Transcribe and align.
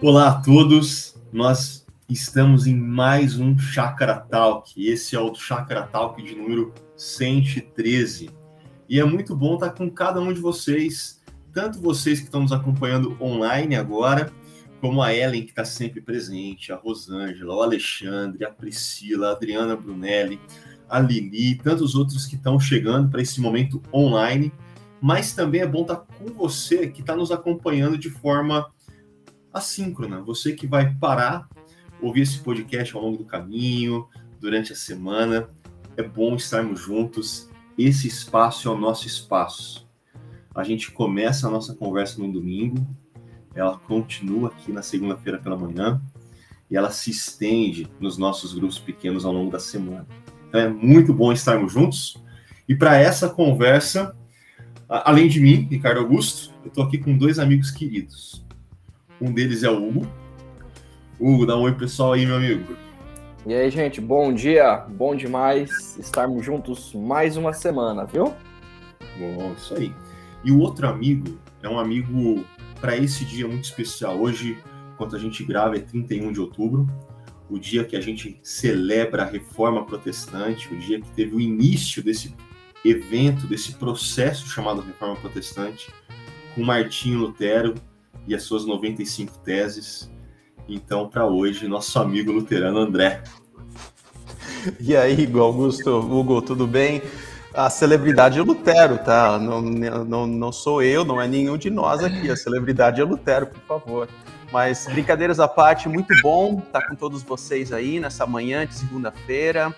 Olá 0.00 0.28
a 0.28 0.40
todos, 0.40 1.16
nós 1.32 1.84
estamos 2.08 2.68
em 2.68 2.76
mais 2.76 3.36
um 3.36 3.58
Chakra 3.58 4.14
Talk. 4.14 4.86
Esse 4.86 5.16
é 5.16 5.20
o 5.20 5.34
Chakra 5.34 5.82
Talk 5.88 6.22
de 6.22 6.36
número 6.36 6.72
113. 6.96 8.30
E 8.88 9.00
é 9.00 9.04
muito 9.04 9.34
bom 9.34 9.54
estar 9.54 9.70
com 9.70 9.90
cada 9.90 10.20
um 10.20 10.32
de 10.32 10.38
vocês, 10.38 11.20
tanto 11.52 11.80
vocês 11.80 12.20
que 12.20 12.26
estão 12.26 12.42
nos 12.42 12.52
acompanhando 12.52 13.16
online 13.20 13.74
agora, 13.74 14.32
como 14.80 15.02
a 15.02 15.12
Ellen, 15.12 15.42
que 15.42 15.50
está 15.50 15.64
sempre 15.64 16.00
presente, 16.00 16.72
a 16.72 16.76
Rosângela, 16.76 17.56
o 17.56 17.60
Alexandre, 17.60 18.44
a 18.44 18.50
Priscila, 18.50 19.30
a 19.30 19.32
Adriana 19.32 19.74
Brunelli, 19.74 20.40
a 20.88 21.00
Lili, 21.00 21.56
tantos 21.56 21.96
outros 21.96 22.24
que 22.24 22.36
estão 22.36 22.60
chegando 22.60 23.10
para 23.10 23.20
esse 23.20 23.40
momento 23.40 23.82
online. 23.92 24.52
Mas 25.00 25.32
também 25.32 25.60
é 25.60 25.66
bom 25.66 25.82
estar 25.82 25.96
com 25.96 26.26
você 26.26 26.86
que 26.86 27.00
está 27.00 27.16
nos 27.16 27.32
acompanhando 27.32 27.98
de 27.98 28.10
forma 28.10 28.70
assíncrona. 29.58 30.22
Você 30.22 30.52
que 30.52 30.66
vai 30.66 30.94
parar, 30.94 31.48
ouvir 32.00 32.22
esse 32.22 32.38
podcast 32.38 32.94
ao 32.94 33.02
longo 33.02 33.18
do 33.18 33.24
caminho, 33.24 34.08
durante 34.40 34.72
a 34.72 34.76
semana. 34.76 35.48
É 35.96 36.02
bom 36.02 36.36
estarmos 36.36 36.80
juntos. 36.80 37.48
Esse 37.76 38.08
espaço 38.08 38.68
é 38.68 38.70
o 38.70 38.78
nosso 38.78 39.06
espaço. 39.06 39.88
A 40.54 40.64
gente 40.64 40.90
começa 40.90 41.46
a 41.46 41.50
nossa 41.50 41.74
conversa 41.74 42.20
no 42.20 42.32
domingo, 42.32 42.84
ela 43.54 43.78
continua 43.78 44.48
aqui 44.48 44.72
na 44.72 44.82
segunda-feira 44.82 45.38
pela 45.38 45.56
manhã 45.56 46.00
e 46.70 46.76
ela 46.76 46.90
se 46.90 47.10
estende 47.10 47.88
nos 48.00 48.18
nossos 48.18 48.52
grupos 48.52 48.78
pequenos 48.78 49.24
ao 49.24 49.32
longo 49.32 49.50
da 49.50 49.60
semana. 49.60 50.06
Então 50.48 50.60
é 50.60 50.68
muito 50.68 51.12
bom 51.14 51.32
estarmos 51.32 51.72
juntos. 51.72 52.20
E 52.68 52.74
para 52.74 52.96
essa 52.96 53.28
conversa, 53.28 54.16
além 54.88 55.28
de 55.28 55.40
mim, 55.40 55.68
Ricardo 55.70 56.00
Augusto, 56.00 56.52
eu 56.64 56.68
estou 56.68 56.84
aqui 56.84 56.98
com 56.98 57.16
dois 57.16 57.38
amigos 57.38 57.70
queridos. 57.70 58.44
Um 59.20 59.32
deles 59.32 59.64
é 59.64 59.70
o 59.70 59.88
Hugo. 59.88 60.06
Hugo, 61.18 61.44
dá 61.44 61.56
um 61.56 61.62
oi 61.62 61.74
pessoal 61.74 62.12
aí, 62.12 62.24
meu 62.24 62.36
amigo. 62.36 62.76
E 63.44 63.52
aí, 63.52 63.68
gente, 63.70 64.00
bom 64.00 64.32
dia. 64.32 64.76
Bom 64.76 65.16
demais 65.16 65.98
estarmos 65.98 66.44
juntos 66.44 66.94
mais 66.94 67.36
uma 67.36 67.52
semana, 67.52 68.04
viu? 68.04 68.32
Bom, 69.18 69.52
isso 69.56 69.74
aí. 69.74 69.92
E 70.44 70.52
o 70.52 70.60
outro 70.60 70.86
amigo 70.86 71.36
é 71.62 71.68
um 71.68 71.78
amigo 71.78 72.44
para 72.80 72.96
esse 72.96 73.24
dia 73.24 73.48
muito 73.48 73.64
especial. 73.64 74.16
Hoje, 74.20 74.56
enquanto 74.94 75.16
a 75.16 75.18
gente 75.18 75.42
grava, 75.42 75.76
é 75.76 75.80
31 75.80 76.30
de 76.30 76.40
outubro, 76.40 76.86
o 77.50 77.58
dia 77.58 77.84
que 77.84 77.96
a 77.96 78.00
gente 78.00 78.38
celebra 78.42 79.22
a 79.22 79.26
reforma 79.26 79.84
protestante, 79.84 80.72
o 80.72 80.78
dia 80.78 81.00
que 81.00 81.10
teve 81.10 81.34
o 81.34 81.40
início 81.40 82.04
desse 82.04 82.32
evento, 82.84 83.48
desse 83.48 83.72
processo 83.74 84.46
chamado 84.46 84.80
reforma 84.80 85.16
protestante, 85.16 85.92
com 86.54 86.62
Martinho 86.62 87.18
Lutero 87.18 87.74
e 88.26 88.34
as 88.34 88.42
suas 88.42 88.66
95 88.66 89.38
teses. 89.38 90.10
Então, 90.68 91.08
para 91.08 91.26
hoje, 91.26 91.66
nosso 91.66 91.98
amigo 91.98 92.30
luterano 92.30 92.78
André. 92.78 93.22
E 94.80 94.96
aí, 94.96 95.30
Augusto, 95.34 95.98
Hugo, 95.98 96.42
tudo 96.42 96.66
bem? 96.66 97.00
A 97.54 97.70
celebridade 97.70 98.38
é 98.38 98.42
Lutero, 98.42 98.98
tá? 98.98 99.38
Não, 99.38 99.60
não, 99.60 100.26
não 100.26 100.52
sou 100.52 100.82
eu, 100.82 101.04
não 101.04 101.20
é 101.20 101.26
nenhum 101.26 101.56
de 101.56 101.70
nós 101.70 102.04
aqui. 102.04 102.30
A 102.30 102.36
celebridade 102.36 103.00
é 103.00 103.04
Lutero, 103.04 103.46
por 103.46 103.60
favor. 103.62 104.08
Mas 104.52 104.86
brincadeiras 104.86 105.40
à 105.40 105.48
parte, 105.48 105.88
muito 105.88 106.14
bom 106.22 106.62
estar 106.64 106.86
com 106.86 106.94
todos 106.94 107.22
vocês 107.22 107.72
aí 107.72 108.00
nessa 108.00 108.26
manhã 108.26 108.66
de 108.66 108.74
segunda-feira. 108.74 109.74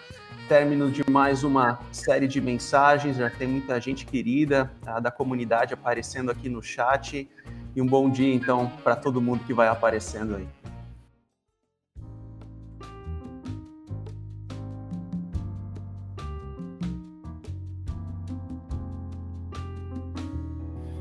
Término 0.49 0.91
de 0.91 1.09
mais 1.09 1.45
uma 1.45 1.79
série 1.93 2.27
de 2.27 2.41
mensagens, 2.41 3.17
já 3.17 3.31
tem 3.31 3.47
muita 3.47 3.81
gente 3.81 4.05
querida 4.05 4.71
tá, 4.83 4.99
da 4.99 5.11
comunidade 5.11 5.73
aparecendo 5.73 6.31
aqui 6.31 6.49
no 6.49 6.63
chat. 6.63 7.29
E 7.75 7.81
um 7.81 7.87
bom 7.87 8.11
dia, 8.11 8.35
então, 8.35 8.69
para 8.83 8.97
todo 8.97 9.21
mundo 9.21 9.45
que 9.45 9.55
vai 9.55 9.69
aparecendo 9.69 10.35
aí. 10.35 10.49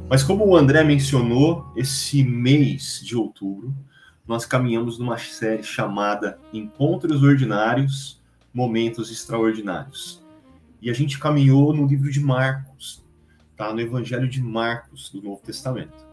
Mas 0.07 0.23
como 0.23 0.45
o 0.45 0.55
André 0.55 0.83
mencionou, 0.83 1.71
esse 1.75 2.23
mês 2.23 2.99
de 3.03 3.15
outubro, 3.15 3.75
nós 4.27 4.45
caminhamos 4.45 4.97
numa 4.97 5.17
série 5.17 5.63
chamada 5.63 6.39
Encontros 6.51 7.23
Ordinários, 7.23 8.21
Momentos 8.53 9.11
Extraordinários. 9.11 10.23
E 10.81 10.89
a 10.89 10.93
gente 10.93 11.19
caminhou 11.19 11.73
no 11.73 11.85
livro 11.85 12.11
de 12.11 12.19
Marcos, 12.19 13.03
tá? 13.55 13.71
No 13.73 13.81
Evangelho 13.81 14.27
de 14.27 14.41
Marcos, 14.41 15.09
do 15.09 15.21
Novo 15.21 15.41
Testamento. 15.43 16.08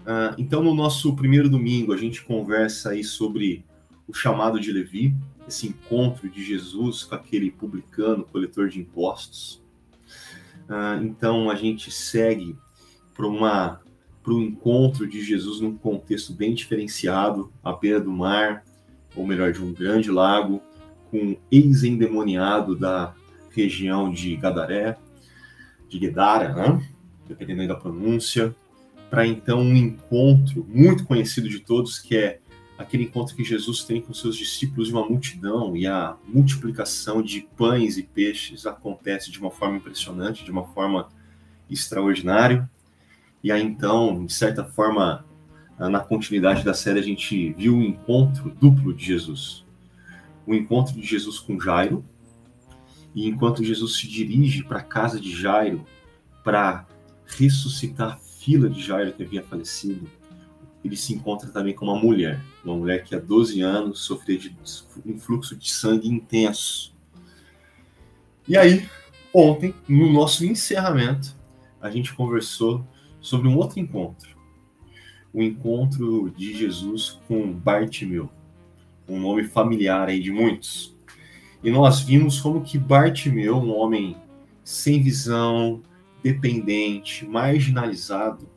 Uh, 0.00 0.34
então, 0.38 0.62
no 0.62 0.74
nosso 0.74 1.14
primeiro 1.14 1.48
domingo, 1.48 1.92
a 1.92 1.96
gente 1.96 2.22
conversa 2.22 2.90
aí 2.90 3.04
sobre 3.04 3.64
o 4.08 4.14
chamado 4.14 4.58
de 4.58 4.72
Levi, 4.72 5.14
esse 5.46 5.68
encontro 5.68 6.28
de 6.28 6.42
Jesus 6.44 7.04
com 7.04 7.14
aquele 7.14 7.50
publicano, 7.50 8.24
coletor 8.24 8.68
de 8.68 8.80
impostos. 8.80 9.62
Uh, 10.68 11.02
então, 11.02 11.50
a 11.50 11.54
gente 11.54 11.90
segue 11.90 12.56
para 13.14 13.26
uma 13.26 13.80
para 14.22 14.34
o 14.34 14.42
encontro 14.42 15.08
de 15.08 15.22
Jesus 15.22 15.60
num 15.60 15.74
contexto 15.74 16.34
bem 16.34 16.54
diferenciado, 16.54 17.50
à 17.64 17.72
beira 17.72 18.00
do 18.00 18.10
mar, 18.10 18.62
ou 19.16 19.26
melhor, 19.26 19.52
de 19.52 19.62
um 19.62 19.72
grande 19.72 20.10
lago, 20.10 20.62
com 21.10 21.36
ex-endemoniado 21.50 22.76
da 22.76 23.14
região 23.50 24.12
de 24.12 24.36
Gadaré, 24.36 24.96
de 25.88 25.98
Gedara, 25.98 26.54
né? 26.54 26.86
dependendo 27.26 27.62
aí 27.62 27.68
da 27.68 27.74
pronúncia, 27.74 28.54
para 29.10 29.26
então 29.26 29.60
um 29.60 29.76
encontro 29.76 30.64
muito 30.68 31.04
conhecido 31.04 31.48
de 31.48 31.58
todos, 31.58 31.98
que 31.98 32.16
é 32.16 32.40
aquele 32.78 33.04
encontro 33.04 33.34
que 33.34 33.44
Jesus 33.44 33.84
tem 33.84 34.00
com 34.00 34.14
seus 34.14 34.36
discípulos 34.36 34.88
de 34.88 34.94
uma 34.94 35.06
multidão 35.06 35.76
e 35.76 35.86
a 35.86 36.16
multiplicação 36.26 37.20
de 37.20 37.42
pães 37.56 37.98
e 37.98 38.04
peixes 38.04 38.64
acontece 38.64 39.30
de 39.30 39.38
uma 39.40 39.50
forma 39.50 39.76
impressionante, 39.76 40.44
de 40.44 40.50
uma 40.50 40.64
forma 40.64 41.08
extraordinária. 41.68 42.70
E 43.42 43.50
aí 43.50 43.62
então, 43.62 44.24
de 44.24 44.32
certa 44.32 44.64
forma, 44.64 45.26
na 45.78 46.00
continuidade 46.00 46.64
da 46.64 46.72
série, 46.72 47.00
a 47.00 47.02
gente 47.02 47.52
viu 47.54 47.76
o 47.76 47.82
encontro 47.82 48.50
duplo 48.50 48.94
de 48.94 49.04
Jesus. 49.04 49.64
O 50.46 50.54
encontro 50.54 50.94
de 50.94 51.06
Jesus 51.06 51.38
com 51.38 51.60
Jairo, 51.60 52.04
e 53.14 53.28
enquanto 53.28 53.64
Jesus 53.64 53.96
se 53.96 54.08
dirige 54.08 54.62
para 54.62 54.78
a 54.78 54.84
casa 54.84 55.20
de 55.20 55.34
Jairo 55.34 55.84
para 56.44 56.86
ressuscitar 57.26 58.20
fila 58.40 58.70
de 58.70 58.82
Jairo 58.82 59.12
que 59.12 59.22
havia 59.22 59.42
falecido, 59.42 60.08
ele 60.82 60.96
se 60.96 61.12
encontra 61.12 61.50
também 61.50 61.74
com 61.74 61.84
uma 61.84 61.98
mulher, 61.98 62.42
uma 62.64 62.74
mulher 62.74 63.04
que 63.04 63.14
há 63.14 63.18
12 63.18 63.60
anos 63.60 64.00
sofria 64.00 64.38
de 64.38 64.56
um 65.04 65.18
fluxo 65.18 65.54
de 65.54 65.70
sangue 65.70 66.08
intenso. 66.08 66.94
E 68.48 68.56
aí, 68.56 68.88
ontem, 69.32 69.74
no 69.86 70.10
nosso 70.10 70.44
encerramento, 70.44 71.36
a 71.80 71.90
gente 71.90 72.14
conversou 72.14 72.84
sobre 73.20 73.46
um 73.46 73.56
outro 73.56 73.78
encontro. 73.78 74.34
O 75.34 75.42
encontro 75.42 76.30
de 76.30 76.56
Jesus 76.56 77.20
com 77.28 77.52
Bartimeu, 77.52 78.30
um 79.06 79.20
nome 79.20 79.44
familiar 79.44 80.08
aí 80.08 80.18
de 80.18 80.32
muitos. 80.32 80.96
E 81.62 81.70
nós 81.70 82.00
vimos 82.00 82.40
como 82.40 82.62
que 82.62 82.78
Bartimeu, 82.78 83.58
um 83.58 83.76
homem 83.76 84.16
sem 84.64 85.02
visão, 85.02 85.82
dependente, 86.22 87.26
marginalizado, 87.26 88.48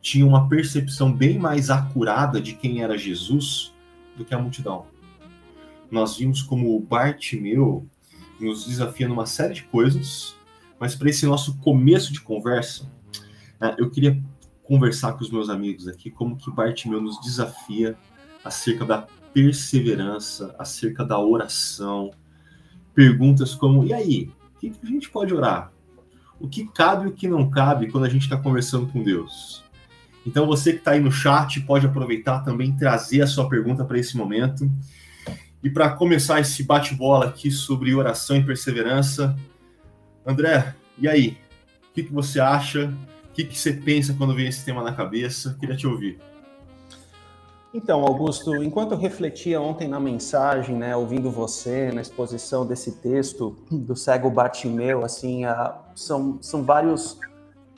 tinha 0.00 0.26
uma 0.26 0.48
percepção 0.48 1.12
bem 1.12 1.38
mais 1.38 1.70
acurada 1.70 2.40
de 2.40 2.54
quem 2.54 2.82
era 2.82 2.96
Jesus 2.96 3.74
do 4.16 4.24
que 4.24 4.34
a 4.34 4.38
multidão. 4.38 4.86
Nós 5.90 6.16
vimos 6.16 6.42
como 6.42 6.76
o 6.76 6.80
Bartimeu 6.80 7.86
nos 8.38 8.66
desafia 8.66 9.08
numa 9.08 9.26
série 9.26 9.54
de 9.54 9.62
coisas, 9.64 10.36
mas 10.78 10.94
para 10.94 11.10
esse 11.10 11.26
nosso 11.26 11.56
começo 11.58 12.12
de 12.12 12.20
conversa, 12.20 12.90
né, 13.60 13.74
eu 13.78 13.90
queria 13.90 14.22
conversar 14.62 15.14
com 15.14 15.24
os 15.24 15.30
meus 15.30 15.48
amigos 15.48 15.88
aqui 15.88 16.10
como 16.10 16.36
que 16.36 16.50
Bartimeu 16.50 17.00
nos 17.00 17.20
desafia 17.20 17.96
acerca 18.44 18.84
da 18.84 19.06
perseverança, 19.32 20.54
acerca 20.58 21.04
da 21.04 21.18
oração, 21.18 22.10
perguntas 22.94 23.54
como, 23.54 23.84
e 23.84 23.92
aí, 23.92 24.30
o 24.54 24.58
que 24.58 24.72
a 24.82 24.86
gente 24.86 25.10
pode 25.10 25.34
orar? 25.34 25.72
O 26.40 26.48
que 26.48 26.66
cabe 26.66 27.06
e 27.06 27.08
o 27.08 27.12
que 27.12 27.28
não 27.28 27.50
cabe 27.50 27.90
quando 27.90 28.04
a 28.04 28.08
gente 28.08 28.22
está 28.22 28.36
conversando 28.36 28.86
com 28.86 29.02
Deus. 29.02 29.64
Então, 30.26 30.46
você 30.46 30.72
que 30.72 30.78
está 30.78 30.92
aí 30.92 31.00
no 31.00 31.10
chat 31.10 31.60
pode 31.60 31.86
aproveitar 31.86 32.40
também 32.40 32.76
trazer 32.76 33.22
a 33.22 33.26
sua 33.26 33.48
pergunta 33.48 33.84
para 33.84 33.98
esse 33.98 34.16
momento. 34.16 34.70
E 35.62 35.70
para 35.70 35.90
começar 35.90 36.40
esse 36.40 36.62
bate-bola 36.62 37.26
aqui 37.26 37.50
sobre 37.50 37.94
oração 37.94 38.36
e 38.36 38.44
perseverança, 38.44 39.36
André, 40.26 40.74
e 40.98 41.08
aí? 41.08 41.38
O 41.90 41.94
que, 41.94 42.02
que 42.04 42.12
você 42.12 42.38
acha? 42.38 42.94
O 43.30 43.32
que, 43.32 43.44
que 43.44 43.58
você 43.58 43.72
pensa 43.72 44.14
quando 44.14 44.34
vem 44.34 44.46
esse 44.46 44.64
tema 44.64 44.82
na 44.82 44.92
cabeça? 44.92 45.56
Queria 45.58 45.76
te 45.76 45.86
ouvir. 45.86 46.18
Então, 47.72 48.02
Augusto, 48.02 48.62
enquanto 48.62 48.92
eu 48.92 48.98
refletia 48.98 49.60
ontem 49.60 49.86
na 49.86 50.00
mensagem, 50.00 50.74
né, 50.74 50.96
ouvindo 50.96 51.30
você 51.30 51.92
na 51.92 52.00
exposição 52.00 52.66
desse 52.66 52.92
texto 52.92 53.56
do 53.70 53.94
cego 53.94 54.30
Bartimeu, 54.30 55.04
assim, 55.04 55.42
são, 55.94 56.38
são 56.40 56.62
vários 56.62 57.18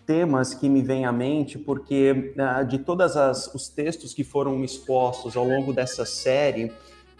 temas 0.06 0.54
que 0.54 0.68
me 0.68 0.80
vêm 0.80 1.04
à 1.04 1.12
mente, 1.12 1.58
porque 1.58 2.34
uh, 2.36 2.64
de 2.64 2.78
todos 2.78 3.14
os 3.54 3.68
textos 3.68 4.14
que 4.14 4.24
foram 4.24 4.62
expostos 4.64 5.36
ao 5.36 5.44
longo 5.44 5.72
dessa 5.72 6.04
série, 6.04 6.72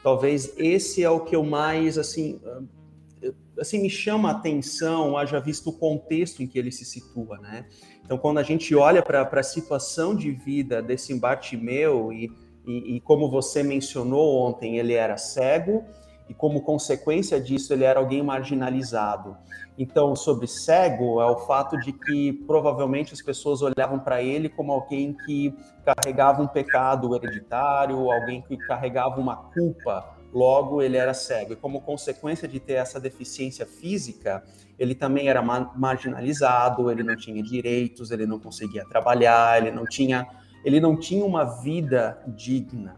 talvez 0.02 0.54
esse 0.56 1.02
é 1.02 1.10
o 1.10 1.20
que 1.20 1.34
eu 1.34 1.44
mais, 1.44 1.98
assim, 1.98 2.40
uh, 2.44 3.34
assim 3.58 3.82
me 3.82 3.90
chama 3.90 4.28
a 4.28 4.32
atenção, 4.32 5.16
haja 5.16 5.40
visto 5.40 5.70
o 5.70 5.72
contexto 5.72 6.42
em 6.42 6.46
que 6.46 6.58
ele 6.58 6.70
se 6.70 6.84
situa, 6.84 7.38
né? 7.38 7.66
Então, 8.04 8.18
quando 8.18 8.38
a 8.38 8.42
gente 8.42 8.74
olha 8.74 9.02
para 9.02 9.22
a 9.22 9.42
situação 9.42 10.14
de 10.14 10.32
vida 10.32 10.82
desse 10.82 11.14
Bartimeu 11.14 12.12
e, 12.12 12.28
e, 12.66 12.96
e 12.96 13.00
como 13.00 13.30
você 13.30 13.62
mencionou 13.62 14.38
ontem, 14.46 14.78
ele 14.78 14.94
era 14.94 15.16
cego, 15.16 15.84
e 16.28 16.34
como 16.34 16.62
consequência 16.62 17.40
disso 17.40 17.72
ele 17.72 17.82
era 17.82 17.98
alguém 17.98 18.22
marginalizado. 18.22 19.36
Então, 19.76 20.14
sobre 20.14 20.46
cego, 20.46 21.20
é 21.20 21.26
o 21.26 21.38
fato 21.38 21.76
de 21.78 21.92
que 21.92 22.32
provavelmente 22.46 23.12
as 23.12 23.20
pessoas 23.20 23.62
olhavam 23.62 23.98
para 23.98 24.22
ele 24.22 24.48
como 24.48 24.72
alguém 24.72 25.12
que 25.12 25.52
carregava 25.84 26.40
um 26.42 26.46
pecado 26.46 27.16
hereditário, 27.16 28.10
alguém 28.12 28.42
que 28.42 28.56
carregava 28.56 29.18
uma 29.18 29.34
culpa, 29.34 30.14
logo 30.32 30.80
ele 30.82 30.96
era 30.96 31.14
cego. 31.14 31.54
E 31.54 31.56
como 31.56 31.80
consequência 31.80 32.46
de 32.46 32.60
ter 32.60 32.74
essa 32.74 33.00
deficiência 33.00 33.66
física, 33.66 34.44
ele 34.78 34.94
também 34.94 35.28
era 35.28 35.42
marginalizado, 35.42 36.90
ele 36.90 37.02
não 37.02 37.16
tinha 37.16 37.42
direitos, 37.42 38.10
ele 38.10 38.26
não 38.26 38.38
conseguia 38.38 38.84
trabalhar, 38.84 39.60
ele 39.60 39.70
não 39.70 39.84
tinha, 39.84 40.26
ele 40.64 40.80
não 40.80 40.96
tinha 40.96 41.24
uma 41.24 41.44
vida 41.44 42.22
digna. 42.28 42.96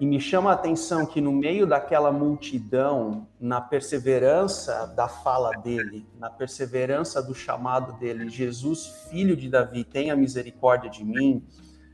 E 0.00 0.06
me 0.06 0.18
chama 0.18 0.50
a 0.50 0.54
atenção 0.54 1.04
que 1.04 1.20
no 1.20 1.30
meio 1.30 1.66
daquela 1.66 2.10
multidão, 2.10 3.28
na 3.38 3.60
perseverança 3.60 4.86
da 4.86 5.06
fala 5.08 5.50
dele, 5.58 6.06
na 6.18 6.30
perseverança 6.30 7.22
do 7.22 7.34
chamado 7.34 7.98
dele, 7.98 8.30
Jesus, 8.30 8.86
filho 9.10 9.36
de 9.36 9.50
Davi, 9.50 9.84
tenha 9.84 10.16
misericórdia 10.16 10.88
de 10.88 11.04
mim, 11.04 11.44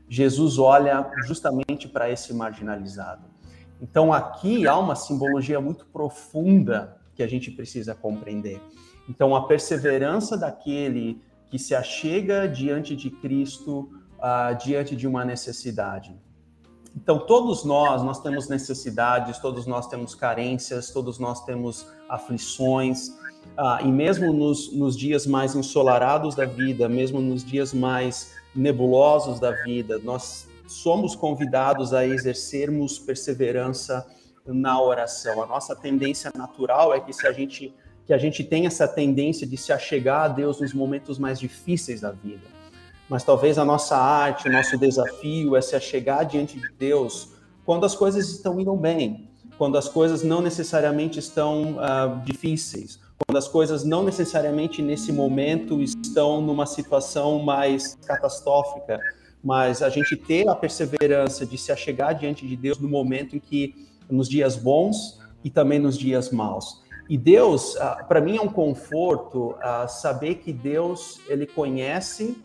Jesus 0.07 0.57
olha 0.57 1.11
justamente 1.25 1.85
para 1.87 2.09
esse 2.09 2.33
marginalizado. 2.33 3.25
Então 3.81 4.13
aqui 4.13 4.65
há 4.65 4.77
uma 4.77 4.95
simbologia 4.95 5.59
muito 5.59 5.85
profunda 5.87 6.97
que 7.13 7.21
a 7.21 7.27
gente 7.27 7.51
precisa 7.51 7.93
compreender. 7.93 8.61
Então 9.09 9.35
a 9.35 9.47
perseverança 9.47 10.37
daquele 10.37 11.21
que 11.49 11.59
se 11.59 11.75
achega 11.75 12.47
diante 12.47 12.95
de 12.95 13.09
Cristo, 13.09 13.89
uh, 14.17 14.55
diante 14.63 14.95
de 14.95 15.07
uma 15.07 15.23
necessidade. 15.23 16.15
Então, 16.95 17.19
todos 17.19 17.63
nós, 17.63 18.01
nós 18.01 18.19
temos 18.21 18.47
necessidades, 18.47 19.37
todos 19.37 19.67
nós 19.67 19.87
temos 19.87 20.15
carências, 20.15 20.89
todos 20.89 21.19
nós 21.19 21.45
temos 21.45 21.85
aflições, 22.09 23.11
ah, 23.55 23.79
e 23.83 23.87
mesmo 23.87 24.33
nos, 24.33 24.73
nos 24.73 24.97
dias 24.97 25.27
mais 25.27 25.55
ensolarados 25.55 26.35
da 26.35 26.45
vida, 26.45 26.89
mesmo 26.89 27.21
nos 27.21 27.43
dias 27.45 27.71
mais 27.71 28.33
nebulosos 28.55 29.39
da 29.39 29.51
vida, 29.51 29.99
nós 29.99 30.47
somos 30.67 31.15
convidados 31.15 31.93
a 31.93 32.05
exercermos 32.05 32.97
perseverança 32.97 34.05
na 34.45 34.81
oração. 34.81 35.41
A 35.41 35.45
nossa 35.45 35.75
tendência 35.75 36.31
natural 36.35 36.93
é 36.93 36.99
que 36.99 37.13
se 37.13 37.27
a 37.27 37.31
gente 37.31 37.73
que 38.05 38.13
a 38.13 38.17
gente 38.17 38.41
tem 38.41 38.65
essa 38.65 38.87
tendência 38.87 39.45
de 39.45 39.57
se 39.57 39.73
achegar 39.73 40.23
a 40.23 40.27
Deus 40.29 40.61
nos 40.61 40.73
momentos 40.73 41.19
mais 41.19 41.37
difíceis 41.37 41.99
da 41.99 42.09
vida 42.09 42.56
mas 43.09 43.23
talvez 43.23 43.57
a 43.57 43.65
nossa 43.65 43.97
arte, 43.97 44.47
o 44.47 44.51
nosso 44.51 44.77
desafio 44.77 45.55
é 45.55 45.61
se 45.61 45.75
achegar 45.75 46.25
diante 46.25 46.59
de 46.59 46.69
Deus 46.77 47.29
quando 47.65 47.85
as 47.85 47.95
coisas 47.95 48.29
estão 48.29 48.59
indo 48.59 48.73
bem, 48.75 49.29
quando 49.57 49.77
as 49.77 49.89
coisas 49.89 50.23
não 50.23 50.41
necessariamente 50.41 51.19
estão 51.19 51.73
uh, 51.73 52.23
difíceis, 52.23 52.99
quando 53.25 53.37
as 53.37 53.47
coisas 53.47 53.83
não 53.83 54.03
necessariamente 54.03 54.81
nesse 54.81 55.11
momento 55.11 55.81
estão 55.81 56.39
numa 56.41 56.65
situação 56.65 57.39
mais 57.39 57.97
catastrófica, 58.05 58.99
mas 59.43 59.81
a 59.81 59.89
gente 59.89 60.15
ter 60.15 60.47
a 60.47 60.55
perseverança 60.55 61.45
de 61.45 61.57
se 61.57 61.71
achegar 61.71 62.15
diante 62.15 62.47
de 62.47 62.55
Deus 62.55 62.77
no 62.77 62.87
momento 62.87 63.35
em 63.35 63.39
que, 63.39 63.73
nos 64.09 64.29
dias 64.29 64.55
bons 64.55 65.19
e 65.43 65.49
também 65.49 65.79
nos 65.79 65.97
dias 65.97 66.31
maus. 66.31 66.81
E 67.09 67.17
Deus, 67.17 67.75
uh, 67.75 68.05
para 68.07 68.21
mim 68.21 68.37
é 68.37 68.41
um 68.41 68.49
conforto 68.49 69.51
uh, 69.51 69.87
saber 69.89 70.35
que 70.35 70.53
Deus, 70.53 71.19
ele 71.27 71.45
conhece 71.45 72.37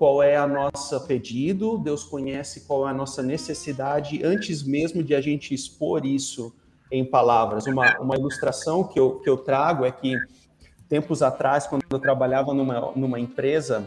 qual 0.00 0.22
é 0.22 0.34
a 0.34 0.46
nossa 0.46 0.98
pedido, 0.98 1.76
Deus 1.76 2.02
conhece 2.02 2.62
qual 2.62 2.88
é 2.88 2.90
a 2.90 2.94
nossa 2.94 3.22
necessidade 3.22 4.24
antes 4.24 4.62
mesmo 4.62 5.02
de 5.04 5.14
a 5.14 5.20
gente 5.20 5.52
expor 5.52 6.06
isso 6.06 6.54
em 6.90 7.04
palavras. 7.04 7.66
Uma, 7.66 8.00
uma 8.00 8.16
ilustração 8.16 8.82
que 8.82 8.98
eu, 8.98 9.20
que 9.20 9.28
eu 9.28 9.36
trago 9.36 9.84
é 9.84 9.92
que 9.92 10.16
tempos 10.88 11.22
atrás, 11.22 11.66
quando 11.66 11.82
eu 11.90 11.98
trabalhava 11.98 12.54
numa, 12.54 12.92
numa 12.96 13.20
empresa, 13.20 13.84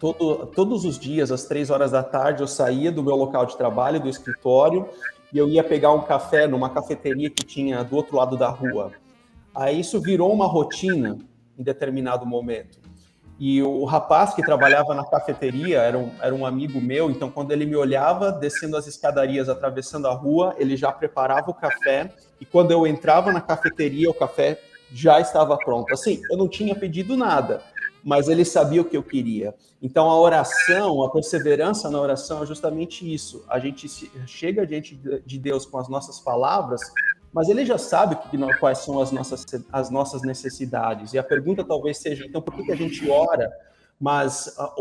todo, 0.00 0.48
todos 0.48 0.84
os 0.84 0.98
dias, 0.98 1.30
às 1.30 1.44
três 1.44 1.70
horas 1.70 1.92
da 1.92 2.02
tarde, 2.02 2.42
eu 2.42 2.48
saía 2.48 2.90
do 2.90 3.00
meu 3.00 3.14
local 3.14 3.46
de 3.46 3.56
trabalho, 3.56 4.00
do 4.00 4.08
escritório, 4.08 4.88
e 5.32 5.38
eu 5.38 5.48
ia 5.48 5.62
pegar 5.62 5.92
um 5.92 6.00
café 6.00 6.48
numa 6.48 6.70
cafeteria 6.70 7.30
que 7.30 7.44
tinha 7.44 7.84
do 7.84 7.94
outro 7.94 8.16
lado 8.16 8.36
da 8.36 8.48
rua. 8.48 8.90
Aí 9.54 9.78
isso 9.78 10.00
virou 10.00 10.32
uma 10.32 10.48
rotina 10.48 11.18
em 11.56 11.62
determinado 11.62 12.26
momento. 12.26 12.79
E 13.40 13.62
o 13.62 13.86
rapaz 13.86 14.34
que 14.34 14.42
trabalhava 14.42 14.94
na 14.94 15.02
cafeteria 15.02 15.78
era 15.80 15.98
um, 15.98 16.12
era 16.20 16.34
um 16.34 16.44
amigo 16.44 16.78
meu, 16.78 17.10
então 17.10 17.30
quando 17.30 17.52
ele 17.52 17.64
me 17.64 17.74
olhava 17.74 18.30
descendo 18.30 18.76
as 18.76 18.86
escadarias, 18.86 19.48
atravessando 19.48 20.06
a 20.06 20.12
rua, 20.12 20.54
ele 20.58 20.76
já 20.76 20.92
preparava 20.92 21.50
o 21.50 21.54
café. 21.54 22.12
E 22.38 22.44
quando 22.44 22.70
eu 22.70 22.86
entrava 22.86 23.32
na 23.32 23.40
cafeteria, 23.40 24.10
o 24.10 24.14
café 24.14 24.60
já 24.92 25.18
estava 25.20 25.56
pronto. 25.56 25.90
Assim, 25.94 26.20
eu 26.30 26.36
não 26.36 26.48
tinha 26.48 26.74
pedido 26.74 27.16
nada, 27.16 27.62
mas 28.04 28.28
ele 28.28 28.44
sabia 28.44 28.82
o 28.82 28.84
que 28.84 28.98
eu 28.98 29.02
queria. 29.02 29.54
Então 29.80 30.10
a 30.10 30.20
oração, 30.20 31.02
a 31.02 31.08
perseverança 31.08 31.88
na 31.88 31.98
oração 31.98 32.42
é 32.42 32.46
justamente 32.46 33.10
isso. 33.10 33.42
A 33.48 33.58
gente 33.58 33.88
chega 34.26 34.66
diante 34.66 35.00
de 35.24 35.38
Deus 35.38 35.64
com 35.64 35.78
as 35.78 35.88
nossas 35.88 36.20
palavras, 36.20 36.82
mas 37.32 37.48
ele 37.48 37.64
já 37.64 37.78
sabe 37.78 38.16
que, 38.16 38.38
quais 38.58 38.78
são 38.78 39.00
as 39.00 39.12
nossas, 39.12 39.46
as 39.72 39.90
nossas 39.90 40.22
necessidades. 40.22 41.12
E 41.12 41.18
a 41.18 41.22
pergunta 41.22 41.64
talvez 41.64 41.98
seja, 41.98 42.26
então, 42.26 42.42
por 42.42 42.54
que, 42.54 42.64
que 42.64 42.72
a 42.72 42.76
gente 42.76 43.08
ora? 43.08 43.50
Mas 44.00 44.54
a, 44.58 44.74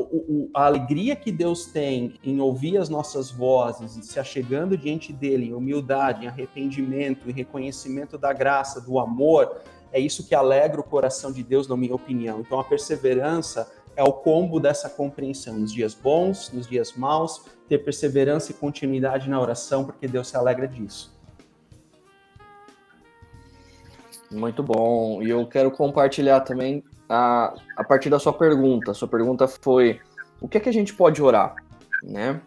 a, 0.55 0.65
alegria 0.65 1.15
que 1.15 1.31
Deus 1.31 1.65
tem 1.65 2.15
em 2.23 2.39
ouvir 2.39 2.77
as 2.77 2.87
nossas 2.87 3.29
vozes 3.29 4.05
se 4.05 4.19
achegando 4.19 4.77
diante 4.77 5.11
dele 5.11 5.49
em 5.49 5.53
humildade, 5.53 6.23
em 6.23 6.27
arrependimento, 6.27 7.29
em 7.29 7.33
reconhecimento 7.33 8.17
da 8.17 8.31
graça, 8.31 8.79
do 8.79 8.97
amor, 8.97 9.61
é 9.91 9.99
isso 9.99 10.25
que 10.25 10.33
alegra 10.33 10.79
o 10.79 10.83
coração 10.83 11.31
de 11.31 11.43
Deus, 11.43 11.67
na 11.67 11.75
minha 11.75 11.93
opinião. 11.93 12.39
Então, 12.39 12.59
a 12.59 12.63
perseverança 12.63 13.69
é 13.95 14.03
o 14.03 14.13
combo 14.13 14.59
dessa 14.59 14.89
compreensão, 14.89 15.59
nos 15.59 15.73
dias 15.73 15.93
bons, 15.93 16.51
nos 16.53 16.65
dias 16.65 16.93
maus, 16.93 17.43
ter 17.67 17.79
perseverança 17.79 18.51
e 18.51 18.55
continuidade 18.55 19.29
na 19.29 19.39
oração, 19.39 19.83
porque 19.83 20.07
Deus 20.07 20.29
se 20.29 20.37
alegra 20.37 20.67
disso. 20.67 21.18
Muito 24.31 24.61
bom. 24.61 25.21
E 25.21 25.29
eu 25.29 25.45
quero 25.47 25.71
compartilhar 25.71 26.41
também 26.41 26.83
a, 27.07 27.53
a 27.75 27.83
partir 27.83 28.09
da 28.09 28.19
sua 28.19 28.33
pergunta. 28.33 28.93
Sua 28.93 29.07
pergunta 29.07 29.47
foi: 29.47 29.99
o 30.39 30.47
que 30.47 30.57
é 30.57 30.61
que 30.61 30.69
a 30.69 30.73
gente 30.73 30.93
pode 30.93 31.21
orar? 31.21 31.55
Né? 32.03 32.39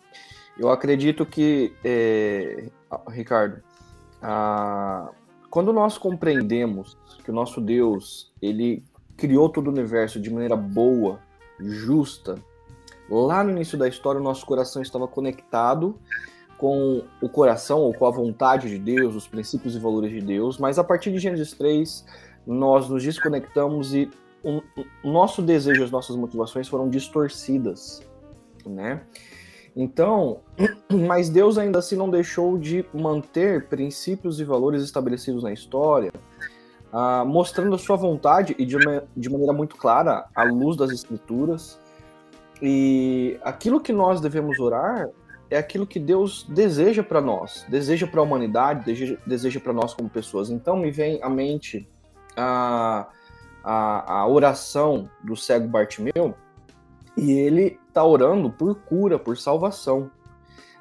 Eu 0.59 0.71
acredito 0.71 1.27
que, 1.27 1.75
é, 1.85 2.67
Ricardo, 3.09 3.63
quando 5.51 5.73
nós 5.73 5.99
compreendemos 5.99 6.97
que 7.25 7.31
o 7.31 7.35
nosso 7.35 7.61
Deus 7.61 8.33
ele 8.41 8.85
criou 9.17 9.49
todo 9.49 9.69
o 9.69 9.71
universo 9.71 10.21
de 10.21 10.31
maneira 10.31 10.57
boa, 10.57 11.21
justa, 11.59 12.37
lá 13.09 13.43
no 13.43 13.51
início 13.51 13.79
da 13.79 13.89
história 13.89 14.21
o 14.21 14.25
nosso 14.25 14.45
coração 14.47 14.83
estava 14.83 15.07
conectado 15.07 15.99
com 16.63 17.03
o 17.21 17.29
coração 17.29 17.81
ou 17.81 17.93
com 17.93 18.07
a 18.07 18.11
vontade 18.13 18.69
de 18.69 18.79
Deus, 18.79 19.17
os 19.17 19.27
princípios 19.27 19.75
e 19.75 19.81
valores 19.81 20.13
de 20.13 20.21
Deus, 20.21 20.59
mas 20.59 20.79
a 20.79 20.85
partir 20.85 21.11
de 21.11 21.19
Gênesis 21.19 21.53
3, 21.55 22.05
nós 22.47 22.89
nos 22.89 23.03
desconectamos 23.03 23.93
e 23.93 24.09
o, 24.45 24.63
nosso 25.03 25.43
desejo, 25.43 25.83
as 25.83 25.91
nossas 25.91 26.15
motivações 26.15 26.69
foram 26.69 26.89
distorcidas, 26.89 28.01
né? 28.65 29.03
Então, 29.75 30.39
mas 31.09 31.29
Deus 31.29 31.59
ainda 31.59 31.81
assim 31.81 31.97
não 31.97 32.09
deixou 32.09 32.57
de 32.57 32.87
manter 32.95 33.67
princípios 33.67 34.39
e 34.39 34.45
valores 34.45 34.85
estabelecidos 34.85 35.43
na 35.43 35.53
história, 35.53 36.13
uh, 36.93 37.27
mostrando 37.27 37.75
a 37.75 37.79
sua 37.79 37.97
vontade 37.97 38.55
e 38.57 38.65
de, 38.65 38.77
uma, 38.77 39.03
de 39.17 39.29
maneira 39.29 39.53
muito 39.53 39.75
clara, 39.75 40.27
à 40.33 40.45
luz 40.45 40.77
das 40.77 40.93
Escrituras. 40.93 41.77
E 42.63 43.37
aquilo 43.43 43.81
que 43.81 43.93
nós 43.93 44.21
devemos 44.21 44.61
orar 44.61 45.11
é 45.53 45.59
aquilo 45.59 45.87
que 45.87 46.01
Deus 46.01 46.47
deseja 46.49 47.03
para 47.03 47.21
nós, 47.21 47.67
deseja 47.69 48.07
para 48.07 48.21
a 48.21 48.23
humanidade, 48.23 48.85
deseja, 49.27 49.61
para 49.61 49.73
nós 49.73 49.93
como 49.93 50.09
pessoas. 50.09 50.51
Então 50.51 50.77
me 50.77 50.91
vem 50.91 51.23
à 51.23 51.29
mente 51.29 51.87
a, 52.37 53.07
a, 53.63 54.21
a 54.21 54.27
oração 54.27 55.11
do 55.23 55.37
cego 55.37 55.69
Bartimeu, 55.69 56.35
e 57.17 57.33
ele 57.33 57.79
está 57.87 58.03
orando 58.03 58.51
por 58.51 58.75
cura, 58.77 59.19
por 59.19 59.37
salvação. 59.37 60.11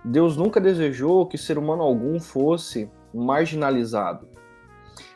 Deus 0.05 0.37
nunca 0.37 0.61
desejou 0.61 1.27
que 1.27 1.37
ser 1.37 1.57
humano 1.57 1.83
algum 1.83 2.19
fosse 2.19 2.89
marginalizado. 3.13 4.27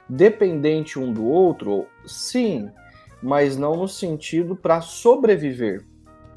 Dependente 0.07 1.00
um 1.00 1.12
do 1.13 1.25
outro, 1.25 1.88
sim, 2.05 2.69
mas 3.24 3.55
não 3.55 3.77
no 3.77 3.88
sentido 3.88 4.55
para 4.55 4.81
sobreviver, 4.81 5.85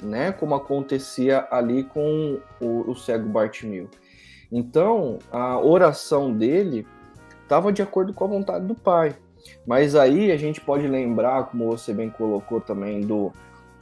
né? 0.01 0.31
Como 0.31 0.55
acontecia 0.55 1.47
ali 1.51 1.83
com 1.83 2.39
o, 2.59 2.91
o 2.91 2.95
cego 2.95 3.27
Bartimeu. 3.27 3.87
Então, 4.51 5.19
a 5.31 5.59
oração 5.59 6.33
dele 6.33 6.87
estava 7.43 7.71
de 7.71 7.81
acordo 7.81 8.13
com 8.13 8.23
a 8.25 8.27
vontade 8.27 8.65
do 8.65 8.75
Pai. 8.75 9.15
Mas 9.65 9.95
aí 9.95 10.31
a 10.31 10.37
gente 10.37 10.59
pode 10.61 10.87
lembrar, 10.87 11.45
como 11.45 11.67
você 11.67 11.93
bem 11.93 12.09
colocou 12.09 12.59
também, 12.59 13.01
do, 13.01 13.31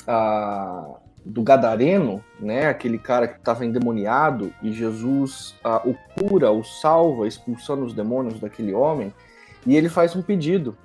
a, 0.06 0.96
do 1.26 1.42
Gadareno, 1.42 2.24
né? 2.40 2.68
Aquele 2.68 2.98
cara 2.98 3.28
que 3.28 3.38
estava 3.38 3.66
endemoniado 3.66 4.54
e 4.62 4.72
Jesus 4.72 5.56
a, 5.64 5.88
o 5.88 5.96
cura, 6.18 6.52
o 6.52 6.64
salva, 6.64 7.28
expulsando 7.28 7.86
os 7.86 7.94
demônios 7.94 8.40
daquele 8.40 8.74
homem. 8.74 9.14
E 9.66 9.76
ele 9.76 9.90
faz 9.90 10.16
um 10.16 10.22
pedido. 10.22 10.78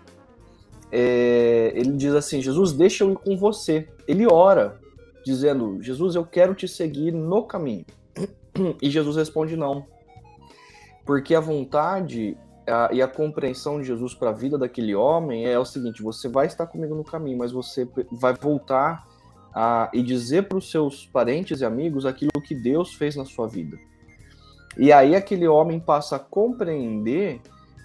É, 0.91 1.73
ele 1.75 1.93
diz 1.93 2.15
assim: 2.15 2.41
Jesus, 2.43 2.73
deixa 2.73 3.05
eu 3.05 3.12
ir 3.12 3.17
com 3.17 3.37
você. 3.37 3.89
Ele 4.07 4.27
ora, 4.27 4.81
dizendo: 5.25 5.83
Jesus, 5.83 6.14
eu 6.14 6.25
quero 6.25 6.55
te 6.55 6.67
seguir 6.67 7.12
no 7.12 7.45
caminho. 7.45 7.87
E 8.83 8.91
Jesus 8.91 9.17
responde: 9.17 9.57
não. 9.57 9.87
Porque 11.05 11.35
a 11.35 11.41
vontade 11.41 12.37
a, 12.67 12.91
e 12.93 13.02
a 13.02 13.09
compreensão 13.09 13.81
de 13.81 13.87
Jesus 13.87 14.14
para 14.14 14.31
a 14.31 14.33
vida 14.33 14.57
daquele 14.57 14.95
homem 14.95 15.47
é 15.47 15.59
o 15.59 15.64
seguinte: 15.64 16.02
você 16.02 16.29
vai 16.29 16.47
estar 16.47 16.67
comigo 16.67 16.95
no 16.95 17.05
caminho, 17.05 17.38
mas 17.38 17.52
você 17.52 17.88
vai 18.11 18.35
voltar 18.35 19.07
a, 19.55 19.91
e 19.93 20.02
dizer 20.02 20.49
para 20.49 20.59
os 20.59 20.71
seus 20.71 21.07
parentes 21.07 21.61
e 21.61 21.64
amigos 21.64 22.07
aquilo 22.07 22.43
que 22.43 22.55
Deus 22.55 22.95
fez 22.95 23.17
na 23.17 23.25
sua 23.25 23.49
vida. 23.49 23.79
E 24.79 24.93
aí 24.93 25.14
aquele 25.14 25.47
homem 25.47 25.79
passa 25.79 26.17
a 26.17 26.19
compreender 26.19 27.41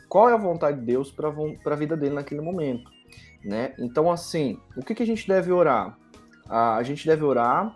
qual 0.08 0.30
é 0.30 0.34
a 0.34 0.38
vontade 0.38 0.80
de 0.80 0.86
Deus 0.86 1.12
para 1.12 1.30
a 1.30 1.76
vida 1.76 1.98
dele 1.98 2.16
naquele 2.16 2.40
momento, 2.40 2.90
né? 3.44 3.74
Então 3.78 4.12
assim, 4.12 4.58
o 4.76 4.82
que, 4.84 4.96
que 4.96 5.04
a 5.04 5.06
gente 5.06 5.28
deve 5.28 5.52
orar? 5.52 5.98
A 6.50 6.82
gente 6.84 7.06
deve 7.06 7.24
orar 7.24 7.76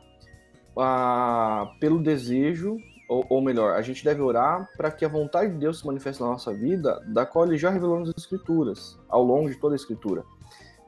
pelo 1.80 2.02
desejo 2.02 2.78
ou, 3.12 3.26
ou 3.28 3.42
melhor, 3.42 3.76
a 3.76 3.82
gente 3.82 4.06
deve 4.06 4.22
orar 4.22 4.70
para 4.78 4.90
que 4.90 5.04
a 5.04 5.10
vontade 5.10 5.52
de 5.52 5.58
Deus 5.58 5.80
se 5.80 5.86
manifeste 5.86 6.22
na 6.22 6.30
nossa 6.30 6.54
vida, 6.54 7.04
da 7.08 7.26
qual 7.26 7.46
ele 7.46 7.58
já 7.58 7.70
revelou 7.70 8.00
nas 8.00 8.14
Escrituras, 8.18 8.98
ao 9.10 9.22
longo 9.22 9.50
de 9.50 9.58
toda 9.58 9.76
a 9.76 9.78
Escritura. 9.78 10.24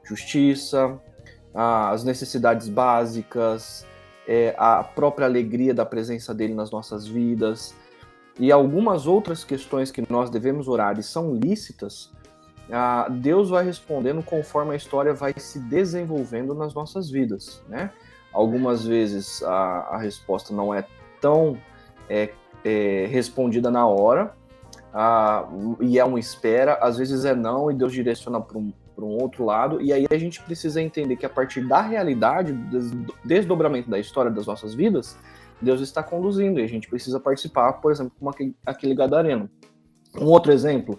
Justiça, 0.02 0.98
as 1.52 2.02
necessidades 2.02 2.66
básicas, 2.66 3.86
é, 4.26 4.54
a 4.56 4.82
própria 4.82 5.26
alegria 5.26 5.74
da 5.74 5.84
presença 5.84 6.34
dele 6.34 6.54
nas 6.54 6.70
nossas 6.70 7.06
vidas 7.06 7.74
e 8.38 8.50
algumas 8.50 9.06
outras 9.06 9.44
questões 9.44 9.90
que 9.90 10.02
nós 10.10 10.30
devemos 10.30 10.66
orar 10.66 10.98
e 10.98 11.02
são 11.02 11.34
lícitas, 11.34 12.10
Deus 13.10 13.50
vai 13.50 13.64
respondendo 13.64 14.22
conforme 14.22 14.72
a 14.72 14.76
história 14.76 15.12
vai 15.12 15.34
se 15.36 15.58
desenvolvendo 15.58 16.54
nas 16.54 16.72
nossas 16.72 17.10
vidas, 17.10 17.62
né? 17.68 17.90
Algumas 18.32 18.84
vezes 18.84 19.42
a, 19.42 19.88
a 19.90 19.98
resposta 19.98 20.52
não 20.52 20.74
é 20.74 20.84
tão 21.20 21.58
é, 22.08 22.30
é 22.64 23.06
respondida 23.10 23.70
na 23.70 23.86
hora, 23.86 24.34
ah, 24.92 25.48
e 25.80 25.98
é 25.98 26.04
uma 26.04 26.18
espera, 26.18 26.74
às 26.80 26.96
vezes 26.96 27.24
é 27.24 27.34
não, 27.34 27.70
e 27.70 27.74
Deus 27.74 27.92
direciona 27.92 28.40
para 28.40 28.56
um, 28.56 28.72
um 28.98 29.22
outro 29.22 29.44
lado, 29.44 29.80
e 29.80 29.92
aí 29.92 30.06
a 30.10 30.18
gente 30.18 30.40
precisa 30.42 30.80
entender 30.80 31.16
que 31.16 31.26
a 31.26 31.28
partir 31.28 31.66
da 31.66 31.82
realidade, 31.82 32.52
do 32.52 33.12
desdobramento 33.24 33.90
da 33.90 33.98
história 33.98 34.30
das 34.30 34.46
nossas 34.46 34.74
vidas, 34.74 35.16
Deus 35.60 35.80
está 35.80 36.02
conduzindo, 36.02 36.60
e 36.60 36.62
a 36.62 36.68
gente 36.68 36.88
precisa 36.88 37.20
participar, 37.20 37.74
por 37.74 37.92
exemplo, 37.92 38.12
como 38.18 38.30
aquele, 38.30 38.56
aquele 38.64 38.94
gadareno. 38.94 39.50
Um 40.16 40.26
outro 40.26 40.52
exemplo, 40.52 40.98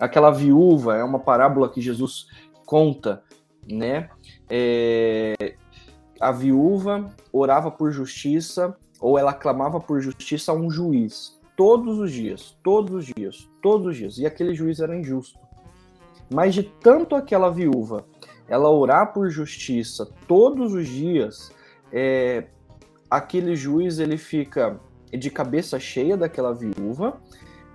aquela 0.00 0.30
viúva, 0.30 0.96
é 0.96 1.04
uma 1.04 1.18
parábola 1.18 1.68
que 1.68 1.80
Jesus 1.80 2.26
conta, 2.64 3.22
né? 3.70 4.08
É, 4.48 5.54
a 6.18 6.32
viúva 6.32 7.14
orava 7.32 7.70
por 7.70 7.92
justiça 7.92 8.74
ou 8.98 9.18
ela 9.18 9.32
clamava 9.32 9.78
por 9.78 10.00
justiça 10.00 10.52
a 10.52 10.54
um 10.54 10.70
juiz 10.70 11.38
todos 11.56 11.98
os 11.98 12.10
dias, 12.10 12.56
todos 12.62 12.94
os 12.94 13.04
dias, 13.14 13.48
todos 13.62 13.88
os 13.88 13.96
dias, 13.96 14.18
e 14.18 14.24
aquele 14.24 14.54
juiz 14.54 14.80
era 14.80 14.96
injusto. 14.96 15.38
Mas 16.32 16.54
de 16.54 16.62
tanto 16.62 17.14
aquela 17.14 17.50
viúva 17.50 18.06
ela 18.48 18.70
orar 18.70 19.12
por 19.12 19.28
justiça 19.30 20.08
todos 20.26 20.72
os 20.72 20.88
dias, 20.88 21.52
é, 21.92 22.46
aquele 23.10 23.54
juiz 23.54 23.98
ele 23.98 24.16
fica 24.16 24.80
de 25.12 25.30
cabeça 25.30 25.78
cheia 25.78 26.16
daquela 26.16 26.54
viúva 26.54 27.20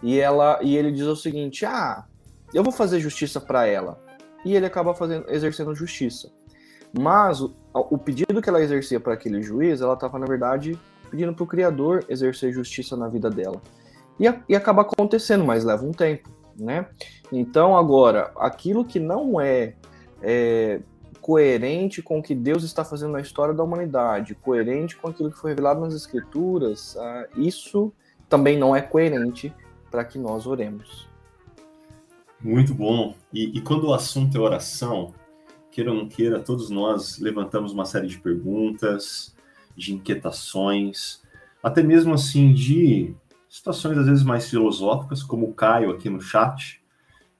e 0.01 0.20
ela 0.20 0.60
e 0.62 0.75
ele 0.75 0.91
diz 0.91 1.05
o 1.05 1.15
seguinte: 1.15 1.65
ah, 1.65 2.05
eu 2.56 2.64
vou 2.64 2.72
fazer 2.72 3.00
justiça 3.00 3.40
para 3.40 3.68
ela. 3.68 4.00
E 4.44 4.56
ele 4.56 4.66
acaba 4.66 4.94
fazendo, 4.94 5.26
exercendo 5.30 5.76
justiça. 5.76 6.32
Mas 6.98 7.42
o, 7.42 7.54
o 7.74 7.98
pedido 7.98 8.42
que 8.42 8.50
ela 8.50 8.62
exercia 8.62 9.00
para 9.00 9.14
aquele 9.14 9.42
juiz, 9.42 9.82
ela 9.82 9.96
estava 9.96 10.18
na 10.18 10.26
verdade 10.26 10.80
pedindo 11.10 11.34
para 11.34 11.44
o 11.44 11.48
Criador 11.48 12.06
exercer 12.10 12.54
justiça 12.54 12.96
na 12.96 13.08
vida 13.08 13.30
dela. 13.30 13.62
E, 14.20 14.26
e 14.48 14.56
acaba 14.56 14.84
acontecendo, 14.84 15.44
mas 15.44 15.64
leva 15.64 15.86
um 15.86 15.92
tempo, 15.92 16.30
né? 16.58 16.88
Então, 17.32 17.76
agora, 17.76 18.32
aquilo 18.38 18.86
que 18.86 19.00
não 19.00 19.40
é, 19.40 19.74
é 20.22 20.80
coerente 21.20 22.02
com 22.02 22.20
o 22.20 22.24
que 22.24 22.36
Deus 22.36 22.64
está 22.64 22.86
fazendo 22.86 23.14
na 23.14 23.20
história 23.20 23.54
da 23.54 23.64
humanidade, 23.64 24.36
coerente 24.36 24.96
com 24.96 25.08
aquilo 25.08 25.32
que 25.32 25.38
foi 25.38 25.52
revelado 25.52 25.82
nas 25.82 25.94
Escrituras, 25.94 26.96
ah, 26.98 27.28
isso 27.36 27.92
também 28.30 28.58
não 28.58 28.76
é 28.76 28.82
coerente 28.82 29.54
para 29.90 30.06
que 30.06 30.18
nós 30.18 30.46
oremos. 30.46 31.10
Muito 32.42 32.74
bom. 32.74 33.15
E, 33.34 33.58
e, 33.58 33.62
quando 33.62 33.88
o 33.88 33.94
assunto 33.94 34.38
é 34.38 34.39
oração, 34.39 35.13
queira 35.72 35.92
ou 35.92 35.98
não 35.98 36.08
queira, 36.08 36.39
todos 36.39 36.70
nós 36.70 37.18
levantamos 37.20 37.72
uma 37.72 37.86
série 37.86 38.08
de 38.08 38.18
perguntas, 38.20 39.36
de 39.75 39.94
inquietações, 39.94 41.22
até 41.62 41.84
mesmo 41.84 42.13
assim 42.13 42.54
de 42.54 43.15
situações 43.50 43.98
às 43.98 44.06
vezes 44.06 44.24
mais 44.24 44.50
filosóficas, 44.50 45.24
como 45.24 45.48
o 45.48 45.54
Caio 45.54 45.92
aqui 45.92 46.10
no 46.10 46.22
chat, 46.22 46.82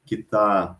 que 0.06 0.16
está 0.16 0.80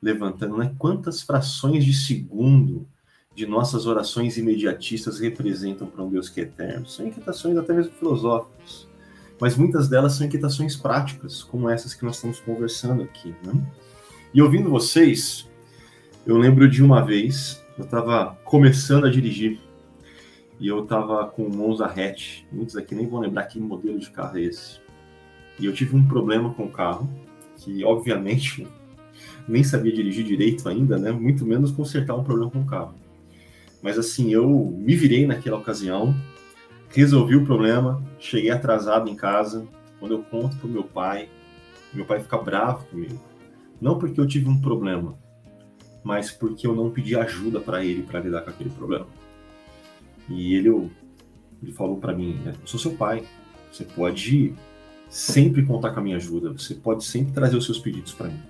levantando, 0.00 0.56
né? 0.56 0.74
Quantas 0.78 1.22
frações 1.22 1.84
de 1.84 1.94
segundo 1.94 2.86
de 3.34 3.46
nossas 3.46 3.86
orações 3.86 4.36
imediatistas 4.36 5.20
representam 5.20 5.86
para 5.86 6.02
um 6.02 6.10
Deus 6.10 6.28
que 6.28 6.40
é 6.40 6.44
eterno? 6.44 6.86
São 6.86 7.06
inquietações 7.06 7.56
até 7.56 7.72
mesmo 7.72 7.92
filosóficas, 7.92 8.88
mas 9.42 9.56
muitas 9.56 9.88
delas 9.88 10.12
são 10.12 10.24
inquietações 10.24 10.76
práticas, 10.76 11.42
como 11.42 11.68
essas 11.68 11.94
que 11.94 12.04
nós 12.04 12.14
estamos 12.14 12.38
conversando 12.38 13.02
aqui, 13.02 13.34
né? 13.44 13.52
E 14.32 14.40
ouvindo 14.40 14.70
vocês, 14.70 15.50
eu 16.24 16.38
lembro 16.38 16.70
de 16.70 16.80
uma 16.80 17.04
vez, 17.04 17.60
eu 17.76 17.82
estava 17.82 18.38
começando 18.44 19.04
a 19.04 19.10
dirigir 19.10 19.58
e 20.60 20.68
eu 20.68 20.86
tava 20.86 21.26
com 21.26 21.42
o 21.42 21.50
Monza 21.52 21.86
hatch. 21.86 22.44
Muitos 22.52 22.76
aqui 22.76 22.94
nem 22.94 23.08
vão 23.08 23.18
lembrar 23.18 23.46
que 23.46 23.58
modelo 23.58 23.98
de 23.98 24.10
carro 24.10 24.38
é 24.38 24.42
esse. 24.42 24.78
E 25.58 25.66
eu 25.66 25.72
tive 25.72 25.96
um 25.96 26.06
problema 26.06 26.54
com 26.54 26.66
o 26.66 26.70
carro, 26.70 27.10
que 27.56 27.84
obviamente 27.84 28.64
nem 29.48 29.64
sabia 29.64 29.92
dirigir 29.92 30.24
direito 30.24 30.68
ainda, 30.68 30.96
né? 30.96 31.10
Muito 31.10 31.44
menos 31.44 31.72
consertar 31.72 32.14
um 32.14 32.22
problema 32.22 32.48
com 32.48 32.60
o 32.60 32.66
carro. 32.66 32.94
Mas 33.82 33.98
assim, 33.98 34.32
eu 34.32 34.72
me 34.78 34.94
virei 34.94 35.26
naquela 35.26 35.58
ocasião, 35.58 36.14
resolvi 36.92 37.36
o 37.36 37.44
problema, 37.44 38.02
cheguei 38.18 38.50
atrasado 38.50 39.08
em 39.08 39.16
casa. 39.16 39.66
Quando 39.98 40.12
eu 40.12 40.22
conto 40.22 40.56
pro 40.56 40.68
meu 40.68 40.84
pai, 40.84 41.28
meu 41.92 42.04
pai 42.04 42.20
fica 42.20 42.36
bravo 42.38 42.84
comigo. 42.86 43.20
Não 43.80 43.98
porque 43.98 44.20
eu 44.20 44.26
tive 44.26 44.48
um 44.48 44.60
problema, 44.60 45.18
mas 46.02 46.30
porque 46.30 46.66
eu 46.66 46.74
não 46.74 46.90
pedi 46.90 47.16
ajuda 47.16 47.60
para 47.60 47.84
ele 47.84 48.02
para 48.02 48.20
lidar 48.20 48.42
com 48.42 48.50
aquele 48.50 48.70
problema. 48.70 49.06
E 50.28 50.54
ele, 50.54 50.90
ele 51.62 51.72
falou 51.72 51.96
para 51.96 52.14
mim: 52.14 52.34
né, 52.44 52.52
Eu 52.60 52.66
sou 52.66 52.78
seu 52.78 52.92
pai. 52.92 53.24
Você 53.70 53.84
pode 53.84 54.54
sempre 55.08 55.64
contar 55.64 55.90
com 55.90 56.00
a 56.00 56.02
minha 56.02 56.16
ajuda. 56.16 56.52
Você 56.52 56.74
pode 56.74 57.04
sempre 57.04 57.32
trazer 57.32 57.56
os 57.56 57.64
seus 57.64 57.78
pedidos 57.78 58.12
para 58.12 58.28
mim. 58.28 58.40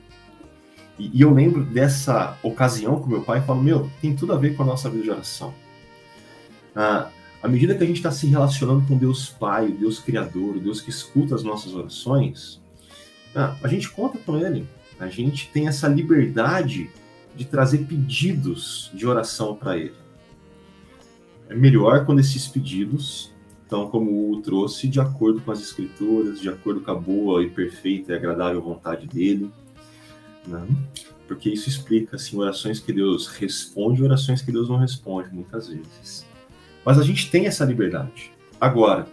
E, 0.99 1.19
e, 1.19 1.21
eu 1.23 1.33
lembro 1.33 1.65
dessa 1.65 2.37
ocasião 2.43 3.01
com 3.01 3.09
meu 3.09 3.23
pai 3.23 3.39
e 3.39 3.43
falo: 3.43 3.63
Meu, 3.63 3.91
tem 4.01 4.15
tudo 4.15 4.33
a 4.33 4.37
ver 4.37 4.57
com 4.57 4.63
a 4.63 4.67
nossa 4.67 4.91
vida 4.91 5.03
de 5.05 5.11
oração. 5.11 5.55
Ah, 6.75 7.11
à 7.43 7.49
medida 7.49 7.75
que 7.75 7.83
a 7.83 7.87
gente 7.87 7.97
está 7.97 8.11
se 8.11 8.27
relacionando 8.27 8.87
com 8.87 8.97
Deus 8.97 9.29
Pai, 9.29 9.69
Deus 9.69 9.99
Criador, 9.99 10.59
Deus 10.59 10.81
que 10.81 10.91
escuta 10.91 11.35
as 11.35 11.43
nossas 11.43 11.75
orações, 11.75 12.61
ah, 13.35 13.57
a 13.63 13.69
gente 13.69 13.91
conta 13.91 14.19
com 14.19 14.37
Ele. 14.37 14.67
A 15.01 15.09
gente 15.09 15.51
tem 15.51 15.67
essa 15.67 15.89
liberdade 15.89 16.91
de 17.35 17.45
trazer 17.45 17.79
pedidos 17.87 18.91
de 18.95 19.07
oração 19.07 19.57
para 19.57 19.77
Ele 19.77 20.03
é 21.53 21.55
melhor 21.55 22.07
quando 22.07 22.21
esses 22.21 22.49
pedidos 22.49 23.31
estão, 23.63 23.89
como 23.89 24.33
o 24.33 24.41
trouxe, 24.41 24.89
de 24.89 24.99
acordo 24.99 25.41
com 25.41 25.51
as 25.51 25.61
escrituras, 25.61 26.41
de 26.41 26.49
acordo 26.49 26.81
com 26.81 26.91
a 26.91 26.95
boa 26.95 27.43
e 27.43 27.51
perfeita 27.51 28.13
e 28.13 28.17
agradável 28.17 28.61
vontade 28.61 29.07
dele. 29.07 29.51
Né? 30.47 30.67
Porque 31.29 31.51
isso 31.51 31.69
explica 31.69 32.17
assim, 32.17 32.39
orações 32.39 32.81
que 32.81 32.93
Deus 32.93 33.27
responde 33.27 34.01
e 34.01 34.05
orações 34.05 34.43
que 34.43 34.51
Deus 34.51 34.69
não 34.69 34.79
responde, 34.79 35.29
muitas 35.33 35.69
vezes. 35.69 36.27
Mas 36.85 36.99
a 36.99 37.03
gente 37.03 37.31
tem 37.31 37.47
essa 37.47 37.65
liberdade. 37.65 38.33
Agora, 38.61 39.07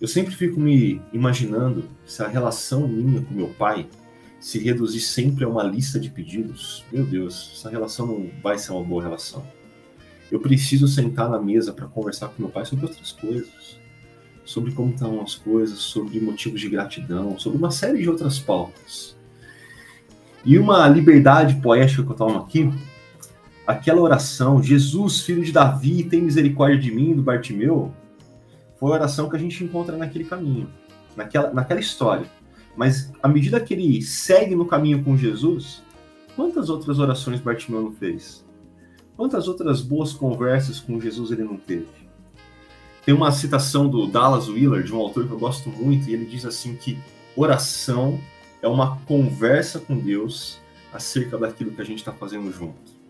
eu 0.00 0.08
sempre 0.08 0.34
fico 0.34 0.58
me 0.58 1.00
imaginando 1.12 1.84
se 2.04 2.22
a 2.22 2.26
relação 2.26 2.88
minha 2.88 3.22
com 3.22 3.32
meu 3.34 3.48
pai 3.48 3.86
se 4.40 4.58
reduzir 4.58 5.00
sempre 5.00 5.44
a 5.44 5.48
uma 5.48 5.62
lista 5.62 6.00
de 6.00 6.10
pedidos. 6.10 6.84
Meu 6.90 7.04
Deus, 7.04 7.52
essa 7.54 7.70
relação 7.70 8.06
não 8.06 8.30
vai 8.42 8.58
ser 8.58 8.72
uma 8.72 8.82
boa 8.82 9.00
relação 9.00 9.46
Eu 10.32 10.40
preciso 10.40 10.88
sentar 10.88 11.30
na 11.30 11.40
mesa 11.40 11.72
para 11.72 11.86
conversar 11.86 12.28
com 12.28 12.42
meu 12.42 12.50
pai 12.50 12.64
sobre 12.64 12.84
outras 12.84 13.12
coisas. 13.12 13.78
Sobre 14.44 14.72
como 14.72 14.90
estão 14.90 15.22
as 15.22 15.36
coisas, 15.36 15.78
sobre 15.78 16.18
motivos 16.18 16.60
de 16.60 16.68
gratidão, 16.68 17.38
sobre 17.38 17.56
uma 17.56 17.70
série 17.70 18.02
de 18.02 18.10
outras 18.10 18.40
pautas. 18.40 19.16
E 20.44 20.58
uma 20.58 20.88
liberdade 20.88 21.54
poética 21.60 22.02
que 22.02 22.10
eu 22.10 22.16
tomo 22.16 22.40
aqui, 22.40 22.68
aquela 23.66 24.00
oração, 24.00 24.62
Jesus, 24.62 25.20
filho 25.20 25.44
de 25.44 25.52
Davi, 25.52 26.04
tem 26.04 26.22
misericórdia 26.22 26.78
de 26.78 26.90
mim, 26.90 27.14
do 27.14 27.22
Bartimeu, 27.22 27.92
foi 28.78 28.90
a 28.90 28.94
oração 28.94 29.28
que 29.28 29.36
a 29.36 29.38
gente 29.38 29.62
encontra 29.62 29.96
naquele 29.96 30.24
caminho, 30.24 30.68
naquela, 31.16 31.52
naquela 31.52 31.80
história. 31.80 32.26
Mas 32.76 33.12
à 33.22 33.28
medida 33.28 33.60
que 33.60 33.74
ele 33.74 34.02
segue 34.02 34.54
no 34.54 34.66
caminho 34.66 35.04
com 35.04 35.16
Jesus, 35.16 35.82
quantas 36.34 36.68
outras 36.68 36.98
orações 36.98 37.40
Bartimeu 37.40 37.82
não 37.82 37.92
fez? 37.92 38.44
Quantas 39.16 39.46
outras 39.46 39.82
boas 39.82 40.12
conversas 40.12 40.80
com 40.80 41.00
Jesus 41.00 41.30
ele 41.30 41.44
não 41.44 41.56
teve? 41.56 41.86
Tem 43.04 43.14
uma 43.14 43.30
citação 43.30 43.88
do 43.88 44.06
Dallas 44.06 44.48
Willard, 44.48 44.86
de 44.86 44.94
um 44.94 44.98
autor 44.98 45.26
que 45.26 45.32
eu 45.32 45.38
gosto 45.38 45.68
muito, 45.68 46.08
e 46.08 46.14
ele 46.14 46.24
diz 46.24 46.44
assim 46.44 46.74
que 46.76 46.98
oração 47.36 48.18
é 48.60 48.68
uma 48.68 48.96
conversa 49.00 49.80
com 49.80 49.98
Deus 49.98 50.60
acerca 50.92 51.36
daquilo 51.36 51.72
que 51.72 51.80
a 51.80 51.84
gente 51.84 51.98
está 51.98 52.12
fazendo 52.12 52.52
junto. 52.52 53.01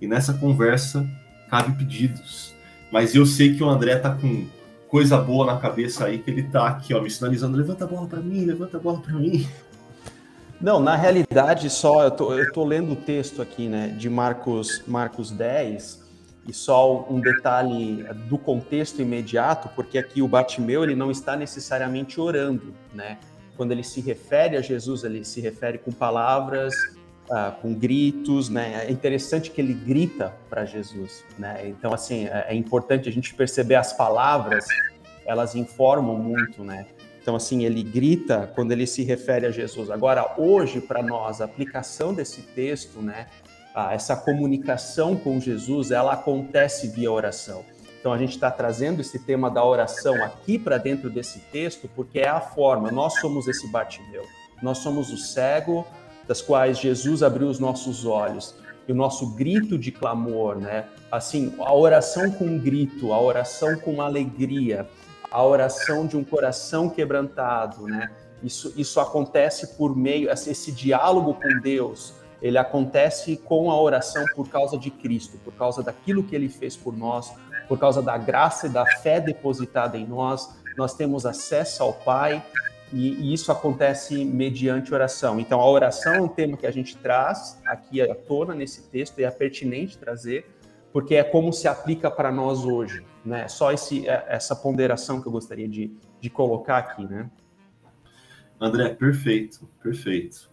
E 0.00 0.06
nessa 0.06 0.34
conversa 0.34 1.06
cabe 1.48 1.76
pedidos. 1.76 2.54
Mas 2.90 3.14
eu 3.14 3.26
sei 3.26 3.54
que 3.54 3.62
o 3.62 3.68
André 3.68 3.96
tá 3.96 4.14
com 4.14 4.46
coisa 4.88 5.16
boa 5.18 5.46
na 5.46 5.58
cabeça 5.58 6.06
aí, 6.06 6.18
que 6.18 6.30
ele 6.30 6.42
tá 6.44 6.66
aqui, 6.66 6.92
ó, 6.92 7.00
me 7.00 7.10
sinalizando, 7.10 7.56
levanta 7.56 7.84
a 7.84 7.86
bola 7.86 8.06
para 8.06 8.20
mim, 8.20 8.44
levanta 8.44 8.76
a 8.76 8.80
bola 8.80 8.98
para 9.00 9.14
mim. 9.14 9.46
Não, 10.60 10.80
na 10.80 10.96
realidade, 10.96 11.70
só 11.70 12.04
eu 12.04 12.10
tô, 12.10 12.34
eu 12.34 12.52
tô 12.52 12.64
lendo 12.64 12.92
o 12.92 12.96
texto 12.96 13.40
aqui, 13.40 13.68
né, 13.68 13.88
de 13.88 14.10
Marcos, 14.10 14.82
Marcos 14.86 15.30
10, 15.30 16.02
e 16.46 16.52
só 16.52 17.06
um 17.08 17.20
detalhe 17.20 18.04
do 18.28 18.36
contexto 18.36 19.00
imediato, 19.00 19.70
porque 19.74 19.96
aqui 19.96 20.20
o 20.20 20.28
Batimeu, 20.28 20.82
ele 20.82 20.96
não 20.96 21.10
está 21.10 21.36
necessariamente 21.36 22.20
orando, 22.20 22.74
né? 22.92 23.18
Quando 23.56 23.72
ele 23.72 23.84
se 23.84 24.00
refere 24.00 24.56
a 24.56 24.60
Jesus, 24.60 25.04
ele 25.04 25.24
se 25.24 25.40
refere 25.40 25.78
com 25.78 25.92
palavras, 25.92 26.74
uh, 27.30 27.52
com 27.62 27.72
gritos, 27.72 28.48
né? 28.48 28.84
É 28.86 28.90
interessante 28.90 29.50
que 29.50 29.60
ele 29.60 29.72
grita 29.72 30.34
para 30.48 30.64
Jesus, 30.64 31.24
né? 31.38 31.62
Então, 31.64 31.94
assim, 31.94 32.26
é, 32.26 32.46
é 32.48 32.54
importante 32.54 33.08
a 33.08 33.12
gente 33.12 33.32
perceber 33.32 33.76
as 33.76 33.92
palavras, 33.92 34.66
elas 35.24 35.54
informam 35.54 36.18
muito, 36.18 36.64
né? 36.64 36.86
Então, 37.22 37.36
assim, 37.36 37.64
ele 37.64 37.82
grita 37.82 38.50
quando 38.54 38.72
ele 38.72 38.86
se 38.86 39.04
refere 39.04 39.46
a 39.46 39.50
Jesus. 39.50 39.90
Agora, 39.90 40.34
hoje, 40.36 40.80
para 40.80 41.02
nós, 41.02 41.40
a 41.40 41.44
aplicação 41.44 42.12
desse 42.14 42.40
texto, 42.40 43.00
né, 43.00 43.26
essa 43.90 44.16
comunicação 44.16 45.14
com 45.14 45.38
Jesus, 45.38 45.90
ela 45.90 46.14
acontece 46.14 46.88
via 46.88 47.12
oração. 47.12 47.62
Então, 48.00 48.10
a 48.10 48.18
gente 48.18 48.30
está 48.30 48.50
trazendo 48.50 49.02
esse 49.02 49.18
tema 49.18 49.50
da 49.50 49.62
oração 49.62 50.24
aqui 50.24 50.58
para 50.58 50.78
dentro 50.78 51.10
desse 51.10 51.40
texto, 51.52 51.88
porque 51.94 52.20
é 52.20 52.28
a 52.28 52.40
forma. 52.40 52.90
Nós 52.90 53.20
somos 53.20 53.46
esse 53.46 53.70
Bartimeu. 53.70 54.24
Nós 54.62 54.78
somos 54.78 55.12
o 55.12 55.18
cego 55.18 55.86
das 56.30 56.40
quais 56.40 56.78
Jesus 56.78 57.24
abriu 57.24 57.48
os 57.48 57.58
nossos 57.58 58.06
olhos. 58.06 58.54
E 58.86 58.92
o 58.92 58.94
nosso 58.94 59.34
grito 59.34 59.76
de 59.76 59.90
clamor, 59.90 60.54
né? 60.58 60.84
Assim, 61.10 61.52
a 61.58 61.74
oração 61.74 62.30
com 62.30 62.56
grito, 62.56 63.12
a 63.12 63.20
oração 63.20 63.76
com 63.80 64.00
alegria, 64.00 64.88
a 65.28 65.44
oração 65.44 66.06
de 66.06 66.16
um 66.16 66.22
coração 66.22 66.88
quebrantado, 66.88 67.82
né? 67.88 68.12
Isso, 68.44 68.72
isso 68.76 69.00
acontece 69.00 69.74
por 69.76 69.96
meio, 69.96 70.30
esse 70.30 70.70
diálogo 70.70 71.34
com 71.34 71.60
Deus, 71.60 72.14
ele 72.40 72.58
acontece 72.58 73.36
com 73.36 73.68
a 73.68 73.80
oração 73.80 74.24
por 74.36 74.48
causa 74.48 74.78
de 74.78 74.88
Cristo, 74.88 75.36
por 75.44 75.52
causa 75.54 75.82
daquilo 75.82 76.22
que 76.22 76.36
ele 76.36 76.48
fez 76.48 76.76
por 76.76 76.96
nós, 76.96 77.32
por 77.66 77.76
causa 77.76 78.00
da 78.00 78.16
graça 78.16 78.68
e 78.68 78.70
da 78.70 78.86
fé 78.86 79.20
depositada 79.20 79.98
em 79.98 80.06
nós, 80.06 80.48
nós 80.76 80.94
temos 80.94 81.26
acesso 81.26 81.82
ao 81.82 81.92
Pai 81.92 82.40
e, 82.92 83.14
e 83.14 83.32
isso 83.32 83.52
acontece 83.52 84.24
mediante 84.24 84.92
oração. 84.92 85.38
Então, 85.38 85.60
a 85.60 85.70
oração 85.70 86.14
é 86.14 86.20
um 86.20 86.28
tema 86.28 86.56
que 86.56 86.66
a 86.66 86.70
gente 86.70 86.96
traz 86.96 87.60
aqui 87.64 88.00
à 88.00 88.14
tona 88.14 88.54
nesse 88.54 88.82
texto 88.88 89.18
e 89.18 89.24
é 89.24 89.30
pertinente 89.30 89.96
trazer, 89.96 90.46
porque 90.92 91.14
é 91.14 91.22
como 91.22 91.52
se 91.52 91.68
aplica 91.68 92.10
para 92.10 92.32
nós 92.32 92.64
hoje, 92.64 93.04
né? 93.24 93.46
Só 93.48 93.72
esse, 93.72 94.08
é, 94.08 94.26
essa 94.28 94.56
ponderação 94.56 95.20
que 95.20 95.28
eu 95.28 95.32
gostaria 95.32 95.68
de, 95.68 95.92
de 96.20 96.28
colocar 96.28 96.78
aqui, 96.78 97.04
né? 97.04 97.30
André, 98.60 98.90
perfeito, 98.90 99.68
perfeito. 99.82 100.50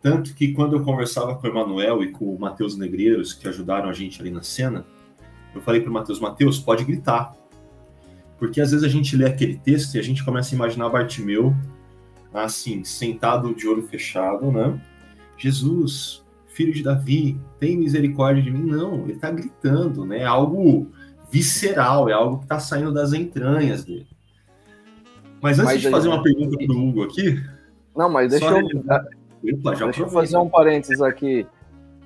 Tanto 0.00 0.34
que 0.34 0.52
quando 0.52 0.76
eu 0.76 0.82
conversava 0.82 1.34
com 1.36 1.46
o 1.46 1.50
Emanuel 1.50 2.02
e 2.02 2.10
com 2.10 2.34
o 2.34 2.38
Matheus 2.38 2.76
Negreiros, 2.76 3.32
que 3.32 3.46
ajudaram 3.46 3.88
a 3.88 3.92
gente 3.92 4.20
ali 4.20 4.30
na 4.30 4.42
cena, 4.42 4.84
eu 5.54 5.60
falei 5.60 5.80
para 5.80 5.90
o 5.90 5.92
Matheus, 5.92 6.18
Matheus, 6.18 6.58
pode 6.58 6.84
gritar. 6.84 7.34
Porque 8.38 8.60
às 8.60 8.72
vezes 8.72 8.84
a 8.84 8.88
gente 8.88 9.16
lê 9.16 9.26
aquele 9.26 9.56
texto 9.56 9.94
e 9.94 9.98
a 9.98 10.02
gente 10.02 10.24
começa 10.24 10.54
a 10.54 10.56
imaginar 10.56 10.88
Bartimeu, 10.88 11.54
assim, 12.42 12.82
sentado 12.82 13.54
de 13.54 13.68
olho 13.68 13.82
fechado, 13.82 14.50
né? 14.50 14.80
Jesus, 15.36 16.24
filho 16.48 16.72
de 16.72 16.82
Davi, 16.82 17.40
tem 17.60 17.76
misericórdia 17.76 18.42
de 18.42 18.50
mim. 18.50 18.70
Não, 18.70 19.04
ele 19.04 19.12
está 19.12 19.30
gritando, 19.30 20.04
né? 20.04 20.20
É 20.20 20.26
algo 20.26 20.90
visceral, 21.30 22.08
é 22.08 22.12
algo 22.12 22.38
que 22.38 22.44
está 22.44 22.58
saindo 22.58 22.92
das 22.92 23.12
entranhas 23.12 23.84
dele. 23.84 24.06
Mas 25.40 25.58
antes 25.58 25.74
mas 25.74 25.80
de 25.82 25.90
fazer 25.90 26.08
uma 26.08 26.22
pergunta 26.22 26.56
para 26.56 26.74
o 26.74 26.88
Hugo 26.88 27.02
aqui. 27.04 27.42
Não, 27.96 28.10
mas 28.10 28.30
deixa 28.30 28.46
eu. 28.46 28.66
Opa, 28.66 29.74
deixa 29.74 30.02
eu 30.02 30.08
fazer 30.08 30.36
um 30.36 30.48
parênteses 30.48 31.02
aqui. 31.02 31.46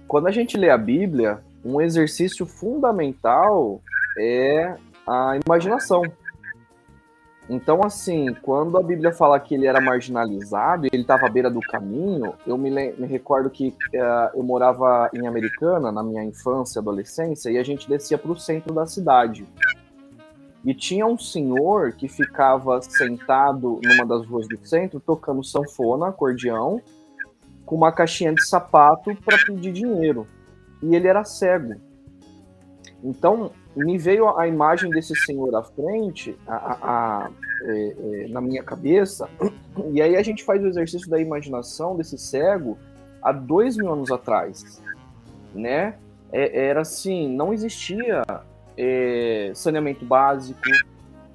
Quando 0.09 0.27
a 0.27 0.31
gente 0.31 0.57
lê 0.57 0.71
a 0.71 0.79
Bíblia, 0.79 1.41
um 1.65 1.81
exercício 1.81 2.47
fundamental 2.47 3.81
é 4.19 4.75
a 5.07 5.39
imaginação. 5.47 6.03
Então, 7.49 7.83
assim, 7.83 8.35
quando 8.43 8.77
a 8.77 8.83
Bíblia 8.83 9.11
fala 9.11 9.41
que 9.41 9.55
ele 9.55 9.67
era 9.67 9.81
marginalizado 9.81 10.85
e 10.87 10.91
ele 10.93 11.03
estava 11.03 11.27
à 11.27 11.31
beira 11.31 11.51
do 11.51 11.61
caminho, 11.61 12.35
eu 12.47 12.59
me, 12.59 12.71
me 12.71 13.07
recordo 13.07 13.49
que 13.49 13.69
uh, 13.69 14.37
eu 14.37 14.43
morava 14.43 15.09
em 15.15 15.27
Americana 15.27 15.91
na 15.91 16.03
minha 16.03 16.23
infância, 16.23 16.79
adolescência, 16.79 17.51
e 17.51 17.57
a 17.57 17.63
gente 17.63 17.89
descia 17.89 18.19
para 18.19 18.31
o 18.31 18.39
centro 18.39 18.75
da 18.75 18.87
cidade. 18.87 19.47
E 20.63 20.75
tinha 20.75 21.07
um 21.07 21.17
senhor 21.17 21.93
que 21.93 22.07
ficava 22.07 22.83
sentado 22.83 23.81
numa 23.83 24.05
das 24.05 24.27
ruas 24.27 24.47
do 24.47 24.59
centro, 24.67 25.01
tocando 25.01 25.43
sanfona, 25.43 26.09
acordeão, 26.09 26.83
com 27.65 27.77
uma 27.77 27.93
caixinha 27.93 28.35
de 28.35 28.45
sapato 28.47 29.17
para 29.25 29.39
pedir 29.47 29.73
dinheiro. 29.73 30.27
E 30.83 30.95
ele 30.95 31.09
era 31.09 31.25
cego. 31.25 31.88
Então, 33.03 33.53
me 33.77 33.97
veio 33.97 34.37
a 34.37 34.49
imagem 34.49 34.91
desse 34.91 35.15
senhor 35.15 35.55
à 35.55 35.63
frente, 35.63 36.37
a, 36.47 36.55
a, 36.55 36.79
a, 36.83 37.31
é, 37.63 37.97
é, 38.25 38.29
na 38.29 38.41
minha 38.41 38.63
cabeça, 38.63 39.29
e 39.93 40.03
aí 40.03 40.17
a 40.17 40.23
gente 40.23 40.45
faz 40.45 40.63
o 40.63 40.67
exercício 40.67 41.09
da 41.09 41.21
imaginação 41.21 41.97
desse 41.97 42.19
cego 42.19 42.77
há 43.23 43.33
dois 43.33 43.77
mil 43.77 43.93
anos 43.93 44.11
atrás, 44.11 44.83
né? 45.55 45.95
É, 46.33 46.67
era 46.67 46.83
assim, 46.83 47.29
não 47.35 47.53
existia 47.53 48.23
é, 48.77 49.53
saneamento 49.55 50.05
básico, 50.05 50.61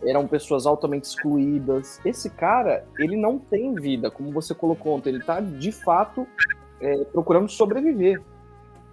eram 0.06 0.28
pessoas 0.28 0.65
altamente 0.65 1.08
excluídas. 1.08 1.99
Esse 2.06 2.30
cara, 2.30 2.86
ele 2.99 3.15
não 3.15 3.39
tem 3.39 3.73
vida, 3.73 4.12
como 4.12 4.32
você 4.32 4.54
colocou 4.54 4.95
ontem, 4.95 5.10
ele 5.10 5.19
está 5.19 5.39
de 5.39 5.71
fato 5.71 6.28
é, 6.80 7.06
procurando 7.06 7.49
sobreviver. 7.49 8.21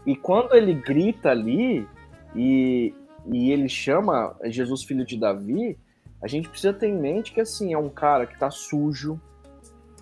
E 0.06 0.16
quando 0.16 0.54
ele 0.54 0.72
grita 0.72 1.30
ali, 1.30 1.86
e, 2.34 2.94
e 3.26 3.50
ele 3.52 3.68
chama 3.68 4.36
Jesus 4.44 4.84
filho 4.84 5.04
de 5.04 5.18
Davi, 5.18 5.78
a 6.22 6.28
gente 6.28 6.48
precisa 6.48 6.72
ter 6.72 6.88
em 6.88 6.98
mente 6.98 7.32
que 7.32 7.40
assim 7.40 7.72
é 7.72 7.78
um 7.78 7.88
cara 7.88 8.26
que 8.26 8.38
tá 8.38 8.50
sujo, 8.50 9.20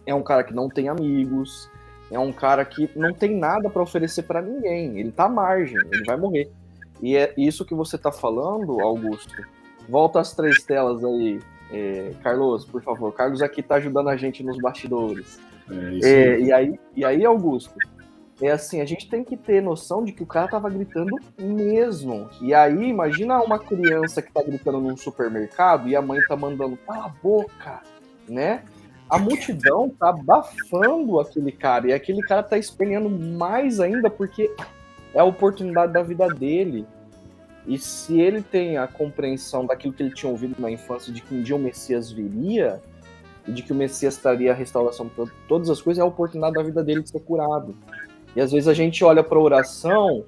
é 0.05 0.15
um 0.15 0.23
cara 0.23 0.43
que 0.43 0.55
não 0.55 0.69
tem 0.69 0.89
amigos, 0.89 1.71
é 2.11 2.19
um 2.19 2.33
cara 2.33 2.65
que 2.65 2.91
não 2.97 3.13
tem 3.13 3.37
nada 3.37 3.69
para 3.69 3.83
oferecer 3.83 4.23
para 4.23 4.43
ninguém, 4.43 4.99
ele 4.99 5.13
tá 5.13 5.25
à 5.25 5.29
margem, 5.29 5.79
ele 5.93 6.05
vai 6.05 6.17
morrer. 6.17 6.51
E 7.01 7.17
é 7.17 7.33
isso 7.37 7.65
que 7.65 7.75
você 7.75 7.97
tá 7.97 8.11
falando, 8.11 8.81
Augusto. 8.81 9.35
Volta 9.89 10.21
às 10.21 10.35
três 10.35 10.63
telas 10.65 11.05
aí, 11.05 11.39
é, 11.71 12.13
Carlos, 12.23 12.65
por 12.65 12.83
favor. 12.83 13.13
Carlos 13.13 13.41
aqui 13.41 13.63
tá 13.63 13.77
ajudando 13.77 14.09
a 14.09 14.17
gente 14.17 14.43
nos 14.43 14.59
bastidores. 14.59 15.39
É, 15.71 16.09
é, 16.09 16.41
e, 16.41 16.53
aí, 16.53 16.81
e 16.97 17.05
aí, 17.05 17.25
Augusto, 17.25 17.75
é 18.41 18.51
assim, 18.51 18.81
a 18.81 18.85
gente 18.85 19.09
tem 19.09 19.25
que 19.25 19.37
ter 19.37 19.61
noção 19.61 20.05
de 20.05 20.13
que 20.13 20.23
o 20.23 20.27
cara 20.27 20.47
tava 20.47 20.71
gritando 20.71 21.17
mesmo. 21.39 22.31
E 22.41 22.55
aí, 22.55 22.89
imagina 22.89 23.43
uma 23.43 23.59
criança 23.59 24.23
que 24.23 24.33
tá 24.33 24.43
gritando 24.43 24.81
num 24.81 24.97
supermercado 24.97 25.89
e 25.89 25.97
a 25.97 26.03
mãe 26.03 26.21
tá 26.29 26.37
mandando 26.37 26.77
cala 26.77 27.07
a 27.07 27.09
boca, 27.09 27.83
né? 28.29 28.63
A 29.11 29.19
multidão 29.19 29.89
tá 29.89 30.11
abafando 30.11 31.19
aquele 31.19 31.51
cara 31.51 31.89
e 31.89 31.93
aquele 31.93 32.23
cara 32.23 32.43
tá 32.43 32.57
espelhando 32.57 33.11
mais 33.11 33.81
ainda 33.81 34.09
porque 34.09 34.55
é 35.15 35.19
a 35.19 35.25
oportunidade 35.25 35.93
da 35.93 36.03
vida 36.03 36.29
dele. 36.29 36.87
E 37.67 37.77
se 37.77 38.21
ele 38.21 38.41
tem 38.41 38.79
a 38.79 38.87
compreensão 38.87 39.67
daquilo 39.67 39.93
que 39.93 40.03
ele 40.03 40.15
tinha 40.15 40.31
ouvido 40.31 40.55
na 40.61 40.71
infância 40.71 41.13
de 41.13 41.23
que 41.23 41.35
um 41.35 41.43
dia 41.43 41.57
o 41.57 41.59
Messias 41.59 42.11
viria 42.11 42.81
e 43.47 43.53
de 43.53 43.63
que 43.63 43.73
o 43.73 43.75
Messias 43.75 44.17
traria 44.17 44.53
a 44.53 44.55
restauração 44.55 45.07
de 45.07 45.31
todas 45.49 45.69
as 45.69 45.81
coisas, 45.81 45.99
é 45.99 46.03
a 46.03 46.07
oportunidade 46.07 46.55
da 46.55 46.63
vida 46.63 46.85
dele 46.85 47.03
de 47.03 47.11
ser 47.11 47.21
curado. 47.21 47.75
E 48.37 48.41
às 48.41 48.53
vezes 48.53 48.69
a 48.69 48.75
gente 48.75 49.03
olha 49.05 49.23
para 49.23 49.39
a 49.39 49.41
oração 49.41 50.25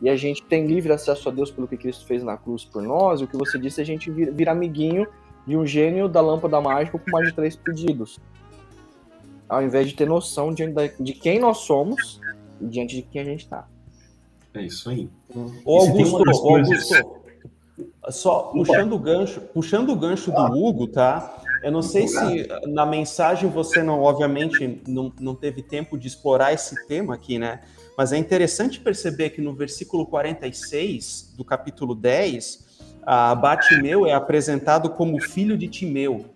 e 0.00 0.08
a 0.08 0.16
gente 0.16 0.42
tem 0.42 0.66
livre 0.66 0.92
acesso 0.92 1.28
a 1.28 1.32
Deus 1.32 1.50
pelo 1.50 1.68
que 1.68 1.76
Cristo 1.76 2.06
fez 2.06 2.22
na 2.22 2.36
cruz 2.36 2.64
por 2.64 2.82
nós, 2.82 3.20
o 3.20 3.26
que 3.26 3.36
você 3.36 3.58
disse, 3.58 3.80
a 3.80 3.84
gente 3.84 4.10
vira, 4.10 4.32
vira 4.32 4.52
amiguinho 4.52 5.06
de 5.46 5.56
um 5.56 5.66
gênio 5.66 6.08
da 6.08 6.20
lâmpada 6.20 6.60
mágica 6.60 6.98
com 6.98 7.10
mais 7.10 7.28
de 7.28 7.34
três 7.34 7.56
pedidos. 7.56 8.18
Ao 9.48 9.62
invés 9.62 9.88
de 9.88 9.94
ter 9.94 10.06
noção 10.06 10.52
de, 10.52 10.64
de 10.98 11.12
quem 11.12 11.38
nós 11.38 11.58
somos 11.58 12.20
e 12.60 12.66
diante 12.66 12.96
de 12.96 13.02
quem 13.02 13.20
a 13.20 13.24
gente 13.24 13.44
está. 13.44 13.66
É 14.54 14.62
isso 14.62 14.88
aí. 14.88 15.08
Ô, 15.64 15.80
Augusto, 15.80 16.16
Augusto, 16.16 17.24
só 18.10 18.44
puxando 18.44 18.92
o 18.92 18.98
gancho, 18.98 19.40
puxando 19.40 19.90
o 19.90 19.96
gancho 19.96 20.30
do 20.30 20.42
Hugo, 20.42 20.86
tá? 20.86 21.42
Eu 21.64 21.72
não 21.72 21.80
sei 21.80 22.06
se 22.06 22.46
na 22.66 22.84
mensagem 22.84 23.48
você 23.48 23.82
não, 23.82 24.02
obviamente, 24.02 24.82
não, 24.86 25.10
não 25.18 25.34
teve 25.34 25.62
tempo 25.62 25.96
de 25.96 26.06
explorar 26.06 26.52
esse 26.52 26.86
tema 26.86 27.14
aqui, 27.14 27.38
né? 27.38 27.62
Mas 27.96 28.12
é 28.12 28.18
interessante 28.18 28.78
perceber 28.78 29.30
que 29.30 29.40
no 29.40 29.54
versículo 29.54 30.04
46 30.04 31.32
do 31.34 31.42
capítulo 31.42 31.94
10, 31.94 33.00
a 33.02 33.34
Batimeu 33.34 34.04
é 34.04 34.12
apresentado 34.12 34.90
como 34.90 35.18
filho 35.18 35.56
de 35.56 35.66
Timeu, 35.66 36.26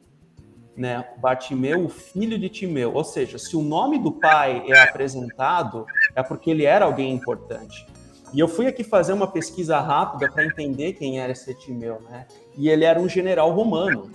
né? 0.74 1.04
Batimeu, 1.18 1.84
o 1.84 1.90
filho 1.90 2.38
de 2.38 2.48
Timeu. 2.48 2.94
Ou 2.94 3.04
seja, 3.04 3.36
se 3.36 3.54
o 3.54 3.60
nome 3.60 3.98
do 3.98 4.12
pai 4.12 4.64
é 4.66 4.80
apresentado, 4.80 5.84
é 6.16 6.22
porque 6.22 6.50
ele 6.50 6.64
era 6.64 6.86
alguém 6.86 7.12
importante. 7.12 7.86
E 8.32 8.40
eu 8.40 8.48
fui 8.48 8.66
aqui 8.66 8.82
fazer 8.82 9.12
uma 9.12 9.26
pesquisa 9.26 9.78
rápida 9.78 10.32
para 10.32 10.46
entender 10.46 10.94
quem 10.94 11.20
era 11.20 11.32
esse 11.32 11.52
Timeu, 11.52 12.00
né? 12.08 12.26
E 12.56 12.70
ele 12.70 12.86
era 12.86 12.98
um 12.98 13.06
general 13.10 13.50
romano. 13.52 14.10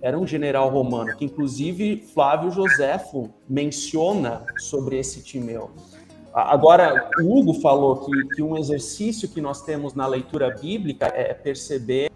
Era 0.00 0.18
um 0.18 0.26
general 0.26 0.68
romano, 0.68 1.16
que 1.16 1.24
inclusive 1.24 2.04
Flávio 2.12 2.50
Joséfo 2.50 3.30
menciona 3.48 4.44
sobre 4.58 4.98
esse 4.98 5.22
Timeu. 5.22 5.70
Agora, 6.34 7.08
o 7.18 7.38
Hugo 7.38 7.54
falou 7.54 7.96
que, 7.96 8.28
que 8.34 8.42
um 8.42 8.58
exercício 8.58 9.26
que 9.26 9.40
nós 9.40 9.62
temos 9.62 9.94
na 9.94 10.06
leitura 10.06 10.50
bíblica 10.50 11.06
é 11.06 11.32
perceber 11.32 12.10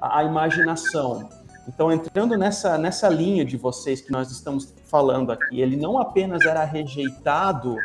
a, 0.00 0.24
imaginação. 0.24 1.28
Então, 1.68 1.92
entrando 1.92 2.34
nessa, 2.38 2.78
nessa 2.78 3.10
linha 3.10 3.44
de 3.44 3.58
vocês 3.58 4.00
que 4.00 4.10
nós 4.10 4.30
estamos 4.30 4.74
falando 4.84 5.30
aqui, 5.30 5.60
ele 5.60 5.76
não 5.76 5.98
apenas 5.98 6.46
era 6.46 6.64
rejeitado 6.64 7.76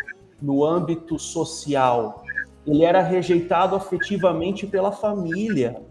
no 0.42 0.64
âmbito 0.64 1.20
social, 1.20 2.24
ele 2.66 2.86
era 2.86 3.02
rejeitado 3.02 3.76
afetivamente 3.76 4.66
pela 4.66 4.94
família. 4.94 5.82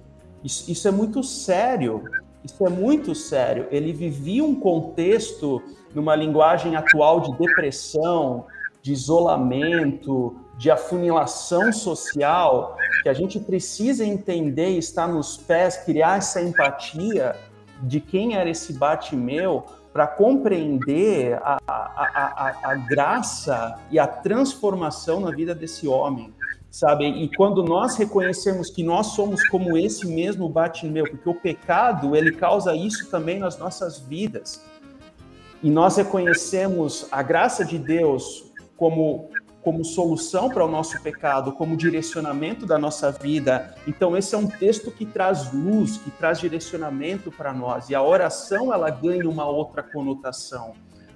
Isso, 0.43 0.71
isso, 0.71 0.89
é 0.89 0.91
muito 0.91 1.23
sério. 1.23 2.03
Isso 2.45 2.67
é 2.67 2.71
muito 2.71 3.15
sério. 3.15 3.67
Ele 3.71 3.93
vivia 3.93 4.45
um 4.45 4.55
contexto, 4.55 5.63
numa 5.95 6.17
linguagem 6.17 6.75
atual 6.77 7.21
de 7.21 7.37
depressão, 7.39 8.47
de 8.81 8.93
isolamento, 8.93 10.35
de 10.59 10.71
afunilação 10.71 11.73
social, 11.73 12.77
que 13.03 13.09
a 13.09 13.13
gente 13.13 13.39
precisa 13.39 14.05
entender 14.05 14.71
estar 14.77 15.07
nos 15.07 15.37
pés, 15.37 15.77
criar 15.77 16.19
essa 16.19 16.41
empatia 16.41 17.37
de 17.83 18.01
quem 18.01 18.37
era 18.37 18.49
esse 18.49 18.73
Batimeu 18.73 19.65
para 19.93 20.07
compreender 20.07 21.35
a, 21.43 21.59
a, 21.67 21.73
a, 21.73 22.71
a, 22.71 22.75
graça 22.77 23.79
e 23.91 23.99
a 23.99 24.07
transformação 24.07 25.21
na 25.21 25.31
vida 25.31 25.55
desse 25.55 25.87
homem, 25.87 26.33
sabe? 26.73 27.07
E 27.07 27.29
quando 27.37 27.63
nós 27.63 27.97
reconhecemos 27.97 28.71
que 28.71 28.83
nós 28.83 29.09
somos 29.09 29.47
como 29.49 29.77
esse 29.77 30.07
mesmo 30.07 30.49
Batimeu, 30.49 31.05
porque 31.05 31.29
o 31.29 31.35
pecado, 31.35 32.17
ele 32.17 32.33
causa 32.33 32.75
isso 32.75 33.11
também 33.11 33.39
nas 33.39 33.59
nossas 33.59 34.01
vidas, 34.01 34.65
e 35.63 35.71
nós 35.71 35.97
reconhecemos 35.97 37.07
a 37.13 37.23
graça 37.23 37.63
de 37.63 37.79
Deus 37.79 38.51
como, 38.75 39.29
como 39.61 39.85
solução 39.85 40.49
para 40.49 40.65
o 40.65 40.69
nosso 40.69 41.01
pecado, 41.03 41.53
como 41.53 41.77
direcionamento 41.77 42.65
da 42.65 42.79
nossa 42.79 43.13
vida. 43.13 43.77
Então, 43.87 44.17
esse 44.17 44.35
é 44.35 44.39
um 44.39 44.49
texto 44.49 44.91
que 44.91 45.05
traz 45.05 45.53
luz, 45.53 45.99
que 45.99 46.11
traz 46.11 46.41
direcionamento 46.41 47.31
para 47.31 47.53
nós. 47.53 47.91
E 47.91 47.95
a 47.95 48.03
oração, 48.03 48.73
ela 48.73 48.89
ganha 48.89 49.29
uma 49.29 49.45
outra 49.45 49.83
conotação. 49.83 50.73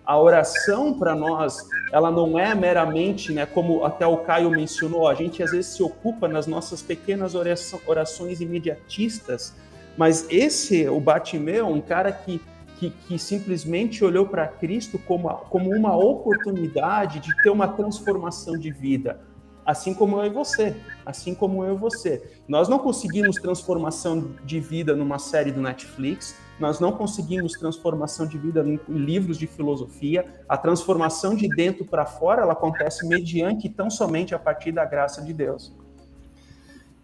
A 0.06 0.18
oração 0.18 0.94
para 0.94 1.14
nós, 1.14 1.68
ela 1.92 2.10
não 2.10 2.38
é 2.38 2.54
meramente, 2.54 3.32
né, 3.32 3.44
como 3.44 3.84
até 3.84 4.06
o 4.06 4.18
Caio 4.18 4.50
mencionou, 4.50 5.08
a 5.08 5.14
gente 5.14 5.42
às 5.42 5.50
vezes 5.50 5.72
se 5.74 5.82
ocupa 5.82 6.28
nas 6.28 6.46
nossas 6.46 6.80
pequenas 6.80 7.34
orações 7.34 8.40
imediatistas, 8.40 9.54
mas 9.96 10.26
esse, 10.30 10.88
o 10.88 11.00
Batimeu, 11.00 11.66
um 11.66 11.80
cara 11.80 12.12
que 12.12 12.40
que, 12.78 12.90
que 12.90 13.18
simplesmente 13.18 14.04
olhou 14.04 14.26
para 14.26 14.46
Cristo 14.46 14.98
como, 14.98 15.28
como 15.28 15.70
uma 15.70 15.96
oportunidade 15.96 17.20
de 17.20 17.34
ter 17.42 17.50
uma 17.50 17.68
transformação 17.68 18.58
de 18.58 18.70
vida, 18.70 19.20
assim 19.64 19.94
como 19.94 20.18
eu 20.20 20.26
e 20.26 20.30
você, 20.30 20.76
assim 21.04 21.34
como 21.34 21.64
eu 21.64 21.74
e 21.74 21.78
você. 21.78 22.22
Nós 22.46 22.68
não 22.68 22.78
conseguimos 22.78 23.36
transformação 23.36 24.32
de 24.44 24.60
vida 24.60 24.94
numa 24.94 25.18
série 25.18 25.50
do 25.50 25.60
Netflix, 25.60 26.36
nós 26.58 26.80
não 26.80 26.92
conseguimos 26.92 27.52
transformação 27.52 28.26
de 28.26 28.38
vida 28.38 28.64
em 28.66 28.80
livros 28.88 29.38
de 29.38 29.46
filosofia. 29.46 30.24
A 30.48 30.56
transformação 30.56 31.34
de 31.34 31.48
dentro 31.48 31.84
para 31.84 32.06
fora, 32.06 32.42
ela 32.42 32.52
acontece 32.52 33.06
mediante 33.06 33.68
tão 33.68 33.90
somente 33.90 34.34
a 34.34 34.38
partir 34.38 34.72
da 34.72 34.84
graça 34.84 35.22
de 35.22 35.32
Deus. 35.32 35.74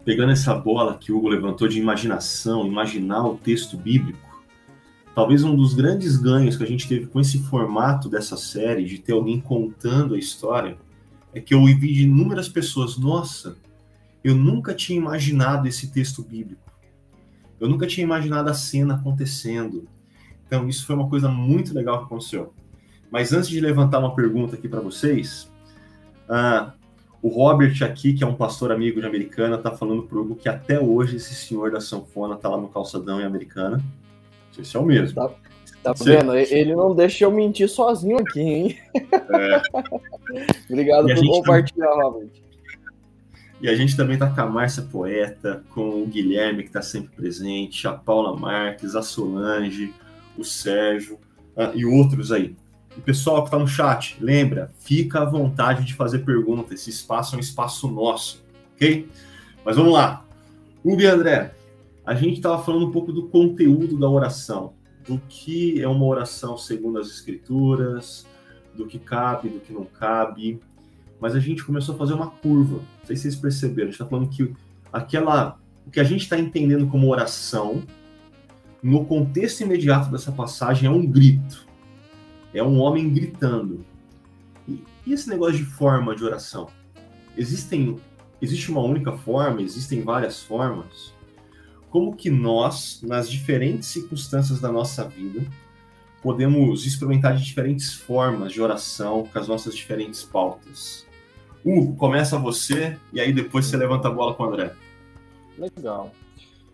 Pegando 0.03 0.31
essa 0.31 0.53
bola 0.53 0.97
que 0.97 1.11
o 1.11 1.17
Hugo 1.17 1.29
levantou 1.29 1.67
de 1.67 1.79
imaginação, 1.79 2.65
imaginar 2.65 3.25
o 3.25 3.37
texto 3.37 3.77
bíblico, 3.77 4.33
Talvez 5.15 5.43
um 5.43 5.55
dos 5.55 5.75
grandes 5.75 6.17
ganhos 6.17 6.57
que 6.57 6.63
a 6.63 6.67
gente 6.67 6.87
teve 6.87 7.05
com 7.05 7.19
esse 7.19 7.37
formato 7.43 8.09
dessa 8.09 8.35
série, 8.35 8.83
de 8.83 8.97
ter 8.97 9.13
alguém 9.13 9.39
contando 9.39 10.15
a 10.15 10.17
história, 10.17 10.75
é 11.33 11.39
que 11.39 11.53
eu 11.53 11.59
ouvi 11.59 11.93
de 11.93 12.03
inúmeras 12.03 12.49
pessoas: 12.49 12.97
nossa, 12.97 13.55
eu 14.23 14.33
nunca 14.33 14.73
tinha 14.73 14.97
imaginado 14.97 15.67
esse 15.67 15.91
texto 15.91 16.23
bíblico. 16.23 16.72
Eu 17.63 17.69
nunca 17.69 17.87
tinha 17.87 18.03
imaginado 18.03 18.49
a 18.49 18.53
cena 18.53 18.95
acontecendo. 18.95 19.87
Então, 20.45 20.67
isso 20.67 20.85
foi 20.85 20.95
uma 20.95 21.09
coisa 21.09 21.29
muito 21.29 21.73
legal 21.73 21.99
que 21.99 22.05
aconteceu. 22.05 22.53
Mas 23.09 23.31
antes 23.31 23.47
de 23.47 23.59
levantar 23.61 23.99
uma 23.99 24.13
pergunta 24.13 24.55
aqui 24.55 24.67
para 24.67 24.81
vocês, 24.81 25.49
uh, 26.27 26.71
o 27.21 27.29
Robert 27.29 27.81
aqui, 27.81 28.13
que 28.13 28.21
é 28.21 28.27
um 28.27 28.35
pastor 28.35 28.69
amigo 28.69 28.99
de 28.99 29.07
Americana, 29.07 29.55
está 29.55 29.71
falando 29.71 30.03
para 30.03 30.17
o 30.17 30.21
Hugo 30.21 30.35
que 30.35 30.49
até 30.49 30.77
hoje 30.77 31.15
esse 31.15 31.33
senhor 31.33 31.71
da 31.71 31.79
sanfona 31.79 32.35
está 32.35 32.49
lá 32.49 32.57
no 32.57 32.67
calçadão 32.67 33.21
em 33.21 33.23
Americana. 33.23 33.81
Esse 34.59 34.75
é 34.75 34.79
o 34.81 34.83
mesmo. 34.83 35.15
Tá, 35.15 35.31
tá 35.81 35.93
vendo? 36.03 36.35
Ele 36.35 36.75
não 36.75 36.93
deixa 36.93 37.23
eu 37.23 37.31
mentir 37.31 37.69
sozinho 37.69 38.17
aqui, 38.19 38.41
hein? 38.41 38.77
É. 38.93 39.61
Obrigado 40.69 41.07
por 41.07 41.25
compartilhar, 41.27 41.87
também... 41.87 42.03
Robert. 42.03 42.29
E 43.63 43.69
a 43.69 43.75
gente 43.77 43.95
também 43.95 44.17
tá 44.17 44.29
com 44.29 44.41
a 44.41 44.45
Márcia 44.45 44.83
Poeta, 44.83 45.63
com 45.69 46.03
o 46.03 46.05
Guilherme, 46.05 46.63
que 46.63 46.69
está 46.69 46.81
sempre 46.81 47.15
presente, 47.15 47.87
a 47.87 47.93
Paula 47.93 48.37
Marques, 48.37 48.93
a 48.93 49.01
Solange, 49.01 49.93
o 50.37 50.43
Sérgio 50.43 51.15
uh, 51.55 51.71
e 51.73 51.85
outros 51.85 52.33
aí. 52.33 52.57
E 52.97 52.99
pessoal 52.99 53.41
que 53.41 53.47
está 53.47 53.57
no 53.57 53.65
chat, 53.65 54.17
lembra, 54.19 54.69
fica 54.79 55.21
à 55.21 55.25
vontade 55.25 55.85
de 55.85 55.93
fazer 55.93 56.25
perguntas. 56.25 56.81
Esse 56.81 56.89
espaço 56.89 57.35
é 57.35 57.37
um 57.37 57.39
espaço 57.39 57.87
nosso, 57.87 58.43
ok? 58.75 59.07
Mas 59.63 59.77
vamos 59.77 59.93
lá. 59.93 60.25
Hugo 60.83 60.99
e 60.99 61.05
André, 61.05 61.55
a 62.05 62.13
gente 62.15 62.35
estava 62.35 62.61
falando 62.61 62.87
um 62.87 62.91
pouco 62.91 63.13
do 63.13 63.29
conteúdo 63.29 63.97
da 63.97 64.09
oração, 64.09 64.73
do 65.07 65.17
que 65.29 65.81
é 65.81 65.87
uma 65.87 66.05
oração 66.05 66.57
segundo 66.57 66.99
as 66.99 67.07
escrituras, 67.07 68.27
do 68.75 68.85
que 68.85 68.99
cabe, 68.99 69.47
do 69.47 69.61
que 69.61 69.71
não 69.71 69.85
cabe, 69.85 70.59
mas 71.23 71.35
a 71.35 71.39
gente 71.39 71.63
começou 71.63 71.95
a 71.95 71.97
fazer 71.97 72.13
uma 72.13 72.29
curva. 72.29 72.75
Não 72.75 73.05
sei 73.05 73.15
se 73.15 73.21
vocês 73.23 73.35
perceberam. 73.37 73.87
A 73.87 73.91
gente 73.91 74.01
está 74.01 74.05
falando 74.05 74.29
que 74.29 74.53
aquela, 74.91 75.57
o 75.87 75.89
que 75.89 76.01
a 76.01 76.03
gente 76.03 76.23
está 76.23 76.37
entendendo 76.37 76.87
como 76.87 77.09
oração, 77.09 77.81
no 78.81 79.05
contexto 79.05 79.61
imediato 79.61 80.11
dessa 80.11 80.33
passagem, 80.33 80.87
é 80.87 80.91
um 80.91 81.05
grito. 81.05 81.65
É 82.53 82.61
um 82.61 82.77
homem 82.79 83.09
gritando. 83.09 83.85
E, 84.67 84.83
e 85.07 85.13
esse 85.13 85.29
negócio 85.29 85.55
de 85.55 85.63
forma 85.63 86.13
de 86.13 86.25
oração? 86.25 86.67
Existem, 87.37 87.95
existe 88.41 88.69
uma 88.69 88.81
única 88.81 89.13
forma? 89.13 89.61
Existem 89.61 90.01
várias 90.01 90.43
formas? 90.43 91.13
como 91.93 92.15
que 92.15 92.27
nós, 92.27 93.03
nas 93.03 93.29
diferentes 93.29 93.87
circunstâncias 93.89 94.59
da 94.59 94.71
nossa 94.71 95.07
vida, 95.07 95.45
podemos 96.23 96.87
experimentar 96.87 97.35
de 97.35 97.43
diferentes 97.43 97.93
formas 97.93 98.51
de 98.51 98.59
oração 98.59 99.29
com 99.31 99.37
as 99.37 99.47
nossas 99.47 99.75
diferentes 99.75 100.23
pautas. 100.23 101.05
Hugo, 101.65 101.95
começa 101.95 102.37
você 102.37 102.97
e 103.11 103.19
aí 103.19 103.31
depois 103.31 103.65
você 103.65 103.77
levanta 103.77 104.07
a 104.07 104.11
bola 104.11 104.33
com 104.33 104.43
o 104.43 104.47
André. 104.47 104.73
Legal. 105.57 106.11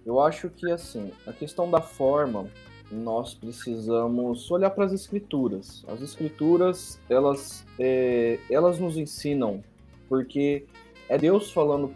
Eu 0.06 0.20
acho 0.20 0.50
que 0.50 0.72
assim, 0.72 1.12
a 1.28 1.34
questão 1.34 1.70
da 1.70 1.82
forma, 1.82 2.48
nós 2.92 3.34
precisamos 3.34 4.50
olhar 4.50 4.72
para 4.72 4.86
as 4.86 4.94
escrituras. 4.94 5.86
As 5.88 6.02
escrituras, 6.02 7.00
elas, 7.10 7.66
é, 7.78 8.40
elas 8.50 8.80
nos 8.80 8.98
ensinam, 8.98 9.64
porque 10.08 10.66
é 11.08 11.18
Deus 11.18 11.52
falando 11.52 11.94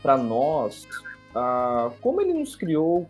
para 0.00 0.16
nós 0.16 0.86
ah, 1.34 1.90
como 2.00 2.20
ele 2.20 2.32
nos 2.32 2.56
criou, 2.56 3.06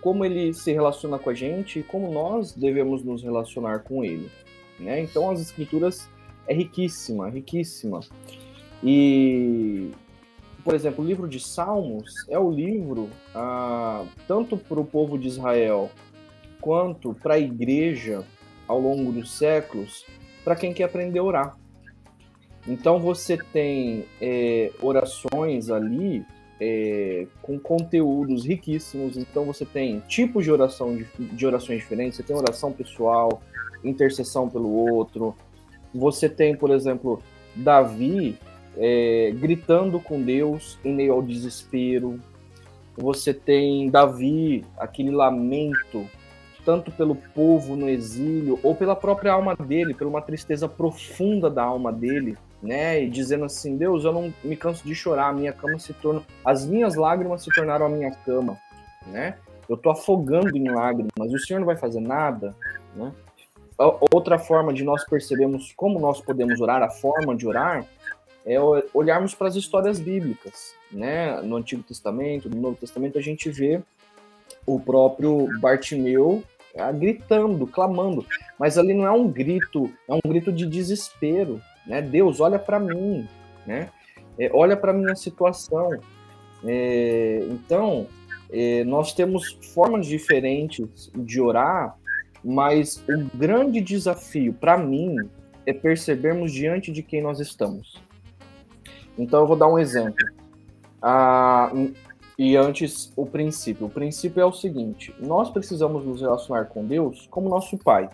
como 0.00 0.24
ele 0.24 0.52
se 0.52 0.72
relaciona 0.72 1.18
com 1.18 1.30
a 1.30 1.34
gente 1.34 1.80
e 1.80 1.82
como 1.82 2.12
nós 2.12 2.52
devemos 2.52 3.02
nos 3.02 3.22
relacionar 3.22 3.80
com 3.80 4.04
ele. 4.04 4.30
Né? 4.78 5.00
Então, 5.00 5.30
as 5.30 5.40
escrituras 5.40 6.08
é 6.46 6.54
riquíssima, 6.54 7.28
riquíssima. 7.28 8.00
E 8.82 9.90
por 10.64 10.74
exemplo, 10.74 11.04
o 11.04 11.06
livro 11.06 11.28
de 11.28 11.40
Salmos 11.40 12.24
é 12.28 12.38
o 12.38 12.50
livro, 12.50 13.10
ah, 13.34 14.04
tanto 14.28 14.56
para 14.56 14.78
o 14.78 14.84
povo 14.84 15.18
de 15.18 15.26
Israel 15.26 15.90
quanto 16.60 17.12
para 17.14 17.34
a 17.34 17.38
igreja 17.38 18.24
ao 18.68 18.80
longo 18.80 19.10
dos 19.10 19.32
séculos, 19.32 20.06
para 20.44 20.54
quem 20.54 20.72
quer 20.72 20.84
aprender 20.84 21.18
a 21.18 21.24
orar. 21.24 21.56
Então 22.66 23.00
você 23.00 23.36
tem 23.36 24.04
é, 24.20 24.70
orações 24.80 25.68
ali 25.68 26.24
é, 26.60 27.26
com 27.42 27.58
conteúdos 27.58 28.44
riquíssimos. 28.44 29.16
Então 29.16 29.44
você 29.44 29.64
tem 29.64 29.98
tipos 30.06 30.44
de 30.44 30.52
oração 30.52 30.96
de, 31.18 31.44
orações 31.44 31.80
diferentes. 31.80 32.16
Você 32.16 32.22
tem 32.22 32.36
oração 32.36 32.72
pessoal, 32.72 33.42
intercessão 33.82 34.48
pelo 34.48 34.70
outro. 34.70 35.34
Você 35.92 36.28
tem, 36.28 36.54
por 36.54 36.70
exemplo, 36.70 37.20
Davi 37.56 38.38
é, 38.76 39.32
gritando 39.34 40.00
com 40.00 40.20
Deus 40.20 40.78
em 40.84 40.94
meio 40.94 41.12
ao 41.12 41.22
desespero. 41.22 42.18
Você 42.96 43.32
tem 43.32 43.90
Davi, 43.90 44.64
aquele 44.76 45.10
lamento, 45.10 46.06
tanto 46.64 46.90
pelo 46.90 47.14
povo 47.14 47.76
no 47.76 47.88
exílio, 47.88 48.58
ou 48.62 48.74
pela 48.74 48.94
própria 48.94 49.32
alma 49.32 49.56
dele, 49.56 49.94
por 49.94 50.06
uma 50.06 50.20
tristeza 50.20 50.68
profunda 50.68 51.48
da 51.48 51.62
alma 51.62 51.92
dele, 51.92 52.36
né? 52.62 53.02
E 53.02 53.08
dizendo 53.08 53.44
assim: 53.44 53.76
Deus, 53.76 54.04
eu 54.04 54.12
não 54.12 54.32
me 54.44 54.56
canso 54.56 54.84
de 54.86 54.94
chorar, 54.94 55.28
a 55.28 55.32
minha 55.32 55.52
cama 55.52 55.78
se 55.78 55.92
torna. 55.94 56.22
As 56.44 56.66
minhas 56.66 56.94
lágrimas 56.94 57.42
se 57.42 57.50
tornaram 57.54 57.86
a 57.86 57.88
minha 57.88 58.10
cama, 58.10 58.58
né? 59.06 59.36
Eu 59.68 59.76
tô 59.76 59.90
afogando 59.90 60.56
em 60.56 60.68
lágrimas, 60.68 61.12
o 61.18 61.38
Senhor 61.38 61.60
não 61.60 61.66
vai 61.66 61.76
fazer 61.76 62.00
nada, 62.00 62.54
né? 62.94 63.12
Outra 64.12 64.38
forma 64.38 64.72
de 64.72 64.84
nós 64.84 65.04
percebermos 65.04 65.72
como 65.74 65.98
nós 65.98 66.20
podemos 66.20 66.60
orar, 66.60 66.82
a 66.82 66.90
forma 66.90 67.34
de 67.34 67.46
orar, 67.46 67.84
é 68.44 68.58
olharmos 68.92 69.34
para 69.34 69.48
as 69.48 69.56
histórias 69.56 70.00
bíblicas, 70.00 70.74
né? 70.90 71.40
No 71.42 71.56
Antigo 71.56 71.82
Testamento, 71.82 72.48
no 72.48 72.60
Novo 72.60 72.76
Testamento, 72.76 73.18
a 73.18 73.22
gente 73.22 73.48
vê 73.50 73.80
o 74.66 74.78
próprio 74.78 75.48
Bartimeu 75.60 76.42
ah, 76.76 76.90
gritando, 76.90 77.66
clamando, 77.66 78.24
mas 78.58 78.78
ali 78.78 78.94
não 78.94 79.06
é 79.06 79.10
um 79.10 79.28
grito, 79.28 79.92
é 80.08 80.14
um 80.14 80.20
grito 80.26 80.50
de 80.50 80.66
desespero, 80.66 81.60
né? 81.86 82.00
Deus, 82.00 82.40
olha 82.40 82.58
para 82.58 82.78
mim, 82.78 83.28
né? 83.66 83.90
É, 84.38 84.50
olha 84.52 84.76
para 84.76 84.92
minha 84.92 85.14
situação. 85.14 85.90
É, 86.64 87.46
então, 87.50 88.06
é, 88.50 88.84
nós 88.84 89.12
temos 89.12 89.58
formas 89.74 90.06
diferentes 90.06 91.10
de 91.14 91.40
orar, 91.40 91.96
mas 92.42 93.02
o 93.08 93.36
grande 93.36 93.80
desafio 93.80 94.52
para 94.52 94.76
mim 94.76 95.16
é 95.66 95.72
percebermos 95.72 96.52
diante 96.52 96.90
de 96.90 97.02
quem 97.02 97.22
nós 97.22 97.40
estamos. 97.40 98.00
Então, 99.18 99.40
eu 99.40 99.46
vou 99.46 99.56
dar 99.56 99.68
um 99.68 99.78
exemplo. 99.78 100.26
Ah, 101.00 101.72
e 102.38 102.56
antes, 102.56 103.12
o 103.16 103.26
princípio. 103.26 103.86
O 103.86 103.90
princípio 103.90 104.40
é 104.40 104.44
o 104.44 104.52
seguinte: 104.52 105.14
nós 105.20 105.50
precisamos 105.50 106.04
nos 106.04 106.20
relacionar 106.20 106.66
com 106.66 106.84
Deus 106.84 107.26
como 107.30 107.48
nosso 107.48 107.76
Pai. 107.78 108.08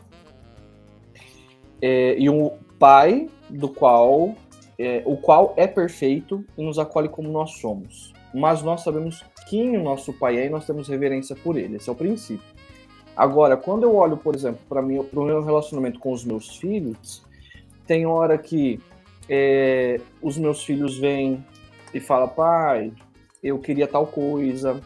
É, 1.81 2.19
e 2.19 2.29
um 2.29 2.51
Pai 2.79 3.29
do 3.49 3.69
qual 3.69 4.35
é, 4.79 5.03
o 5.05 5.17
qual 5.17 5.55
é 5.57 5.67
perfeito 5.67 6.45
e 6.57 6.63
nos 6.63 6.79
acolhe 6.79 7.09
como 7.09 7.29
nós 7.29 7.53
somos. 7.59 8.13
Mas 8.33 8.63
nós 8.63 8.83
sabemos 8.83 9.25
quem 9.49 9.77
o 9.77 9.83
nosso 9.83 10.13
Pai 10.13 10.39
é 10.39 10.47
e 10.47 10.51
nós 10.51 10.67
temos 10.67 10.89
reverência 10.89 11.35
por 11.35 11.57
ele. 11.57 11.77
Esse 11.77 11.89
é 11.89 11.93
o 11.93 11.97
princípio. 11.97 12.47
Agora, 13.17 13.57
quando 13.57 13.83
eu 13.83 13.97
olho, 13.97 14.17
por 14.17 14.35
exemplo, 14.35 14.61
para 14.69 14.81
o 14.81 15.25
meu 15.25 15.43
relacionamento 15.43 15.99
com 15.99 16.13
os 16.13 16.25
meus 16.25 16.57
filhos, 16.57 17.25
tem 17.85 18.07
hora 18.07 18.39
que 18.39 18.81
é, 19.29 20.01
os 20.23 20.39
meus 20.39 20.65
filhos 20.65 20.97
vêm 20.97 21.45
e 21.93 22.01
falam, 22.01 22.29
pai, 22.29 22.93
eu 23.43 23.59
queria 23.59 23.87
tal 23.87 24.07
coisa. 24.07 24.81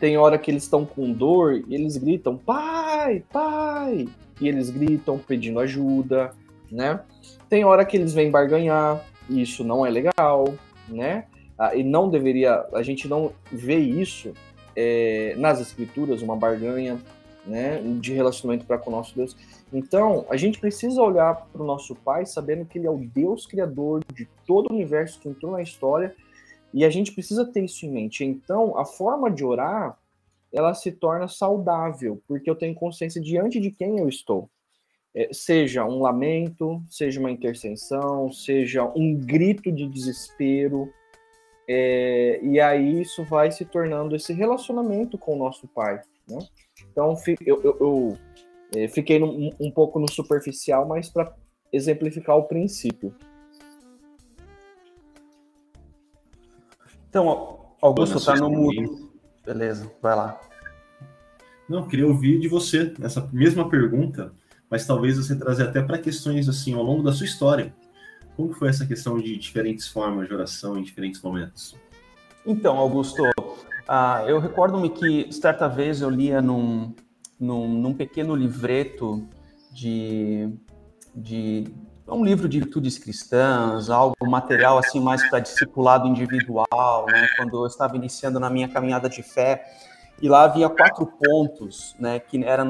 Tem 0.00 0.16
hora 0.16 0.38
que 0.38 0.50
eles 0.50 0.62
estão 0.62 0.84
com 0.86 1.12
dor 1.12 1.62
e 1.66 1.74
eles 1.74 1.96
gritam, 1.96 2.36
pai, 2.36 3.24
pai. 3.32 4.08
E 4.40 4.48
eles 4.48 4.70
gritam 4.70 5.18
pedindo 5.18 5.58
ajuda, 5.58 6.30
né? 6.70 7.00
Tem 7.48 7.64
hora 7.64 7.84
que 7.84 7.96
eles 7.96 8.12
vêm 8.12 8.30
barganhar, 8.30 9.04
e 9.28 9.42
isso 9.42 9.64
não 9.64 9.84
é 9.84 9.90
legal, 9.90 10.54
né? 10.88 11.24
Ah, 11.58 11.74
e 11.74 11.82
não 11.82 12.08
deveria, 12.08 12.64
a 12.72 12.82
gente 12.82 13.08
não 13.08 13.32
vê 13.50 13.78
isso 13.78 14.32
é, 14.76 15.34
nas 15.36 15.60
escrituras, 15.60 16.22
uma 16.22 16.36
barganha, 16.36 16.98
né, 17.44 17.80
de 17.98 18.12
relacionamento 18.12 18.64
para 18.64 18.78
com 18.78 18.90
o 18.90 18.92
nosso 18.92 19.16
Deus. 19.16 19.36
Então, 19.72 20.26
a 20.30 20.36
gente 20.36 20.58
precisa 20.58 21.02
olhar 21.02 21.34
para 21.34 21.62
o 21.62 21.66
nosso 21.66 21.94
Pai 21.94 22.24
sabendo 22.24 22.64
que 22.64 22.78
Ele 22.78 22.86
é 22.86 22.90
o 22.90 22.98
Deus 22.98 23.46
criador 23.46 24.02
de 24.14 24.26
todo 24.46 24.70
o 24.70 24.74
universo 24.74 25.20
que 25.20 25.28
entrou 25.28 25.52
na 25.52 25.62
história, 25.62 26.14
e 26.72 26.84
a 26.84 26.90
gente 26.90 27.12
precisa 27.12 27.46
ter 27.46 27.64
isso 27.64 27.86
em 27.86 27.90
mente. 27.90 28.24
Então, 28.24 28.78
a 28.78 28.84
forma 28.84 29.30
de 29.30 29.44
orar, 29.44 29.98
ela 30.52 30.74
se 30.74 30.92
torna 30.92 31.28
saudável, 31.28 32.22
porque 32.26 32.48
eu 32.48 32.54
tenho 32.54 32.74
consciência 32.74 33.20
diante 33.20 33.60
de 33.60 33.70
quem 33.70 33.98
eu 33.98 34.08
estou 34.08 34.50
é, 35.14 35.30
seja 35.32 35.84
um 35.84 36.00
lamento, 36.00 36.80
seja 36.88 37.18
uma 37.18 37.30
intercessão, 37.30 38.30
seja 38.32 38.84
um 38.84 39.16
grito 39.16 39.72
de 39.72 39.88
desespero, 39.88 40.92
é, 41.68 42.38
e 42.42 42.60
aí 42.60 43.00
isso 43.00 43.24
vai 43.24 43.50
se 43.50 43.64
tornando 43.64 44.14
esse 44.14 44.32
relacionamento 44.32 45.18
com 45.18 45.34
o 45.34 45.38
nosso 45.38 45.66
Pai. 45.66 46.00
Né? 46.28 46.38
Então 46.90 47.14
eu, 47.44 47.60
eu, 47.62 47.76
eu 47.80 48.18
fiquei 48.90 49.22
um, 49.22 49.50
um 49.58 49.70
pouco 49.70 49.98
no 49.98 50.10
superficial, 50.10 50.86
mas 50.86 51.08
para 51.08 51.34
exemplificar 51.72 52.36
o 52.36 52.44
princípio. 52.44 53.14
Então, 57.08 57.74
Augusto 57.80 58.18
está 58.18 58.36
no 58.36 58.50
mudo. 58.50 59.10
Beleza, 59.44 59.90
vai 60.02 60.14
lá. 60.14 60.40
Não, 61.68 61.86
queria 61.86 62.06
ouvir 62.06 62.38
de 62.38 62.48
você 62.48 62.94
essa 63.00 63.28
mesma 63.32 63.68
pergunta 63.68 64.32
mas 64.70 64.86
talvez 64.86 65.16
você 65.16 65.34
trazer 65.36 65.64
até 65.64 65.82
para 65.82 65.98
questões 65.98 66.48
assim 66.48 66.74
ao 66.74 66.82
longo 66.82 67.02
da 67.02 67.12
sua 67.12 67.26
história. 67.26 67.74
Como 68.36 68.52
foi 68.52 68.68
essa 68.68 68.86
questão 68.86 69.18
de 69.18 69.36
diferentes 69.36 69.88
formas 69.88 70.28
de 70.28 70.34
oração 70.34 70.78
em 70.78 70.82
diferentes 70.82 71.20
momentos? 71.22 71.74
Então, 72.46 72.76
Augusto, 72.76 73.22
uh, 73.24 74.28
eu 74.28 74.38
recordo-me 74.38 74.90
que 74.90 75.32
certa 75.32 75.68
vez 75.68 76.00
eu 76.00 76.10
lia 76.10 76.40
num, 76.40 76.94
num, 77.38 77.68
num 77.68 77.94
pequeno 77.94 78.34
livreto 78.34 79.26
de, 79.70 80.52
de 81.14 81.64
um 82.06 82.24
livro 82.24 82.48
de 82.48 82.60
virtudes 82.60 82.98
cristãs, 82.98 83.90
algo 83.90 84.14
material 84.22 84.78
assim 84.78 85.00
mais 85.00 85.28
para 85.28 85.40
discipulado 85.40 86.06
individual, 86.06 87.06
né? 87.06 87.28
Quando 87.36 87.62
eu 87.62 87.66
estava 87.66 87.96
iniciando 87.96 88.40
na 88.40 88.48
minha 88.48 88.68
caminhada 88.68 89.08
de 89.08 89.22
fé, 89.22 89.64
e 90.20 90.28
lá 90.28 90.42
havia 90.42 90.68
quatro 90.68 91.06
pontos 91.06 91.94
né, 91.98 92.18
que 92.18 92.42
eram 92.44 92.64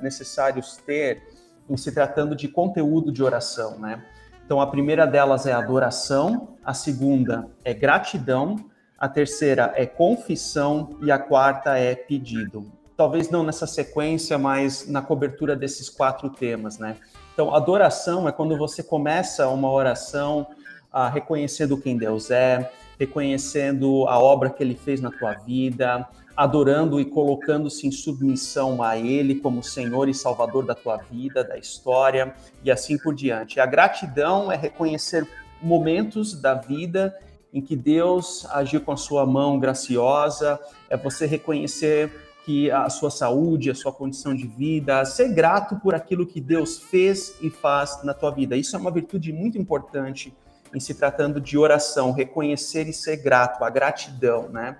necessários 0.00 0.76
ter 0.76 1.22
em 1.68 1.76
se 1.76 1.90
tratando 1.92 2.36
de 2.36 2.46
conteúdo 2.46 3.10
de 3.10 3.22
oração. 3.22 3.78
Né? 3.78 4.04
Então, 4.44 4.60
a 4.60 4.66
primeira 4.66 5.06
delas 5.06 5.46
é 5.46 5.52
adoração, 5.52 6.56
a 6.62 6.74
segunda 6.74 7.48
é 7.64 7.72
gratidão, 7.72 8.56
a 8.98 9.08
terceira 9.08 9.72
é 9.74 9.86
confissão 9.86 10.98
e 11.02 11.10
a 11.10 11.18
quarta 11.18 11.78
é 11.78 11.94
pedido. 11.94 12.70
Talvez 12.96 13.28
não 13.30 13.42
nessa 13.42 13.66
sequência, 13.66 14.38
mas 14.38 14.88
na 14.88 15.02
cobertura 15.02 15.56
desses 15.56 15.88
quatro 15.88 16.30
temas. 16.30 16.78
Né? 16.78 16.96
Então, 17.32 17.54
adoração 17.54 18.28
é 18.28 18.32
quando 18.32 18.56
você 18.56 18.82
começa 18.82 19.48
uma 19.48 19.70
oração 19.70 20.46
ah, 20.92 21.08
reconhecendo 21.08 21.76
quem 21.76 21.96
Deus 21.96 22.30
é, 22.30 22.70
reconhecendo 22.98 24.06
a 24.08 24.18
obra 24.18 24.50
que 24.50 24.62
ele 24.62 24.76
fez 24.76 25.00
na 25.00 25.10
tua 25.10 25.32
vida, 25.32 26.08
adorando 26.36 27.00
e 27.00 27.04
colocando-se 27.04 27.86
em 27.86 27.90
submissão 27.90 28.82
a 28.82 28.96
Ele 28.96 29.36
como 29.36 29.62
Senhor 29.62 30.08
e 30.08 30.14
Salvador 30.14 30.64
da 30.64 30.74
tua 30.74 30.96
vida, 30.96 31.44
da 31.44 31.56
história 31.56 32.34
e 32.62 32.70
assim 32.70 32.98
por 32.98 33.14
diante. 33.14 33.60
A 33.60 33.66
gratidão 33.66 34.50
é 34.50 34.56
reconhecer 34.56 35.28
momentos 35.62 36.34
da 36.34 36.54
vida 36.54 37.16
em 37.52 37.60
que 37.60 37.76
Deus 37.76 38.46
agiu 38.50 38.80
com 38.80 38.90
a 38.90 38.96
sua 38.96 39.24
mão 39.24 39.60
graciosa, 39.60 40.58
é 40.90 40.96
você 40.96 41.24
reconhecer 41.24 42.12
que 42.44 42.70
a 42.70 42.90
sua 42.90 43.10
saúde, 43.10 43.70
a 43.70 43.74
sua 43.74 43.90
condição 43.90 44.34
de 44.34 44.46
vida, 44.46 45.04
ser 45.06 45.32
grato 45.32 45.76
por 45.76 45.94
aquilo 45.94 46.26
que 46.26 46.40
Deus 46.40 46.78
fez 46.78 47.36
e 47.40 47.48
faz 47.48 48.04
na 48.04 48.12
tua 48.12 48.30
vida. 48.30 48.54
Isso 48.54 48.76
é 48.76 48.78
uma 48.78 48.90
virtude 48.90 49.32
muito 49.32 49.56
importante 49.56 50.34
em 50.74 50.80
se 50.80 50.94
tratando 50.94 51.40
de 51.40 51.56
oração, 51.56 52.12
reconhecer 52.12 52.86
e 52.86 52.92
ser 52.92 53.16
grato, 53.16 53.64
a 53.64 53.70
gratidão, 53.70 54.48
né? 54.50 54.76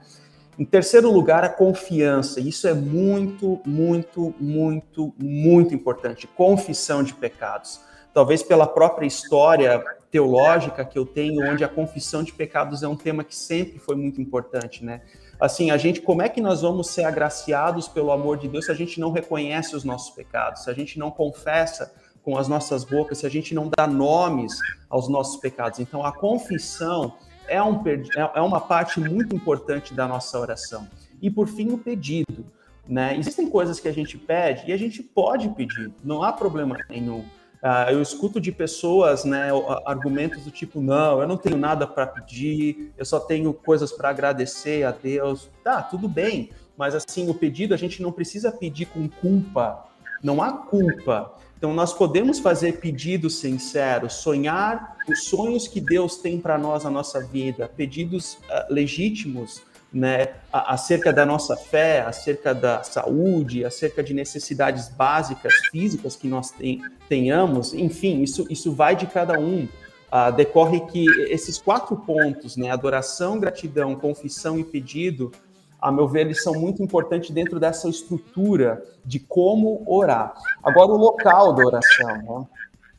Em 0.59 0.65
terceiro 0.65 1.11
lugar, 1.11 1.43
a 1.43 1.49
confiança. 1.49 2.39
Isso 2.39 2.69
é 2.69 2.75
muito, 2.75 3.61
muito, 3.65 4.35
muito, 4.39 5.15
muito 5.19 5.75
importante. 5.75 6.27
Confissão 6.27 7.03
de 7.03 7.15
pecados. 7.15 7.81
Talvez 8.13 8.43
pela 8.43 8.67
própria 8.67 9.07
história 9.07 9.83
teológica 10.11 10.85
que 10.85 10.97
eu 10.99 11.07
tenho, 11.07 11.51
onde 11.51 11.65
a 11.65 11.69
confissão 11.69 12.23
de 12.23 12.33
pecados 12.33 12.83
é 12.83 12.89
um 12.89 12.95
tema 12.95 13.25
que 13.25 13.35
sempre 13.35 13.79
foi 13.79 13.97
muito 13.97 14.21
importante, 14.21 14.85
né? 14.85 15.01
Assim, 15.41 15.71
a 15.71 15.77
gente, 15.77 16.01
como 16.01 16.23
é 16.23 16.29
que 16.29 16.41
nós 16.41 16.63
vamos 16.63 16.89
ser 16.89 17.05
agraciados 17.05 17.89
pelo 17.89 18.11
amor 18.11 18.39
de 18.39 18.49
Deus 18.49 18.67
se 18.67 18.71
a 18.71 18.75
gente 18.75 19.01
não 19.01 19.11
reconhece 19.11 19.75
os 19.75 19.85
nossos 19.85 20.15
pecados, 20.15 20.65
se 20.65 20.71
a 20.71 20.75
gente 20.75 20.99
não 20.99 21.11
confessa 21.11 21.93
com 22.23 22.39
as 22.39 22.49
nossas 22.49 22.85
bocas, 22.85 23.19
se 23.19 23.27
a 23.27 23.31
gente 23.31 23.55
não 23.55 23.71
dá 23.77 23.87
nomes 23.87 24.59
aos 24.89 25.09
nossos 25.09 25.37
pecados? 25.37 25.79
Então, 25.79 26.05
a 26.05 26.13
confissão 26.13 27.15
é, 27.47 27.63
um, 27.63 27.83
é, 27.87 28.31
é 28.37 28.41
uma 28.41 28.61
parte 28.61 29.01
muito 29.01 29.35
importante 29.35 29.93
da 29.93 30.09
nossa 30.09 30.39
oração. 30.39 30.89
E 31.21 31.31
por 31.31 31.49
fim, 31.49 31.73
o 31.73 31.79
pedido. 31.79 32.47
Né? 32.87 33.17
Existem 33.17 33.49
coisas 33.49 33.81
que 33.81 33.89
a 33.89 33.93
gente 33.93 34.19
pede 34.19 34.71
e 34.71 34.73
a 34.73 34.77
gente 34.77 35.03
pode 35.03 35.49
pedir, 35.51 35.91
não 36.03 36.23
há 36.23 36.33
problema 36.33 36.77
nenhum. 36.89 37.25
Uh, 37.65 37.93
eu 37.93 38.03
escuto 38.03 38.39
de 38.39 38.53
pessoas 38.53 39.25
né, 39.25 39.49
argumentos 39.87 40.45
do 40.45 40.51
tipo: 40.51 40.83
não, 40.83 41.23
eu 41.23 41.27
não 41.27 41.39
tenho 41.39 41.57
nada 41.57 41.87
para 41.87 42.07
pedir, 42.07 42.93
eu 42.99 43.07
só 43.07 43.19
tenho 43.19 43.55
coisas 43.55 43.91
para 43.91 44.11
agradecer 44.11 44.85
a 44.85 44.91
Deus. 44.91 45.49
Tá, 45.63 45.81
tudo 45.81 46.07
bem, 46.07 46.51
mas 46.77 46.95
assim, 46.95 47.31
o 47.31 47.33
pedido 47.33 47.73
a 47.73 47.79
gente 47.79 48.03
não 48.03 48.13
precisa 48.13 48.53
pedir 48.53 48.85
com 48.85 49.09
culpa, 49.09 49.87
não 50.23 50.43
há 50.43 50.53
culpa. 50.53 51.33
Então, 51.57 51.73
nós 51.73 51.95
podemos 51.95 52.39
fazer 52.39 52.81
pedidos 52.81 53.39
sinceros, 53.39 54.13
sonhar 54.13 54.99
os 55.09 55.25
sonhos 55.25 55.67
que 55.67 55.81
Deus 55.81 56.19
tem 56.19 56.39
para 56.39 56.59
nós 56.59 56.85
na 56.85 56.91
nossa 56.91 57.25
vida, 57.25 57.71
pedidos 57.75 58.35
uh, 58.35 58.67
legítimos 58.69 59.63
né, 59.95 60.35
acerca 60.53 61.13
da 61.13 61.25
nossa 61.25 61.57
fé, 61.57 62.01
acerca 62.01 62.53
da 62.53 62.83
saúde, 62.83 63.65
acerca 63.65 64.03
de 64.03 64.13
necessidades 64.13 64.89
básicas 64.89 65.55
físicas 65.71 66.17
que 66.17 66.27
nós 66.27 66.51
tem, 66.51 66.83
tenhamos, 67.09 67.73
enfim, 67.73 68.21
isso, 68.21 68.45
isso 68.51 68.73
vai 68.73 68.97
de 68.97 69.07
cada 69.07 69.39
um. 69.39 69.69
Uh, 70.13 70.33
decorre 70.37 70.81
que 70.81 71.07
esses 71.31 71.59
quatro 71.59 71.97
pontos, 71.97 72.57
né, 72.57 72.71
adoração, 72.71 73.39
gratidão, 73.39 73.95
confissão 73.95 74.59
e 74.59 74.65
pedido, 74.65 75.33
a 75.81 75.93
meu 75.93 76.09
ver, 76.09 76.23
eles 76.23 76.43
são 76.43 76.55
muito 76.55 76.83
importantes 76.83 77.31
dentro 77.31 77.61
dessa 77.61 77.89
estrutura 77.89 78.83
de 79.05 79.21
como 79.21 79.85
orar. 79.87 80.35
Agora, 80.63 80.91
o 80.93 80.97
local 80.97 81.53
da 81.53 81.65
oração, 81.65 82.17
né? 82.23 82.47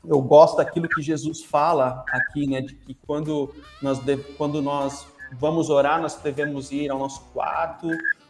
eu 0.07 0.21
gosto 0.21 0.57
daquilo 0.57 0.87
que 0.87 1.01
Jesus 1.01 1.43
fala 1.43 2.03
aqui, 2.09 2.47
né, 2.47 2.61
de 2.61 2.75
que 2.75 2.93
quando 3.07 3.53
nós, 3.81 3.99
quando 4.37 4.61
nós 4.61 5.07
vamos 5.39 5.69
orar, 5.69 6.01
nós 6.01 6.15
devemos 6.15 6.71
ir 6.71 6.89
ao 6.89 6.99
nosso 6.99 7.21
quarto, 7.33 7.87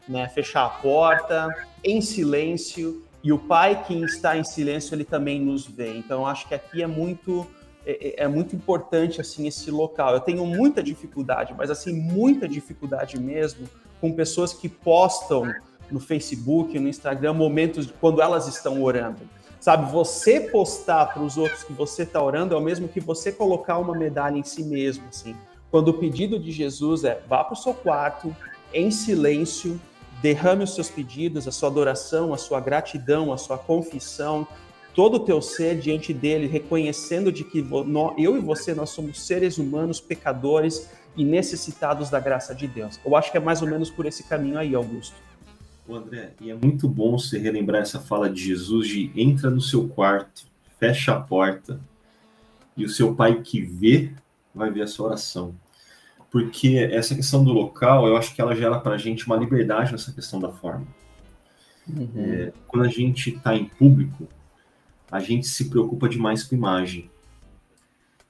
né, 0.08 0.28
fechar 0.30 0.66
a 0.66 0.70
porta, 0.70 1.48
em 1.84 2.02
silêncio, 2.02 3.04
e 3.24 3.34
o 3.34 3.40
Pai 3.40 3.84
que 3.84 3.94
está 4.04 4.38
em 4.38 4.44
silêncio, 4.44 4.94
ele 4.94 5.04
também 5.04 5.42
nos 5.42 5.66
vê. 5.66 5.98
Então, 5.98 6.28
acho 6.28 6.48
que 6.48 6.54
aqui 6.54 6.84
é 6.84 6.88
muito 6.88 7.48
é, 7.86 7.92
é, 8.22 8.24
é, 8.24 8.28
muito 8.28 8.56
importante 8.56 9.22
assim 9.22 9.48
esse 9.48 9.70
local. 9.70 10.14
Eu 10.14 10.20
tenho 10.20 10.46
muita 10.46 10.82
dificuldade, 10.82 11.54
mas 11.56 11.70
assim 11.70 11.94
muita 11.94 12.48
dificuldade 12.48 13.20
mesmo 13.20 13.68
com 14.02 14.12
pessoas 14.12 14.54
que 14.54 14.68
postam 14.68 15.54
no 15.92 16.00
Facebook, 16.00 16.78
no 16.80 16.88
Instagram 16.88 17.34
momentos 17.34 17.92
quando 18.02 18.22
elas 18.22 18.48
estão 18.48 18.82
orando. 18.84 19.22
Sabe, 19.60 19.92
você 19.92 20.40
postar 20.40 21.08
para 21.08 21.24
os 21.24 21.38
outros 21.38 21.64
que 21.64 21.74
você 21.74 22.04
está 22.04 22.22
orando 22.22 22.54
é 22.54 22.58
o 22.58 22.62
mesmo 22.62 22.88
que 22.88 23.00
você 23.00 23.32
colocar 23.32 23.78
uma 23.80 23.96
medalha 23.96 24.38
em 24.38 24.44
si 24.44 24.64
mesmo, 24.64 25.04
assim. 25.10 25.36
Quando 25.76 25.90
o 25.90 25.94
pedido 25.94 26.40
de 26.40 26.54
Jesus 26.54 27.04
é 27.04 27.22
vá 27.28 27.44
para 27.44 27.52
o 27.52 27.58
seu 27.58 27.74
quarto, 27.74 28.34
em 28.74 28.90
silêncio, 28.90 29.78
derrame 30.22 30.64
os 30.64 30.74
seus 30.74 30.90
pedidos, 30.90 31.50
a 31.50 31.52
sua 31.52 31.68
adoração, 31.68 32.34
a 32.34 32.38
sua 32.38 32.62
gratidão, 32.62 33.34
a 33.34 33.38
sua 33.38 33.58
confissão, 33.58 34.48
todo 34.94 35.16
o 35.16 35.20
teu 35.20 35.42
ser 35.42 35.78
diante 35.78 36.14
dele, 36.14 36.48
reconhecendo 36.48 37.30
de 37.30 37.44
que 37.44 37.60
eu 38.18 38.38
e 38.38 38.40
você 38.40 38.74
nós 38.74 38.92
somos 38.92 39.20
seres 39.20 39.58
humanos, 39.58 40.00
pecadores 40.00 40.90
e 41.14 41.26
necessitados 41.26 42.10
da 42.10 42.22
graça 42.22 42.56
de 42.56 42.70
Deus. 42.70 42.98
Eu 43.06 43.14
acho 43.14 43.30
que 43.30 43.36
é 43.36 43.42
mais 43.42 43.62
ou 43.62 43.68
menos 43.68 43.90
por 43.90 44.06
esse 44.06 44.24
caminho 44.24 44.58
aí, 44.58 44.74
Augusto. 44.74 45.18
O 45.86 45.94
André, 45.94 46.32
e 46.40 46.52
é 46.52 46.56
muito 46.56 46.88
bom 46.88 47.18
você 47.18 47.38
relembrar 47.38 47.82
essa 47.82 48.00
fala 48.00 48.30
de 48.30 48.42
Jesus 48.42 48.88
de 48.88 49.12
entra 49.14 49.50
no 49.50 49.60
seu 49.60 49.90
quarto, 49.90 50.48
fecha 50.80 51.12
a 51.12 51.20
porta 51.20 51.82
e 52.78 52.86
o 52.86 52.90
seu 52.90 53.14
pai 53.14 53.42
que 53.42 53.60
vê 53.60 54.14
vai 54.54 54.72
ver 54.72 54.84
a 54.84 54.88
sua 54.88 55.08
oração 55.08 55.54
porque 56.36 56.90
essa 56.92 57.16
questão 57.16 57.46
do 57.46 57.54
local, 57.54 58.10
eu 58.10 58.18
acho 58.18 58.36
que 58.36 58.42
ela 58.42 58.54
gera 58.54 58.78
para 58.78 58.96
a 58.96 58.98
gente 58.98 59.26
uma 59.26 59.38
liberdade 59.38 59.94
nessa 59.94 60.12
questão 60.12 60.38
da 60.38 60.50
forma. 60.50 60.86
Uhum. 61.88 62.10
É, 62.14 62.52
quando 62.68 62.84
a 62.84 62.90
gente 62.90 63.30
está 63.30 63.56
em 63.56 63.64
público, 63.64 64.28
a 65.10 65.22
gente 65.22 65.48
se 65.48 65.70
preocupa 65.70 66.10
demais 66.10 66.44
com 66.44 66.54
imagem. 66.54 67.10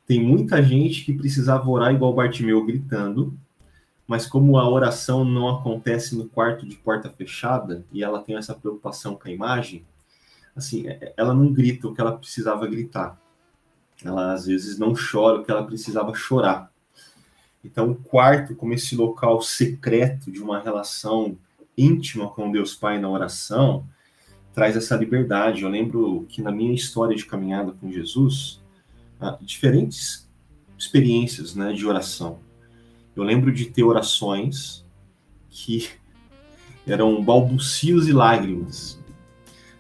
Tem 0.06 0.24
muita 0.24 0.62
gente 0.62 1.04
que 1.04 1.14
precisava 1.14 1.68
orar 1.68 1.96
igual 1.96 2.14
Bartimeu 2.14 2.64
gritando, 2.64 3.36
mas 4.08 4.28
como 4.28 4.60
a 4.60 4.70
oração 4.70 5.26
não 5.26 5.50
acontece 5.50 6.16
no 6.16 6.30
quarto 6.30 6.64
de 6.68 6.76
porta 6.76 7.10
fechada 7.10 7.84
e 7.92 8.04
ela 8.04 8.22
tem 8.22 8.38
essa 8.38 8.54
preocupação 8.54 9.16
com 9.16 9.28
a 9.28 9.32
imagem, 9.32 9.84
assim, 10.56 10.88
é, 10.88 11.12
ela 11.18 11.34
não 11.34 11.52
grita 11.52 11.88
o 11.88 11.94
que 11.96 12.02
ela 12.02 12.16
precisava 12.16 12.68
gritar. 12.68 13.20
Ela 14.04 14.32
às 14.32 14.46
vezes 14.46 14.78
não 14.78 14.94
chora 14.94 15.40
o 15.40 15.44
que 15.44 15.50
ela 15.50 15.66
precisava 15.66 16.14
chorar. 16.14 16.72
Então, 17.66 17.90
o 17.90 17.96
quarto, 17.96 18.56
como 18.56 18.74
esse 18.74 18.96
local 18.96 19.42
secreto 19.42 20.32
de 20.32 20.40
uma 20.40 20.62
relação 20.62 21.36
íntima 21.76 22.30
com 22.30 22.52
Deus 22.52 22.76
Pai 22.76 23.00
na 23.00 23.10
oração, 23.10 23.86
traz 24.54 24.78
essa 24.78 24.96
liberdade. 24.96 25.64
Eu 25.64 25.70
lembro 25.70 26.26
que 26.30 26.44
na 26.44 26.52
minha 26.52 26.74
história 26.74 27.16
de 27.16 27.26
caminhada 27.26 27.72
com 27.72 27.92
Jesus, 27.92 28.62
ah, 29.20 29.38
diferentes 29.42 30.30
experiências 30.78 31.56
né, 31.56 31.74
de 31.74 31.88
oração. 31.88 32.40
Eu 33.16 33.24
lembro 33.24 33.52
de 33.52 33.66
ter 33.66 33.84
orações 33.84 34.86
que 35.50 35.90
eram 36.86 37.24
balbucios 37.24 38.08
e 38.08 38.14
lágrimas. 38.14 39.00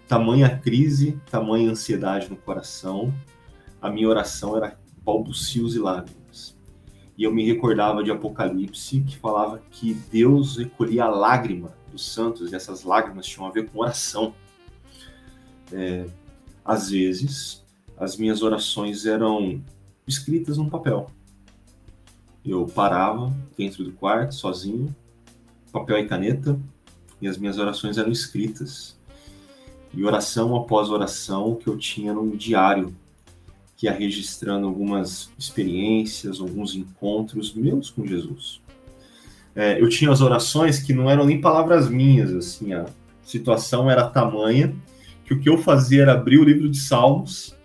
Tamanha 0.07 0.57
crise, 0.57 1.19
tamanha 1.29 1.69
ansiedade 1.69 2.29
no 2.29 2.35
coração, 2.35 3.13
a 3.79 3.91
minha 3.91 4.09
oração 4.09 4.57
era 4.57 4.79
balbucios 5.03 5.75
e 5.75 5.79
lágrimas 5.79 6.24
e 7.17 7.23
eu 7.23 7.33
me 7.33 7.45
recordava 7.45 8.03
de 8.03 8.11
Apocalipse, 8.11 9.01
que 9.01 9.17
falava 9.17 9.61
que 9.71 9.93
Deus 9.93 10.57
recolhia 10.57 11.05
a 11.05 11.09
lágrima 11.09 11.73
dos 11.91 12.05
santos, 12.11 12.51
e 12.51 12.55
essas 12.55 12.83
lágrimas 12.83 13.25
tinham 13.25 13.47
a 13.47 13.51
ver 13.51 13.69
com 13.69 13.79
oração. 13.79 14.33
É, 15.71 16.05
às 16.63 16.89
vezes, 16.89 17.63
as 17.97 18.17
minhas 18.17 18.41
orações 18.41 19.05
eram 19.05 19.61
escritas 20.05 20.57
num 20.57 20.69
papel. 20.69 21.09
Eu 22.45 22.65
parava 22.67 23.33
dentro 23.57 23.83
do 23.83 23.93
quarto, 23.93 24.35
sozinho, 24.35 24.93
papel 25.71 25.99
e 25.99 26.07
caneta, 26.07 26.59
e 27.21 27.27
as 27.27 27.37
minhas 27.37 27.57
orações 27.57 27.97
eram 27.97 28.11
escritas. 28.11 28.97
E 29.93 30.03
oração 30.03 30.53
após 30.55 30.89
oração 30.89 31.55
que 31.55 31.67
eu 31.67 31.77
tinha 31.77 32.13
num 32.13 32.35
diário 32.35 32.93
ia 33.85 33.93
registrando 33.93 34.67
algumas 34.67 35.31
experiências, 35.37 36.39
alguns 36.39 36.75
encontros 36.75 37.53
meus 37.53 37.89
com 37.89 38.05
Jesus. 38.05 38.61
É, 39.55 39.81
eu 39.81 39.87
tinha 39.87 40.11
as 40.11 40.21
orações 40.21 40.79
que 40.79 40.93
não 40.93 41.09
eram 41.09 41.25
nem 41.25 41.39
palavras 41.39 41.89
minhas, 41.89 42.33
assim, 42.33 42.73
a 42.73 42.85
situação 43.23 43.89
era 43.89 44.07
tamanha 44.07 44.75
que 45.23 45.33
o 45.33 45.39
que 45.39 45.49
eu 45.49 45.57
fazia 45.57 46.03
era 46.03 46.13
abrir 46.13 46.37
o 46.37 46.43
livro 46.43 46.69
de 46.69 46.77
Salmos, 46.77 47.55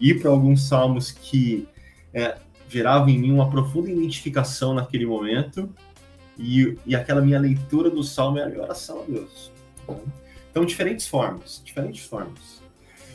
ir 0.00 0.20
para 0.20 0.30
alguns 0.30 0.66
salmos 0.66 1.12
que 1.12 1.68
é, 2.12 2.36
geravam 2.68 3.08
em 3.08 3.18
mim 3.18 3.30
uma 3.32 3.48
profunda 3.48 3.90
identificação 3.90 4.74
naquele 4.74 5.06
momento, 5.06 5.72
e, 6.36 6.76
e 6.84 6.96
aquela 6.96 7.20
minha 7.20 7.38
leitura 7.38 7.88
do 7.88 8.02
salmo 8.02 8.38
era 8.38 8.48
a 8.48 8.50
minha 8.50 8.62
oração 8.62 9.02
a 9.02 9.04
Deus. 9.04 9.52
Então, 10.50 10.64
diferentes 10.64 11.06
formas, 11.06 11.62
diferentes 11.64 12.04
formas. 12.04 12.63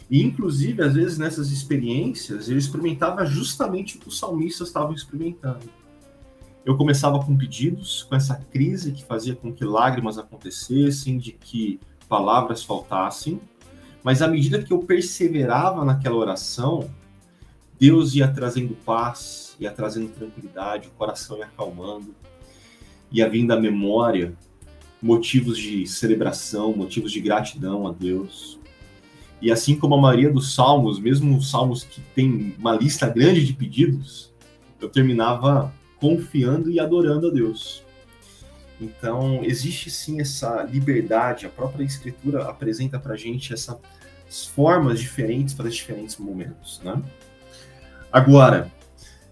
E, 0.10 0.24
inclusive, 0.24 0.82
às 0.82 0.94
vezes, 0.94 1.18
nessas 1.18 1.52
experiências, 1.52 2.50
eu 2.50 2.58
experimentava 2.58 3.26
justamente 3.26 3.98
o 3.98 4.00
que 4.00 4.08
os 4.08 4.18
salmistas 4.18 4.70
estavam 4.70 4.94
experimentando. 4.94 5.70
Eu 6.66 6.76
começava 6.76 7.24
com 7.24 7.38
pedidos, 7.38 8.04
com 8.04 8.16
essa 8.16 8.36
crise 8.36 8.92
que 8.92 9.04
fazia 9.04 9.36
com 9.36 9.54
que 9.54 9.64
lágrimas 9.64 10.18
acontecessem, 10.18 11.18
de 11.18 11.32
que 11.32 11.80
palavras 12.08 12.64
faltassem, 12.64 13.40
mas 14.04 14.22
à 14.22 14.28
medida 14.28 14.62
que 14.62 14.74
eu 14.74 14.80
perseverava 14.80 15.86
naquela 15.86 16.16
oração, 16.16 16.90
Deus 17.80 18.16
ia 18.16 18.28
trazendo 18.28 18.76
paz, 18.86 19.56
ia 19.60 19.72
trazendo 19.72 20.10
tranquilidade, 20.10 20.88
o 20.88 20.92
coração 20.92 21.38
ia 21.38 21.46
acalmando, 21.46 22.14
ia 23.12 23.30
vindo 23.30 23.52
à 23.52 23.60
memória 23.60 24.36
motivos 25.02 25.58
de 25.58 25.88
celebração, 25.88 26.74
motivos 26.74 27.12
de 27.12 27.22
gratidão 27.22 27.88
a 27.88 27.92
Deus. 27.92 28.59
E 29.42 29.52
assim 29.52 29.76
como 29.76 29.96
a 29.96 30.02
maioria 30.02 30.32
dos 30.32 30.54
salmos, 30.54 31.00
mesmo 31.00 31.38
os 31.38 31.50
salmos 31.50 31.84
que 31.84 32.02
tem 32.14 32.56
uma 32.60 32.76
lista 32.76 33.08
grande 33.08 33.46
de 33.46 33.54
pedidos, 33.54 34.32
eu 34.82 34.90
terminava 34.90 35.74
confiando 36.00 36.70
e 36.70 36.80
adorando 36.80 37.28
a 37.28 37.32
Deus. 37.32 37.84
Então, 38.80 39.44
existe 39.44 39.90
sim 39.92 40.22
essa 40.22 40.64
liberdade, 40.64 41.46
a 41.46 41.50
própria 41.50 41.84
Escritura 41.84 42.46
apresenta 42.46 42.98
para 42.98 43.16
gente 43.16 43.54
essas 43.54 43.78
formas 44.54 45.00
diferentes 45.00 45.54
para 45.54 45.70
diferentes 45.70 46.18
momentos. 46.18 46.80
Né? 46.84 47.02
Agora, 48.12 48.72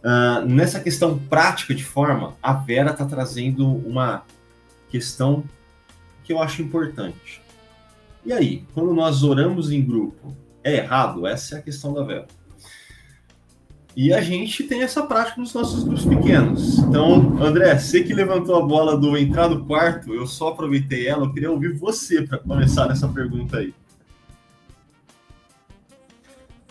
uh, 0.03 0.45
nessa 0.45 0.79
questão 0.79 1.17
prática 1.17 1.73
de 1.73 1.83
forma, 1.83 2.35
a 2.43 2.53
Vera 2.53 2.91
está 2.91 3.05
trazendo 3.05 3.65
uma 3.65 4.23
questão 4.89 5.43
que 6.23 6.33
eu 6.33 6.41
acho 6.41 6.61
importante. 6.61 7.41
E 8.27 8.33
aí, 8.33 8.65
quando 8.73 8.93
nós 8.93 9.23
oramos 9.23 9.71
em 9.71 9.81
grupo, 9.81 10.35
é 10.61 10.75
errado? 10.75 11.25
Essa 11.25 11.55
é 11.55 11.59
a 11.59 11.61
questão 11.61 11.93
da 11.93 12.03
vela. 12.03 12.27
E 13.95 14.13
a 14.13 14.19
gente 14.19 14.65
tem 14.65 14.83
essa 14.83 15.01
prática 15.03 15.39
nos 15.39 15.53
nossos 15.53 15.85
grupos 15.85 16.03
pequenos. 16.03 16.79
Então, 16.79 17.41
André, 17.41 17.73
você 17.79 18.03
que 18.03 18.13
levantou 18.13 18.57
a 18.57 18.61
bola 18.61 18.97
do 18.97 19.17
entrar 19.17 19.47
no 19.47 19.65
quarto, 19.65 20.13
eu 20.13 20.27
só 20.27 20.49
aproveitei 20.49 21.07
ela, 21.07 21.23
eu 21.23 21.31
queria 21.31 21.49
ouvir 21.49 21.77
você 21.77 22.21
para 22.21 22.37
começar 22.37 22.89
nessa 22.89 23.07
pergunta 23.07 23.59
aí. 23.59 23.73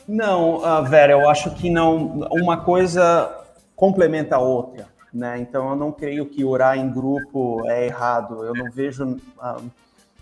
Não, 0.07 0.57
uh, 0.57 0.85
Vera, 0.85 1.15
eu 1.15 1.27
acho 1.27 1.55
que 1.55 1.71
não. 1.71 2.29
Uma 2.33 2.59
coisa 2.59 3.35
complementa 3.75 4.37
a 4.37 4.41
outra, 4.41 4.89
né? 5.11 5.39
Então, 5.41 5.71
eu 5.71 5.77
não 5.77 5.91
creio 5.91 6.27
que 6.27 6.45
orar 6.45 6.77
em 6.77 6.93
grupo 6.93 7.67
é 7.67 7.87
errado. 7.87 8.45
Eu 8.45 8.53
não 8.53 8.71
vejo 8.71 9.05
uh, 9.07 9.71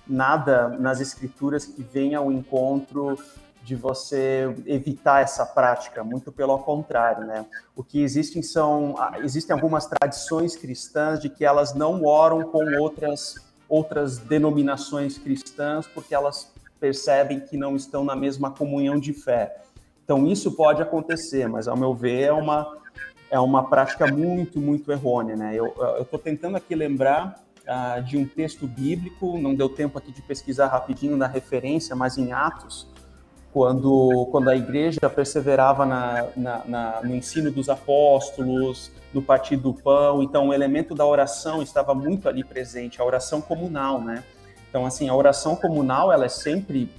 nada 0.06 0.68
nas 0.68 1.00
escrituras 1.00 1.64
que 1.64 1.82
venha 1.82 2.18
ao 2.18 2.30
encontro 2.30 3.18
de 3.64 3.74
você 3.74 4.54
evitar 4.66 5.22
essa 5.22 5.46
prática, 5.46 6.04
muito 6.04 6.30
pelo 6.30 6.58
contrário, 6.58 7.26
né? 7.26 7.46
O 7.74 7.82
que 7.82 8.02
existem 8.02 8.42
são 8.42 8.94
existem 9.22 9.54
algumas 9.54 9.86
tradições 9.86 10.54
cristãs 10.54 11.18
de 11.18 11.30
que 11.30 11.44
elas 11.44 11.72
não 11.72 12.04
oram 12.04 12.42
com 12.42 12.62
outras 12.78 13.36
outras 13.66 14.18
denominações 14.18 15.16
cristãs 15.16 15.86
porque 15.86 16.14
elas 16.14 16.52
percebem 16.78 17.40
que 17.40 17.56
não 17.56 17.74
estão 17.74 18.04
na 18.04 18.14
mesma 18.14 18.50
comunhão 18.50 19.00
de 19.00 19.14
fé. 19.14 19.56
Então 20.04 20.26
isso 20.26 20.52
pode 20.52 20.82
acontecer, 20.82 21.48
mas 21.48 21.66
ao 21.66 21.76
meu 21.76 21.94
ver 21.94 22.24
é 22.24 22.32
uma 22.32 22.76
é 23.30 23.40
uma 23.40 23.66
prática 23.70 24.06
muito 24.06 24.60
muito 24.60 24.92
errônea, 24.92 25.36
né? 25.36 25.54
Eu 25.54 25.72
estou 26.02 26.18
tentando 26.18 26.58
aqui 26.58 26.74
lembrar 26.74 27.42
uh, 27.68 28.02
de 28.02 28.16
um 28.16 28.26
texto 28.26 28.66
bíblico, 28.66 29.38
não 29.38 29.54
deu 29.54 29.68
tempo 29.68 29.98
aqui 29.98 30.12
de 30.12 30.22
pesquisar 30.22 30.68
rapidinho 30.68 31.16
na 31.16 31.26
referência, 31.26 31.94
mas 31.94 32.18
em 32.18 32.32
Atos 32.32 32.88
quando, 33.54 34.26
quando 34.32 34.50
a 34.50 34.56
igreja 34.56 35.08
perseverava 35.08 35.86
na, 35.86 36.26
na, 36.36 36.64
na, 36.66 37.00
no 37.04 37.14
ensino 37.14 37.52
dos 37.52 37.68
apóstolos, 37.68 38.90
no 39.12 39.22
partir 39.22 39.56
do 39.56 39.72
pão, 39.72 40.24
então 40.24 40.48
o 40.48 40.52
elemento 40.52 40.92
da 40.92 41.06
oração 41.06 41.62
estava 41.62 41.94
muito 41.94 42.28
ali 42.28 42.42
presente, 42.42 43.00
a 43.00 43.04
oração 43.04 43.40
comunal, 43.40 44.00
né? 44.00 44.24
Então, 44.68 44.84
assim, 44.84 45.08
a 45.08 45.14
oração 45.14 45.54
comunal, 45.54 46.10
ela 46.10 46.24
é 46.24 46.28
sempre, 46.28 46.90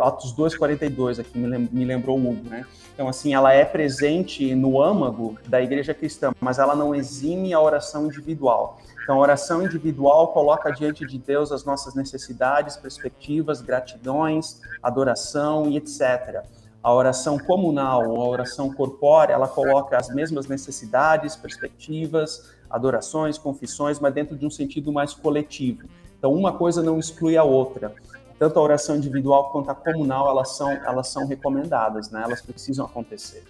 Atos 0.00 0.34
2,42 0.34 1.20
aqui 1.20 1.38
me 1.38 1.84
lembrou 1.84 2.18
o 2.18 2.30
Hugo, 2.30 2.48
né? 2.48 2.66
Então, 2.94 3.08
assim, 3.08 3.32
ela 3.32 3.52
é 3.52 3.64
presente 3.64 4.54
no 4.54 4.82
âmago 4.82 5.38
da 5.46 5.62
igreja 5.62 5.94
cristã, 5.94 6.32
mas 6.40 6.58
ela 6.58 6.76
não 6.76 6.94
exime 6.94 7.54
a 7.54 7.60
oração 7.60 8.06
individual. 8.06 8.78
Então, 9.02 9.16
a 9.16 9.18
oração 9.18 9.64
individual 9.64 10.28
coloca 10.28 10.70
diante 10.70 11.06
de 11.06 11.18
Deus 11.18 11.50
as 11.50 11.64
nossas 11.64 11.94
necessidades, 11.94 12.76
perspectivas, 12.76 13.60
gratidões, 13.60 14.60
adoração 14.82 15.68
e 15.68 15.76
etc. 15.76 16.44
A 16.82 16.92
oração 16.92 17.38
comunal, 17.38 18.02
a 18.02 18.28
oração 18.28 18.72
corpórea, 18.72 19.32
ela 19.32 19.48
coloca 19.48 19.96
as 19.96 20.08
mesmas 20.08 20.46
necessidades, 20.46 21.34
perspectivas, 21.34 22.52
adorações, 22.68 23.38
confissões, 23.38 23.98
mas 23.98 24.12
dentro 24.12 24.36
de 24.36 24.46
um 24.46 24.50
sentido 24.50 24.92
mais 24.92 25.14
coletivo. 25.14 25.88
Então, 26.18 26.32
uma 26.32 26.52
coisa 26.52 26.82
não 26.82 26.98
exclui 26.98 27.36
a 27.36 27.42
outra. 27.42 27.94
Tanto 28.42 28.58
a 28.58 28.62
oração 28.62 28.96
individual 28.96 29.52
quanto 29.52 29.70
a 29.70 29.74
comunal, 29.74 30.28
elas 30.28 30.56
são, 30.56 30.72
elas 30.72 31.06
são 31.06 31.28
recomendadas, 31.28 32.10
né? 32.10 32.22
elas 32.24 32.42
precisam 32.42 32.84
acontecer 32.84 33.44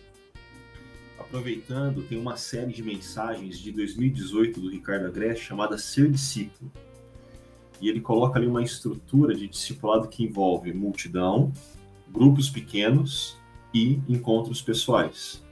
aproveitando, 1.18 2.02
tem 2.02 2.18
uma 2.18 2.36
série 2.36 2.74
de 2.74 2.82
mensagens 2.82 3.58
de 3.58 3.72
2018 3.72 4.60
do 4.60 4.68
Ricardo 4.68 5.06
Agreste 5.06 5.46
chamada 5.46 5.78
Ser 5.78 6.10
Discípulo. 6.10 6.70
E 7.80 7.88
ele 7.88 8.02
coloca 8.02 8.38
ali 8.38 8.46
uma 8.46 8.62
estrutura 8.62 9.34
de 9.34 9.48
discipulado 9.48 10.08
que 10.08 10.22
envolve 10.22 10.74
multidão, 10.74 11.50
grupos 12.12 12.50
pequenos 12.50 13.38
e 13.72 13.98
encontros 14.06 14.60
pessoais. 14.60 15.42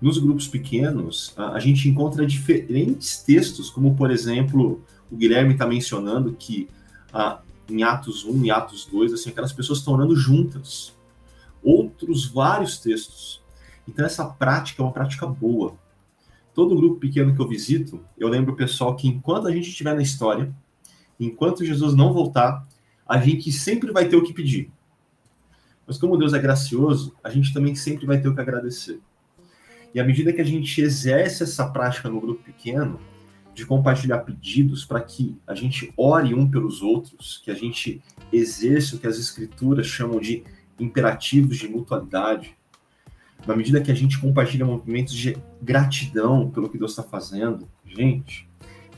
Nos 0.00 0.16
grupos 0.16 0.46
pequenos, 0.46 1.34
a, 1.36 1.58
gente 1.58 1.88
encontra 1.88 2.24
diferentes 2.24 3.18
textos, 3.18 3.68
como 3.68 3.96
por 3.96 4.12
exemplo, 4.12 4.80
o 5.10 5.16
Guilherme 5.16 5.54
está 5.54 5.66
mencionando 5.66 6.36
que 6.38 6.68
em 7.68 7.82
Atos 7.82 8.24
1 8.24 8.44
e 8.44 8.50
Atos 8.50 8.86
2, 8.86 9.12
assim, 9.12 9.30
aquelas 9.30 9.52
pessoas 9.52 9.78
estão 9.78 9.94
orando 9.94 10.14
juntas. 10.14 10.94
Outros 11.62 12.26
vários 12.26 12.78
textos 12.78 13.44
então, 13.88 14.04
essa 14.04 14.24
prática 14.24 14.82
é 14.82 14.84
uma 14.84 14.92
prática 14.92 15.26
boa. 15.26 15.76
Todo 16.52 16.76
grupo 16.76 16.98
pequeno 16.98 17.34
que 17.34 17.40
eu 17.40 17.48
visito, 17.48 18.00
eu 18.18 18.28
lembro 18.28 18.52
o 18.52 18.56
pessoal 18.56 18.96
que 18.96 19.06
enquanto 19.06 19.46
a 19.46 19.52
gente 19.52 19.68
estiver 19.68 19.94
na 19.94 20.02
história, 20.02 20.52
enquanto 21.20 21.64
Jesus 21.64 21.94
não 21.94 22.12
voltar, 22.12 22.66
a 23.06 23.18
gente 23.18 23.52
sempre 23.52 23.92
vai 23.92 24.08
ter 24.08 24.16
o 24.16 24.22
que 24.22 24.32
pedir. 24.32 24.72
Mas 25.86 25.98
como 25.98 26.16
Deus 26.16 26.34
é 26.34 26.38
gracioso, 26.38 27.14
a 27.22 27.30
gente 27.30 27.52
também 27.54 27.74
sempre 27.74 28.06
vai 28.06 28.20
ter 28.20 28.28
o 28.28 28.34
que 28.34 28.40
agradecer. 28.40 29.00
E 29.94 30.00
à 30.00 30.04
medida 30.04 30.32
que 30.32 30.40
a 30.40 30.44
gente 30.44 30.80
exerce 30.80 31.44
essa 31.44 31.68
prática 31.68 32.08
no 32.08 32.20
grupo 32.20 32.42
pequeno, 32.42 32.98
de 33.56 33.64
compartilhar 33.64 34.18
pedidos 34.18 34.84
para 34.84 35.00
que 35.00 35.34
a 35.46 35.54
gente 35.54 35.90
ore 35.96 36.34
um 36.34 36.46
pelos 36.46 36.82
outros, 36.82 37.40
que 37.42 37.50
a 37.50 37.54
gente 37.54 38.02
exerça 38.30 38.94
o 38.94 38.98
que 38.98 39.06
as 39.06 39.18
escrituras 39.18 39.86
chamam 39.86 40.20
de 40.20 40.44
imperativos 40.78 41.56
de 41.56 41.66
mutualidade, 41.66 42.54
na 43.46 43.56
medida 43.56 43.80
que 43.80 43.90
a 43.90 43.94
gente 43.94 44.18
compartilha 44.18 44.66
movimentos 44.66 45.14
de 45.14 45.38
gratidão 45.62 46.50
pelo 46.50 46.68
que 46.68 46.76
Deus 46.76 46.90
está 46.90 47.02
fazendo, 47.02 47.66
gente, 47.86 48.46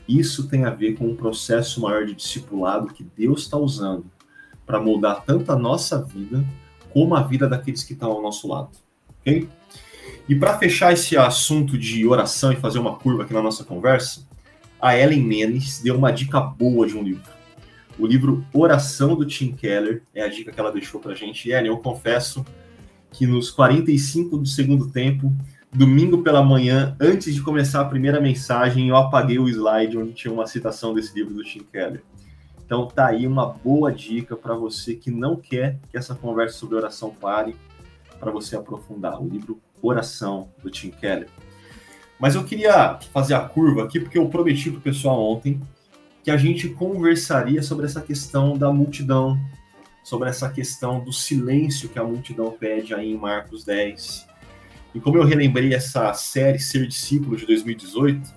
isso 0.05 0.49
tem 0.49 0.65
a 0.65 0.71
ver 0.71 0.97
com 0.97 1.05
um 1.05 1.15
processo 1.15 1.79
maior 1.79 2.05
de 2.05 2.13
discipulado 2.13 2.93
que 2.93 3.07
Deus 3.15 3.43
está 3.43 3.55
usando 3.55 4.11
para 4.65 4.81
moldar 4.81 5.23
tanto 5.23 5.53
a 5.53 5.55
nossa 5.55 6.03
vida 6.03 6.45
como 6.91 7.15
a 7.15 7.23
vida 7.23 7.47
daqueles 7.47 7.81
que 7.81 7.93
estão 7.93 8.11
ao 8.11 8.21
nosso 8.21 8.45
lado, 8.45 8.71
ok? 9.21 9.47
E 10.27 10.35
para 10.35 10.57
fechar 10.57 10.91
esse 10.91 11.15
assunto 11.15 11.77
de 11.77 12.05
oração 12.05 12.51
e 12.51 12.57
fazer 12.57 12.77
uma 12.77 12.97
curva 12.97 13.23
aqui 13.23 13.33
na 13.33 13.41
nossa 13.41 13.63
conversa, 13.63 14.27
a 14.79 14.97
Ellen 14.97 15.23
Menes 15.23 15.81
deu 15.81 15.95
uma 15.95 16.11
dica 16.11 16.39
boa 16.39 16.87
de 16.87 16.97
um 16.97 17.03
livro. 17.03 17.29
O 17.97 18.07
livro 18.07 18.45
Oração 18.53 19.15
do 19.15 19.25
Tim 19.25 19.51
Keller 19.51 20.03
é 20.15 20.21
a 20.23 20.29
dica 20.29 20.51
que 20.51 20.59
ela 20.59 20.71
deixou 20.71 21.01
para 21.01 21.11
a 21.11 21.15
gente. 21.15 21.49
E 21.49 21.51
Ellen, 21.51 21.67
eu 21.67 21.77
confesso, 21.77 22.45
que 23.11 23.27
nos 23.27 23.51
45 23.51 24.37
do 24.37 24.45
segundo 24.45 24.89
tempo, 24.89 25.33
domingo 25.71 26.23
pela 26.23 26.43
manhã, 26.43 26.95
antes 26.99 27.33
de 27.33 27.41
começar 27.41 27.81
a 27.81 27.85
primeira 27.85 28.21
mensagem, 28.21 28.87
eu 28.87 28.95
apaguei 28.95 29.37
o 29.37 29.49
slide 29.49 29.97
onde 29.97 30.13
tinha 30.13 30.33
uma 30.33 30.47
citação 30.47 30.93
desse 30.93 31.13
livro 31.13 31.33
do 31.33 31.43
Tim 31.43 31.65
Keller. 31.71 32.01
Então 32.65 32.87
tá 32.87 33.07
aí 33.07 33.25
uma 33.25 33.47
boa 33.47 33.91
dica 33.91 34.35
para 34.35 34.53
você 34.53 34.95
que 34.95 35.09
não 35.09 35.35
quer 35.35 35.77
que 35.89 35.97
essa 35.97 36.15
conversa 36.15 36.57
sobre 36.57 36.75
oração 36.75 37.09
pare, 37.09 37.55
para 38.19 38.31
você 38.31 38.55
aprofundar. 38.55 39.21
O 39.21 39.27
livro 39.27 39.59
Oração 39.81 40.49
do 40.61 40.69
Tim 40.69 40.91
Keller. 40.91 41.27
Mas 42.19 42.35
eu 42.35 42.43
queria 42.43 42.99
fazer 43.13 43.33
a 43.33 43.41
curva 43.41 43.83
aqui 43.83 43.99
porque 43.99 44.17
eu 44.17 44.27
prometi 44.27 44.69
para 44.69 44.79
o 44.79 44.81
pessoal 44.81 45.19
ontem 45.19 45.61
que 46.23 46.29
a 46.29 46.37
gente 46.37 46.69
conversaria 46.69 47.63
sobre 47.63 47.85
essa 47.85 48.01
questão 48.01 48.57
da 48.57 48.71
multidão 48.71 49.39
sobre 50.09 50.27
essa 50.27 50.49
questão 50.49 51.03
do 51.03 51.13
silêncio 51.13 51.87
que 51.87 51.99
a 51.99 52.03
multidão 52.03 52.49
pede 52.51 52.95
aí 52.95 53.11
em 53.11 53.17
Marcos 53.17 53.63
10. 53.63 54.27
E 54.95 54.99
como 54.99 55.17
eu 55.17 55.23
relembrei 55.23 55.73
essa 55.73 56.11
série 56.15 56.57
Ser 56.57 56.87
Discípulo 56.87 57.37
de 57.37 57.45
2018, 57.45 58.27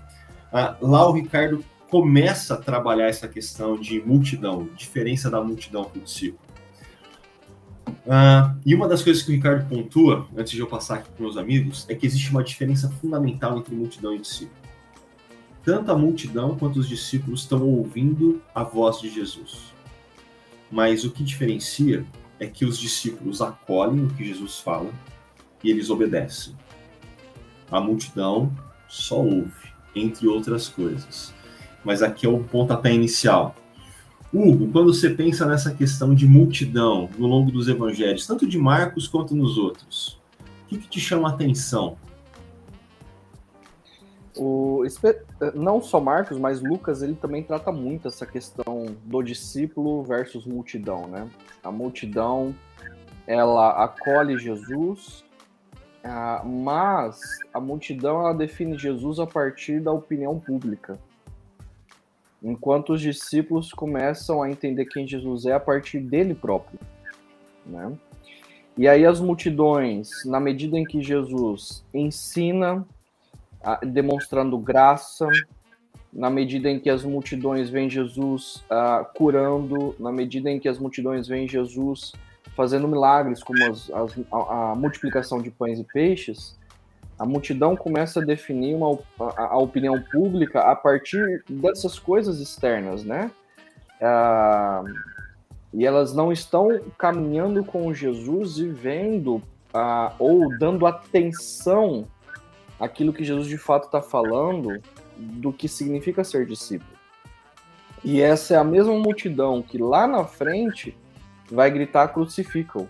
ah, 0.52 0.76
lá 0.82 1.08
o 1.08 1.12
Ricardo 1.12 1.64
começa 1.88 2.54
a 2.54 2.56
trabalhar 2.58 3.08
essa 3.08 3.26
questão 3.26 3.80
de 3.80 4.00
multidão, 4.00 4.68
diferença 4.76 5.30
da 5.30 5.42
multidão 5.42 5.84
para 5.84 5.98
o 5.98 6.02
discípulo. 6.02 6.51
Ah, 8.08 8.54
e 8.66 8.74
uma 8.74 8.88
das 8.88 9.02
coisas 9.02 9.22
que 9.22 9.30
o 9.30 9.34
Ricardo 9.34 9.68
pontua, 9.68 10.26
antes 10.36 10.52
de 10.52 10.60
eu 10.60 10.66
passar 10.66 10.96
aqui 10.96 11.10
para 11.10 11.22
meus 11.22 11.36
amigos, 11.36 11.86
é 11.88 11.94
que 11.94 12.06
existe 12.06 12.30
uma 12.30 12.42
diferença 12.42 12.90
fundamental 13.00 13.58
entre 13.58 13.74
multidão 13.74 14.14
e 14.14 14.18
discípulo. 14.18 14.60
Tanto 15.64 15.92
a 15.92 15.96
multidão 15.96 16.56
quanto 16.56 16.80
os 16.80 16.88
discípulos 16.88 17.42
estão 17.42 17.62
ouvindo 17.62 18.42
a 18.54 18.64
voz 18.64 19.00
de 19.00 19.08
Jesus. 19.08 19.72
Mas 20.70 21.04
o 21.04 21.10
que 21.10 21.22
diferencia 21.22 22.04
é 22.40 22.46
que 22.46 22.64
os 22.64 22.78
discípulos 22.78 23.40
acolhem 23.40 24.04
o 24.04 24.08
que 24.08 24.24
Jesus 24.24 24.58
fala 24.58 24.90
e 25.62 25.70
eles 25.70 25.90
obedecem. 25.90 26.56
A 27.70 27.80
multidão 27.80 28.52
só 28.88 29.20
ouve, 29.20 29.72
entre 29.94 30.26
outras 30.26 30.68
coisas. 30.68 31.32
Mas 31.84 32.02
aqui 32.02 32.26
é 32.26 32.28
o 32.28 32.42
pontapé 32.42 32.92
inicial. 32.92 33.54
Hugo, 34.32 34.72
quando 34.72 34.94
você 34.94 35.10
pensa 35.10 35.44
nessa 35.44 35.74
questão 35.74 36.14
de 36.14 36.26
multidão 36.26 37.08
no 37.18 37.26
longo 37.26 37.50
dos 37.50 37.68
evangelhos, 37.68 38.26
tanto 38.26 38.46
de 38.46 38.58
Marcos 38.58 39.06
quanto 39.06 39.34
nos 39.34 39.58
outros, 39.58 40.18
o 40.64 40.68
que, 40.68 40.78
que 40.78 40.88
te 40.88 41.00
chama 41.00 41.28
a 41.28 41.32
atenção? 41.32 41.98
O, 44.34 44.82
não 45.54 45.82
só 45.82 46.00
Marcos, 46.00 46.38
mas 46.38 46.62
Lucas, 46.62 47.02
ele 47.02 47.14
também 47.14 47.42
trata 47.42 47.70
muito 47.70 48.08
essa 48.08 48.24
questão 48.24 48.86
do 49.04 49.22
discípulo 49.22 50.02
versus 50.02 50.46
multidão, 50.46 51.06
né? 51.06 51.28
A 51.62 51.70
multidão, 51.70 52.54
ela 53.26 53.84
acolhe 53.84 54.38
Jesus, 54.38 55.22
ah, 56.02 56.42
mas 56.42 57.20
a 57.52 57.60
multidão, 57.60 58.20
ela 58.20 58.32
define 58.32 58.78
Jesus 58.78 59.20
a 59.20 59.26
partir 59.26 59.80
da 59.80 59.92
opinião 59.92 60.40
pública. 60.40 60.98
Enquanto 62.42 62.92
os 62.92 63.00
discípulos 63.00 63.72
começam 63.72 64.42
a 64.42 64.50
entender 64.50 64.86
quem 64.86 65.06
Jesus 65.06 65.46
é 65.46 65.52
a 65.52 65.60
partir 65.60 66.00
dele 66.00 66.34
próprio, 66.34 66.78
né? 67.64 67.92
E 68.76 68.88
aí 68.88 69.04
as 69.04 69.20
multidões, 69.20 70.24
na 70.24 70.40
medida 70.40 70.78
em 70.78 70.84
que 70.84 71.02
Jesus 71.02 71.84
ensina, 71.92 72.86
demonstrando 73.82 74.56
graça, 74.58 75.28
na 76.12 76.28
medida 76.28 76.70
em 76.70 76.78
que 76.78 76.90
as 76.90 77.04
multidões 77.04 77.70
veem 77.70 77.88
Jesus 77.88 78.64
uh, 78.70 79.04
curando, 79.14 79.94
na 79.98 80.12
medida 80.12 80.50
em 80.50 80.58
que 80.58 80.68
as 80.68 80.78
multidões 80.78 81.26
veem 81.26 81.48
Jesus 81.48 82.12
fazendo 82.54 82.86
milagres, 82.86 83.42
como 83.42 83.64
as, 83.64 83.90
as, 83.90 84.18
a, 84.30 84.72
a, 84.72 84.74
multiplicação 84.74 85.40
de 85.40 85.50
pães 85.50 85.78
e 85.78 85.84
peixes, 85.84 86.58
a 87.22 87.24
multidão 87.24 87.76
começa 87.76 88.18
a 88.18 88.24
definir 88.24 88.74
uma, 88.74 88.98
a, 89.20 89.52
a 89.52 89.56
opinião 89.56 90.02
pública 90.10 90.60
a 90.62 90.74
partir 90.74 91.44
dessas 91.48 91.96
coisas 91.96 92.40
externas, 92.40 93.04
né? 93.04 93.30
Uh, 94.00 94.92
e 95.72 95.86
elas 95.86 96.12
não 96.12 96.32
estão 96.32 96.80
caminhando 96.98 97.64
com 97.64 97.94
Jesus 97.94 98.58
e 98.58 98.66
vendo 98.66 99.36
uh, 99.36 100.12
ou 100.18 100.58
dando 100.58 100.84
atenção 100.84 102.08
àquilo 102.80 103.12
que 103.12 103.22
Jesus 103.22 103.46
de 103.46 103.56
fato 103.56 103.84
está 103.84 104.02
falando 104.02 104.82
do 105.16 105.52
que 105.52 105.68
significa 105.68 106.24
ser 106.24 106.44
discípulo. 106.44 106.90
E 108.02 108.20
essa 108.20 108.54
é 108.54 108.56
a 108.56 108.64
mesma 108.64 108.94
multidão 108.94 109.62
que 109.62 109.78
lá 109.78 110.08
na 110.08 110.24
frente 110.24 110.98
vai 111.48 111.70
gritar 111.70 112.08
crucificam. 112.08 112.88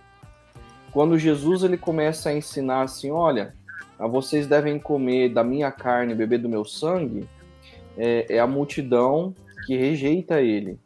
Quando 0.91 1.19
Jesus 1.19 1.61
ele 1.61 1.77
começa 1.77 2.29
a 2.29 2.33
ensinar 2.33 2.81
assim, 2.81 3.11
olha, 3.11 3.53
vocês 4.07 4.47
devem 4.47 4.79
comer 4.79 5.29
da 5.29 5.43
minha 5.43 5.71
carne 5.71 6.13
e 6.13 6.15
beber 6.15 6.39
do 6.39 6.49
meu 6.49 6.65
sangue, 6.65 7.27
é, 7.97 8.35
é 8.35 8.39
a 8.39 8.47
multidão 8.47 9.33
que 9.65 9.75
rejeita 9.75 10.41
ele. 10.41 10.79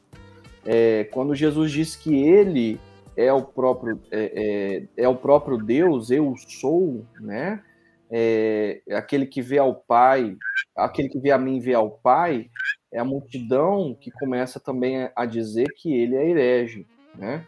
É, 0.65 1.05
quando 1.05 1.35
Jesus 1.35 1.71
diz 1.71 1.95
que 1.95 2.13
ele 2.15 2.79
é 3.15 3.31
o 3.31 3.41
próprio 3.41 3.99
é, 4.11 4.83
é, 4.95 5.03
é 5.03 5.07
o 5.07 5.15
próprio 5.15 5.57
Deus, 5.57 6.11
eu 6.11 6.35
sou, 6.37 7.05
né? 7.19 7.63
É, 8.09 8.81
aquele 8.91 9.25
que 9.25 9.41
vê 9.41 9.57
ao 9.57 9.75
Pai, 9.75 10.35
aquele 10.75 11.09
que 11.09 11.19
vê 11.19 11.31
a 11.31 11.37
mim 11.37 11.59
vê 11.59 11.73
ao 11.73 11.89
Pai, 11.89 12.49
é 12.91 12.99
a 12.99 13.05
multidão 13.05 13.97
que 13.99 14.11
começa 14.11 14.59
também 14.59 15.09
a 15.15 15.25
dizer 15.25 15.67
que 15.75 15.93
ele 15.93 16.15
é 16.15 16.29
herege, 16.29 16.85
né? 17.15 17.45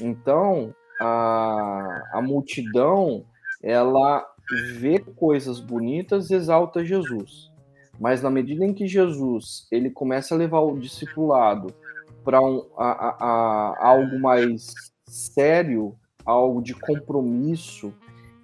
Então, 0.00 0.74
a, 1.00 2.02
a 2.12 2.22
multidão, 2.22 3.24
ela 3.62 4.26
vê 4.74 4.98
coisas 4.98 5.60
bonitas 5.60 6.30
exalta 6.30 6.84
Jesus. 6.84 7.50
Mas 7.98 8.22
na 8.22 8.30
medida 8.30 8.64
em 8.64 8.72
que 8.72 8.86
Jesus 8.86 9.66
ele 9.70 9.90
começa 9.90 10.34
a 10.34 10.38
levar 10.38 10.60
o 10.60 10.78
discipulado 10.78 11.74
para 12.24 12.40
um, 12.40 12.62
algo 12.76 14.18
mais 14.20 14.72
sério, 15.06 15.94
algo 16.24 16.62
de 16.62 16.74
compromisso, 16.74 17.92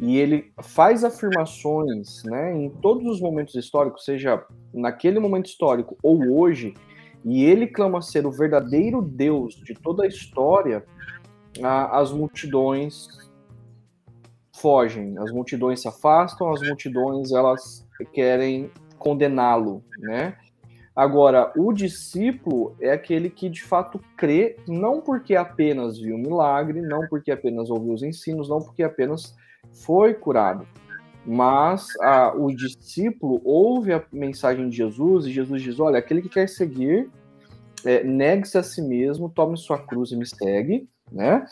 e 0.00 0.18
ele 0.18 0.52
faz 0.62 1.04
afirmações 1.04 2.24
né, 2.24 2.56
em 2.56 2.68
todos 2.68 3.06
os 3.06 3.20
momentos 3.20 3.54
históricos, 3.54 4.04
seja 4.04 4.44
naquele 4.72 5.20
momento 5.20 5.46
histórico 5.46 5.96
ou 6.02 6.36
hoje, 6.36 6.74
e 7.24 7.44
ele 7.44 7.66
clama 7.66 8.02
ser 8.02 8.26
o 8.26 8.32
verdadeiro 8.32 9.00
Deus 9.00 9.54
de 9.54 9.74
toda 9.74 10.04
a 10.04 10.06
história, 10.06 10.84
as 11.62 12.12
multidões 12.12 13.08
fogem, 14.64 15.18
as 15.18 15.30
multidões 15.30 15.82
se 15.82 15.88
afastam, 15.88 16.50
as 16.50 16.62
multidões 16.62 17.32
elas 17.32 17.86
querem 18.14 18.70
condená-lo, 18.98 19.84
né? 19.98 20.38
Agora, 20.96 21.52
o 21.54 21.70
discípulo 21.70 22.74
é 22.80 22.90
aquele 22.90 23.28
que 23.28 23.50
de 23.50 23.62
fato 23.62 24.00
crê, 24.16 24.56
não 24.66 25.02
porque 25.02 25.36
apenas 25.36 25.98
viu 25.98 26.16
o 26.16 26.18
milagre, 26.18 26.80
não 26.80 27.06
porque 27.08 27.30
apenas 27.30 27.68
ouviu 27.68 27.92
os 27.92 28.02
ensinos, 28.02 28.48
não 28.48 28.58
porque 28.58 28.82
apenas 28.82 29.34
foi 29.84 30.14
curado, 30.14 30.66
mas 31.26 31.88
o 32.34 32.50
discípulo 32.50 33.42
ouve 33.44 33.92
a 33.92 34.02
mensagem 34.10 34.70
de 34.70 34.78
Jesus 34.78 35.26
e 35.26 35.32
Jesus 35.32 35.60
diz: 35.60 35.78
Olha, 35.78 35.98
aquele 35.98 36.22
que 36.22 36.30
quer 36.30 36.48
seguir, 36.48 37.10
é, 37.84 38.02
negue-se 38.02 38.56
a 38.56 38.62
si 38.62 38.80
mesmo, 38.80 39.28
tome 39.28 39.58
sua 39.58 39.78
cruz 39.78 40.10
e 40.10 40.16
me 40.16 40.24
segue 40.24 40.88
né? 41.10 41.46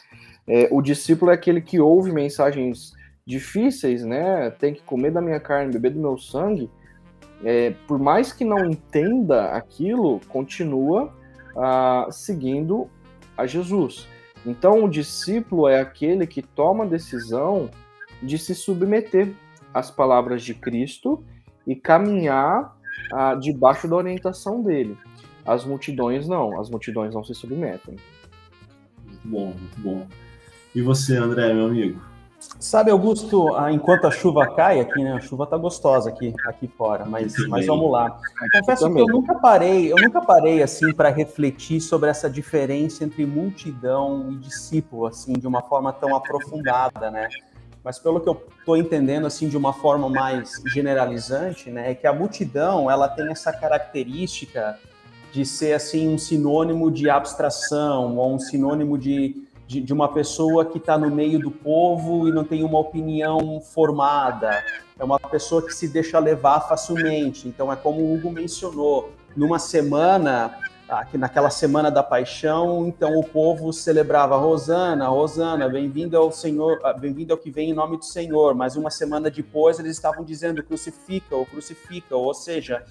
É, 0.47 0.69
o 0.71 0.83
discípulo 0.83 1.31
é 1.31 1.35
aquele 1.35 1.61
que 1.61 1.81
ouve 1.81 2.13
mensagens 2.13 2.93
difíceis, 3.27 4.05
né? 4.05 4.51
Tem 4.51 4.75
que 4.75 4.83
comer 4.83 5.11
da 5.11 5.21
minha 5.21 5.41
carne, 5.41 5.73
beber 5.73 5.93
do 5.93 6.01
meu 6.01 6.19
sangue. 6.19 6.71
É, 7.45 7.71
por 7.87 7.99
mais 7.99 8.33
que 8.33 8.45
não 8.45 8.65
entenda 8.67 9.47
aquilo, 9.53 10.21
continua 10.29 11.13
ah, 11.57 12.07
seguindo 12.11 12.89
a 13.37 13.47
Jesus. 13.47 14.07
Então, 14.45 14.85
o 14.85 14.89
discípulo 14.89 15.69
é 15.69 15.81
aquele 15.81 16.27
que 16.27 16.43
toma 16.43 16.85
a 16.85 16.87
decisão 16.87 17.71
de 18.23 18.39
se 18.39 18.55
submeter 18.55 19.33
às 19.73 19.91
palavras 19.91 20.43
de 20.43 20.55
Cristo 20.55 21.25
e 21.67 21.75
caminhar 21.75 22.77
ah, 23.13 23.35
debaixo 23.35 23.89
da 23.89 23.97
orientação 23.97 24.63
dele. 24.63 24.97
As 25.45 25.65
multidões 25.65 26.29
não, 26.29 26.61
as 26.61 26.71
multidões 26.71 27.15
não 27.15 27.25
se 27.25 27.35
submetem 27.35 27.97
bom, 29.25 29.47
muito 29.47 29.81
bom. 29.81 30.07
E 30.75 30.81
você, 30.81 31.17
André, 31.17 31.53
meu 31.53 31.67
amigo? 31.67 32.01
Sabe, 32.59 32.91
Augusto, 32.91 33.49
enquanto 33.71 34.07
a 34.07 34.11
chuva 34.11 34.47
cai 34.55 34.81
aqui, 34.81 35.03
né? 35.03 35.13
A 35.13 35.21
chuva 35.21 35.47
tá 35.47 35.57
gostosa 35.57 36.11
aqui, 36.11 36.35
aqui 36.47 36.67
fora, 36.67 37.05
mas, 37.05 37.35
mas 37.49 37.67
vamos 37.67 37.91
lá. 37.91 38.19
confesso 38.53 38.93
que 38.93 39.01
eu 39.01 39.07
nunca 39.07 39.35
parei, 39.35 39.93
eu 39.93 39.97
nunca 39.97 40.21
parei 40.21 40.63
assim 40.63 40.93
para 40.93 41.09
refletir 41.09 41.81
sobre 41.81 42.11
essa 42.11 42.29
diferença 42.29 43.05
entre 43.05 43.25
multidão 43.27 44.31
e 44.33 44.37
discípulo, 44.37 45.07
assim, 45.07 45.33
de 45.35 45.47
uma 45.47 45.63
forma 45.63 45.93
tão 45.93 46.15
aprofundada, 46.15 47.11
né? 47.11 47.29
Mas 47.85 47.99
pelo 47.99 48.21
que 48.21 48.29
eu 48.29 48.41
estou 48.59 48.77
entendendo 48.77 49.27
assim 49.27 49.49
de 49.49 49.57
uma 49.57 49.73
forma 49.73 50.09
mais 50.09 50.53
generalizante, 50.67 51.71
né, 51.71 51.91
é 51.91 51.95
que 51.95 52.07
a 52.07 52.13
multidão 52.13 52.91
ela 52.91 53.09
tem 53.09 53.29
essa 53.31 53.53
característica 53.53 54.79
de 55.33 55.45
ser 55.45 55.73
assim 55.73 56.09
um 56.09 56.19
sinônimo 56.19 56.91
de 56.91 57.11
abstração 57.11 58.17
ou 58.17 58.35
um 58.35 58.39
sinônimo 58.39 58.97
de, 58.97 59.35
de, 59.73 59.81
de 59.81 59.93
uma 59.93 60.09
pessoa 60.09 60.67
que 60.67 60.77
está 60.77 60.99
no 60.99 61.11
meio 61.11 61.39
do 61.39 61.51
povo 61.51 62.29
e 62.29 62.33
não 62.33 62.45
tem 62.45 62.63
uma 62.63 62.79
opinião 62.79 63.59
formada. 63.61 64.63
É 64.99 65.03
uma 65.03 65.19
pessoa 65.19 65.65
que 65.65 65.75
se 65.75 65.89
deixa 65.89 66.19
levar 66.19 66.61
facilmente. 66.69 67.49
Então 67.49 67.73
é 67.73 67.77
como 67.77 68.03
o 68.03 68.15
Hugo 68.15 68.31
mencionou, 68.31 69.11
numa 69.35 69.59
semana 69.59 70.59
aqui 70.87 71.17
naquela 71.17 71.49
semana 71.49 71.91
da 71.91 72.03
paixão, 72.03 72.87
então 72.87 73.19
o 73.19 73.25
povo 73.25 73.73
celebrava 73.73 74.37
Rosana, 74.37 75.09
Rosana, 75.09 75.67
bem-vindo 75.67 76.19
ao 76.19 76.31
Senhor, 76.31 76.79
bem-vindo 77.01 77.33
ao 77.33 77.39
que 77.39 77.51
vem 77.51 77.71
em 77.71 77.73
nome 77.73 77.97
do 77.97 78.05
Senhor. 78.05 78.55
Mas 78.55 78.77
uma 78.77 78.91
semana 78.91 79.31
depois 79.31 79.79
eles 79.79 79.97
estavam 79.97 80.23
dizendo 80.23 80.63
crucifica 80.63 81.35
ou 81.35 81.47
crucifica, 81.47 82.15
ou 82.15 82.35
seja, 82.35 82.85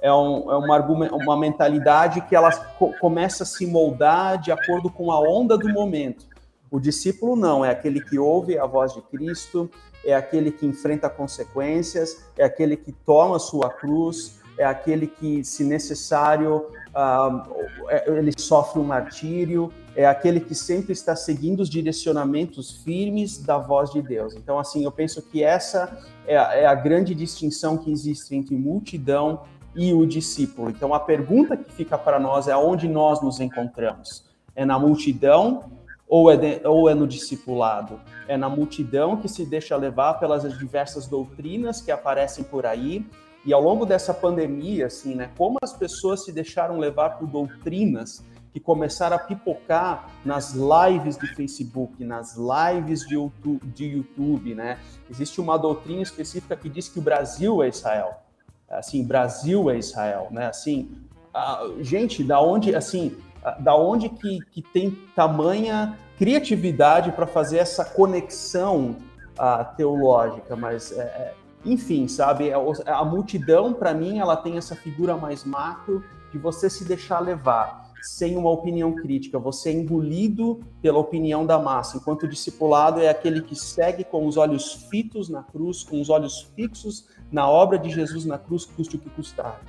é, 0.00 0.12
um, 0.12 0.50
é 0.50 0.56
uma, 0.56 1.12
uma 1.12 1.36
mentalidade 1.36 2.20
que 2.22 2.36
ela 2.36 2.52
co 2.52 2.92
começa 3.00 3.42
a 3.42 3.46
se 3.46 3.66
moldar 3.66 4.38
de 4.38 4.52
acordo 4.52 4.90
com 4.90 5.10
a 5.10 5.20
onda 5.20 5.56
do 5.56 5.68
momento. 5.68 6.26
O 6.70 6.80
discípulo 6.80 7.36
não, 7.36 7.64
é 7.64 7.70
aquele 7.70 8.00
que 8.00 8.18
ouve 8.18 8.58
a 8.58 8.66
voz 8.66 8.92
de 8.92 9.00
Cristo, 9.02 9.70
é 10.04 10.14
aquele 10.14 10.50
que 10.50 10.66
enfrenta 10.66 11.08
consequências, 11.08 12.24
é 12.36 12.44
aquele 12.44 12.76
que 12.76 12.92
toma 12.92 13.38
sua 13.38 13.70
cruz, 13.70 14.40
é 14.58 14.64
aquele 14.64 15.06
que, 15.06 15.44
se 15.44 15.62
necessário, 15.64 16.66
uh, 16.94 18.16
ele 18.16 18.32
sofre 18.36 18.80
um 18.80 18.84
martírio, 18.84 19.70
é 19.94 20.06
aquele 20.06 20.40
que 20.40 20.54
sempre 20.54 20.92
está 20.92 21.14
seguindo 21.14 21.60
os 21.60 21.68
direcionamentos 21.68 22.82
firmes 22.82 23.38
da 23.38 23.58
voz 23.58 23.90
de 23.90 24.00
Deus. 24.00 24.34
Então, 24.34 24.58
assim, 24.58 24.84
eu 24.84 24.92
penso 24.92 25.20
que 25.22 25.42
essa 25.42 25.98
é 26.26 26.36
a, 26.36 26.54
é 26.54 26.66
a 26.66 26.74
grande 26.74 27.14
distinção 27.14 27.76
que 27.76 27.90
existe 27.90 28.34
entre 28.34 28.56
multidão 28.56 29.42
e 29.76 29.92
o 29.92 30.06
discípulo. 30.06 30.70
Então 30.70 30.94
a 30.94 30.98
pergunta 30.98 31.56
que 31.56 31.70
fica 31.70 31.98
para 31.98 32.18
nós 32.18 32.48
é 32.48 32.52
aonde 32.52 32.88
nós 32.88 33.22
nos 33.22 33.38
encontramos? 33.38 34.24
É 34.56 34.64
na 34.64 34.78
multidão 34.78 35.70
ou 36.08 36.30
é, 36.30 36.36
de, 36.36 36.66
ou 36.66 36.88
é 36.88 36.94
no 36.94 37.06
discipulado? 37.06 38.00
É 38.26 38.36
na 38.36 38.48
multidão 38.48 39.18
que 39.18 39.28
se 39.28 39.44
deixa 39.44 39.76
levar 39.76 40.14
pelas 40.14 40.42
diversas 40.58 41.06
doutrinas 41.06 41.82
que 41.82 41.90
aparecem 41.90 42.42
por 42.42 42.64
aí. 42.64 43.06
E 43.44 43.52
ao 43.52 43.60
longo 43.60 43.84
dessa 43.84 44.14
pandemia, 44.14 44.86
assim, 44.86 45.14
né, 45.14 45.30
como 45.36 45.58
as 45.62 45.72
pessoas 45.72 46.24
se 46.24 46.32
deixaram 46.32 46.78
levar 46.78 47.10
por 47.10 47.28
doutrinas 47.28 48.24
que 48.52 48.58
começaram 48.58 49.16
a 49.16 49.18
pipocar 49.18 50.08
nas 50.24 50.54
lives 50.54 51.16
do 51.18 51.26
Facebook, 51.26 52.02
nas 52.02 52.36
lives 52.36 53.06
de 53.06 53.14
YouTube, 53.14 53.60
de 53.66 53.84
YouTube, 53.84 54.54
né? 54.54 54.78
Existe 55.10 55.42
uma 55.42 55.58
doutrina 55.58 56.00
específica 56.00 56.56
que 56.56 56.70
diz 56.70 56.88
que 56.88 56.98
o 56.98 57.02
Brasil 57.02 57.62
é 57.62 57.68
Israel 57.68 58.25
assim, 58.68 59.04
Brasil 59.04 59.70
é 59.70 59.78
Israel, 59.78 60.28
né? 60.30 60.46
Assim, 60.46 60.90
a, 61.32 61.62
gente, 61.80 62.24
da 62.24 62.40
onde, 62.40 62.74
assim, 62.74 63.16
da 63.60 63.76
onde 63.76 64.08
que, 64.08 64.38
que 64.50 64.62
tem 64.62 64.90
tamanha 65.14 65.96
criatividade 66.18 67.12
para 67.12 67.26
fazer 67.26 67.58
essa 67.58 67.84
conexão 67.84 68.96
a, 69.38 69.64
teológica, 69.64 70.56
mas 70.56 70.92
é, 70.92 71.02
é 71.02 71.34
enfim, 71.64 72.06
sabe, 72.06 72.52
a, 72.52 72.58
a 72.86 73.04
multidão 73.04 73.72
para 73.74 73.92
mim 73.92 74.18
ela 74.18 74.36
tem 74.36 74.56
essa 74.56 74.76
figura 74.76 75.16
mais 75.16 75.44
macro 75.44 76.04
de 76.30 76.38
você 76.38 76.70
se 76.70 76.84
deixar 76.84 77.18
levar. 77.18 77.90
sem 78.02 78.36
uma 78.36 78.50
opinião 78.50 78.94
crítica, 78.94 79.36
você 79.36 79.70
é 79.70 79.72
engolido 79.72 80.60
pela 80.80 80.98
opinião 80.98 81.44
da 81.44 81.58
massa, 81.58 81.96
enquanto 81.96 82.22
o 82.22 82.28
discipulado 82.28 83.00
é 83.00 83.08
aquele 83.08 83.42
que 83.42 83.56
segue 83.56 84.04
com 84.04 84.26
os 84.26 84.36
olhos 84.36 84.86
fitos 84.88 85.28
na 85.28 85.42
cruz, 85.42 85.82
com 85.82 86.00
os 86.00 86.08
olhos 86.08 86.42
fixos 86.54 87.08
na 87.30 87.48
obra 87.48 87.78
de 87.78 87.90
Jesus 87.90 88.24
na 88.24 88.38
cruz, 88.38 88.64
custe 88.64 88.96
o 88.96 88.98
que 88.98 89.10
custar. 89.10 89.60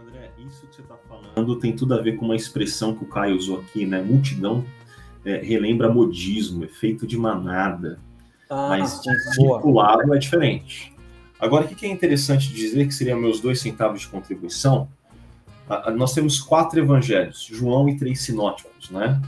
André, 0.00 0.30
isso 0.38 0.66
que 0.66 0.76
você 0.76 0.82
está 0.82 0.96
falando 1.08 1.56
tem 1.56 1.74
tudo 1.74 1.94
a 1.94 2.00
ver 2.00 2.16
com 2.16 2.24
uma 2.24 2.36
expressão 2.36 2.94
que 2.94 3.04
o 3.04 3.08
Caio 3.08 3.36
usou 3.36 3.60
aqui, 3.60 3.86
né? 3.86 4.00
Multidão 4.02 4.64
é, 5.24 5.36
relembra 5.36 5.92
modismo, 5.92 6.64
efeito 6.64 7.06
de 7.06 7.16
manada. 7.16 7.98
Ah, 8.48 8.68
mas 8.68 9.00
discipulado 9.00 10.14
é 10.14 10.18
diferente. 10.18 10.92
Agora, 11.40 11.64
o 11.64 11.68
que 11.68 11.86
é 11.86 11.88
interessante 11.88 12.52
dizer, 12.52 12.86
que 12.86 12.94
seriam 12.94 13.18
meus 13.18 13.40
dois 13.40 13.60
centavos 13.60 14.02
de 14.02 14.08
contribuição, 14.08 14.88
nós 15.96 16.12
temos 16.12 16.40
quatro 16.40 16.78
evangelhos, 16.78 17.48
João 17.50 17.88
e 17.88 17.96
três 17.96 18.20
sinóticos, 18.20 18.90
né? 18.90 19.20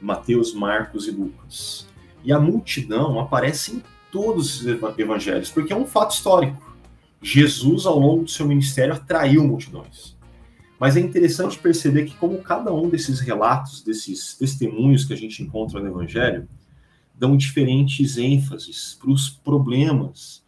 Mateus, 0.00 0.54
Marcos 0.54 1.06
e 1.06 1.10
Lucas. 1.10 1.86
E 2.24 2.32
a 2.32 2.40
multidão 2.40 3.20
aparece 3.20 3.76
em 3.76 3.82
todos 4.14 4.60
os 4.60 4.66
evangelhos, 4.96 5.50
porque 5.50 5.72
é 5.72 5.76
um 5.76 5.84
fato 5.84 6.14
histórico. 6.14 6.72
Jesus, 7.20 7.84
ao 7.84 7.98
longo 7.98 8.22
do 8.22 8.30
seu 8.30 8.46
ministério, 8.46 8.94
atraiu 8.94 9.42
multidões. 9.42 10.16
Mas 10.78 10.96
é 10.96 11.00
interessante 11.00 11.58
perceber 11.58 12.04
que, 12.04 12.14
como 12.14 12.40
cada 12.40 12.72
um 12.72 12.88
desses 12.88 13.18
relatos, 13.18 13.82
desses 13.82 14.34
testemunhos 14.34 15.04
que 15.04 15.12
a 15.12 15.16
gente 15.16 15.42
encontra 15.42 15.80
no 15.80 15.88
evangelho, 15.88 16.48
dão 17.12 17.36
diferentes 17.36 18.16
ênfases 18.16 18.96
para 19.00 19.10
os 19.10 19.28
problemas 19.28 20.44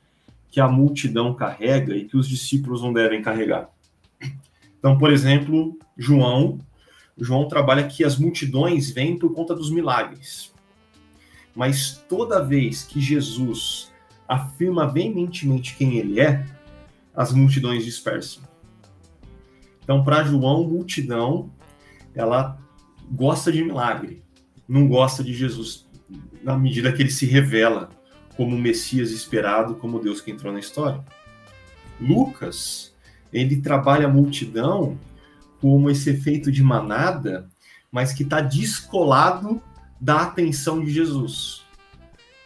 que 0.49 0.61
a 0.61 0.69
multidão 0.69 1.35
carrega 1.35 1.97
e 1.97 2.05
que 2.05 2.17
os 2.17 2.29
discípulos 2.29 2.83
não 2.83 2.93
devem 2.93 3.21
carregar. 3.21 3.69
Então, 4.79 4.97
por 4.97 5.13
exemplo, 5.13 5.77
João, 5.99 6.61
João 7.19 7.49
trabalha 7.49 7.89
que 7.89 8.05
as 8.05 8.17
multidões 8.17 8.93
vêm 8.93 9.19
por 9.19 9.35
conta 9.35 9.57
dos 9.57 9.73
milagres. 9.73 10.55
Mas 11.57 12.05
toda 12.07 12.45
vez 12.45 12.83
que 12.83 13.01
Jesus 13.01 13.91
afirma 14.29 14.87
veementemente 14.87 15.75
quem 15.75 15.97
ele 15.97 16.21
é, 16.21 16.45
as 17.15 17.33
multidões 17.33 17.83
dispersam. 17.83 18.43
Então, 19.83 20.05
para 20.05 20.25
João, 20.25 20.69
multidão, 20.69 21.51
ela 22.15 22.59
gosta 23.11 23.51
de 23.51 23.65
milagre, 23.65 24.23
não 24.69 24.87
gosta 24.87 25.25
de 25.25 25.33
Jesus 25.33 25.87
na 26.43 26.59
medida 26.59 26.93
que 26.93 27.03
ele 27.03 27.11
se 27.11 27.25
revela 27.25 27.89
como 28.37 28.55
o 28.55 28.59
Messias 28.59 29.11
esperado, 29.11 29.77
como 29.77 29.99
Deus 29.99 30.21
que 30.21 30.31
entrou 30.31 30.53
na 30.53 30.61
história. 30.61 31.03
Lucas, 31.99 32.95
ele 33.33 33.57
trabalha 33.63 34.07
a 34.07 34.13
multidão 34.13 34.99
como 35.61 35.89
esse 35.89 36.11
efeito 36.11 36.53
de 36.53 36.63
manada, 36.63 37.49
mas 37.91 38.13
que 38.13 38.23
está 38.23 38.41
descolado 38.41 39.63
da 40.01 40.23
atenção 40.23 40.85
de 40.85 40.93
Jesus. 40.93 41.65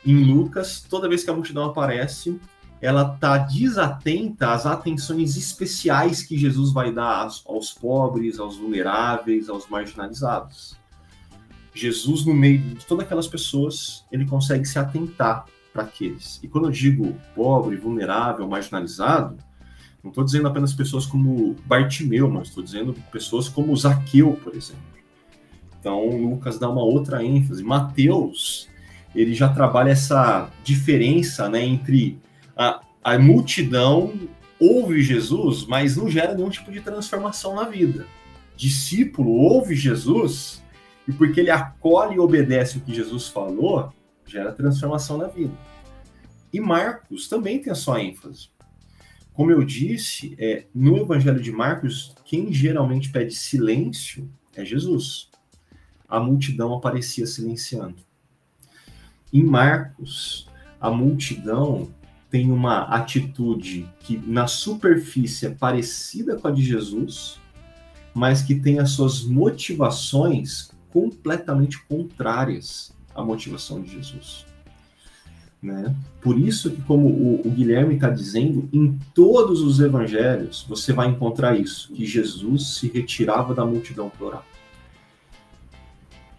Em 0.05 0.17
Lucas, 0.33 0.85
toda 0.89 1.09
vez 1.09 1.23
que 1.23 1.31
a 1.31 1.35
multidão 1.35 1.65
aparece, 1.65 2.41
ela 2.81 3.15
está 3.15 3.37
desatenta 3.37 4.53
às 4.53 4.65
atenções 4.65 5.37
especiais 5.37 6.23
que 6.23 6.39
Jesus 6.39 6.73
vai 6.73 6.91
dar 6.91 7.29
aos 7.47 7.73
pobres, 7.73 8.39
aos 8.39 8.57
vulneráveis, 8.57 9.49
aos 9.51 9.69
marginalizados. 9.69 10.79
Jesus, 11.75 12.25
no 12.25 12.35
meio 12.35 12.59
de 12.59 12.87
todas 12.87 13.05
aquelas 13.05 13.29
pessoas, 13.29 14.05
ele 14.11 14.27
consegue 14.27 14.65
se 14.65 14.79
atentar 14.79 15.45
para 15.73 15.83
aqueles. 15.83 16.41
E 16.43 16.49
quando 16.49 16.67
eu 16.67 16.71
digo 16.71 17.15
pobre, 17.35 17.77
vulnerável, 17.77 18.49
marginalizado, 18.49 19.37
não 20.03 20.11
estou 20.11 20.25
dizendo 20.25 20.49
apenas 20.49 20.73
pessoas 20.73 21.05
como 21.05 21.55
Bartimeu, 21.67 22.29
mas 22.31 22.49
estou 22.49 22.65
dizendo 22.65 22.95
pessoas 23.13 23.49
como 23.49 23.77
Zaqueu, 23.77 24.33
por 24.43 24.55
exemplo. 24.55 24.90
Então, 25.81 26.09
Lucas 26.09 26.59
dá 26.59 26.69
uma 26.69 26.85
outra 26.85 27.25
ênfase. 27.25 27.65
Mateus, 27.65 28.69
ele 29.15 29.35
já 29.35 29.49
trabalha 29.49 29.91
essa 29.91 30.51
diferença 30.63 31.49
né, 31.49 31.65
entre 31.65 32.21
a, 32.55 32.81
a 33.03 33.19
multidão 33.19 34.13
ouve 34.61 35.03
Jesus, 35.03 35.65
mas 35.65 35.97
não 35.97 36.09
gera 36.09 36.35
nenhum 36.35 36.51
tipo 36.51 36.71
de 36.71 36.83
transformação 36.83 37.55
na 37.55 37.65
vida. 37.65 38.07
Discípulo 38.55 39.31
ouve 39.31 39.75
Jesus, 39.75 40.63
e 41.09 41.13
porque 41.13 41.41
ele 41.41 41.51
acolhe 41.51 42.17
e 42.17 42.21
obedece 42.21 42.77
o 42.77 42.81
que 42.83 42.95
Jesus 42.95 43.27
falou, 43.27 43.91
gera 44.27 44.53
transformação 44.53 45.17
na 45.17 45.29
vida. 45.29 45.55
E 46.53 46.61
Marcos 46.61 47.27
também 47.27 47.59
tem 47.59 47.73
a 47.73 47.77
sua 47.77 48.03
ênfase. 48.03 48.51
Como 49.33 49.51
eu 49.51 49.65
disse, 49.65 50.37
é, 50.39 50.67
no 50.75 50.99
Evangelho 50.99 51.41
de 51.41 51.51
Marcos, 51.51 52.15
quem 52.27 52.53
geralmente 52.53 53.11
pede 53.11 53.35
silêncio 53.35 54.31
é 54.55 54.65
Jesus. 54.65 55.30
A 56.11 56.19
multidão 56.19 56.75
aparecia 56.75 57.27
silenciando. 57.27 57.97
Em 59.33 59.45
Marcos, 59.45 60.49
a 60.81 60.91
multidão 60.91 61.89
tem 62.31 62.51
uma 62.51 62.83
atitude 62.83 63.89
que 64.01 64.17
na 64.19 64.47
superfície 64.47 65.47
é 65.47 65.51
parecida 65.51 66.37
com 66.37 66.49
a 66.49 66.51
de 66.51 66.63
Jesus, 66.63 67.39
mas 68.15 68.43
que 68.43 68.55
tem 68.55 68.79
as 68.79 68.91
suas 68.91 69.23
motivações 69.23 70.71
completamente 70.93 71.79
contrárias 71.85 72.93
à 73.15 73.23
motivação 73.23 73.81
de 73.81 73.93
Jesus. 73.93 74.47
Né? 75.63 75.95
Por 76.23 76.39
isso 76.39 76.71
que, 76.71 76.81
como 76.83 77.07
o, 77.09 77.47
o 77.47 77.51
Guilherme 77.51 77.95
está 77.95 78.09
dizendo, 78.09 78.69
em 78.73 78.99
todos 79.15 79.61
os 79.61 79.79
evangelhos 79.79 80.65
você 80.69 80.93
vai 80.93 81.09
encontrar 81.09 81.59
isso, 81.59 81.93
que 81.93 82.07
Jesus 82.07 82.75
se 82.79 82.89
retirava 82.89 83.55
da 83.55 83.65
multidão 83.65 84.09
para 84.09 84.27
orar. 84.27 84.47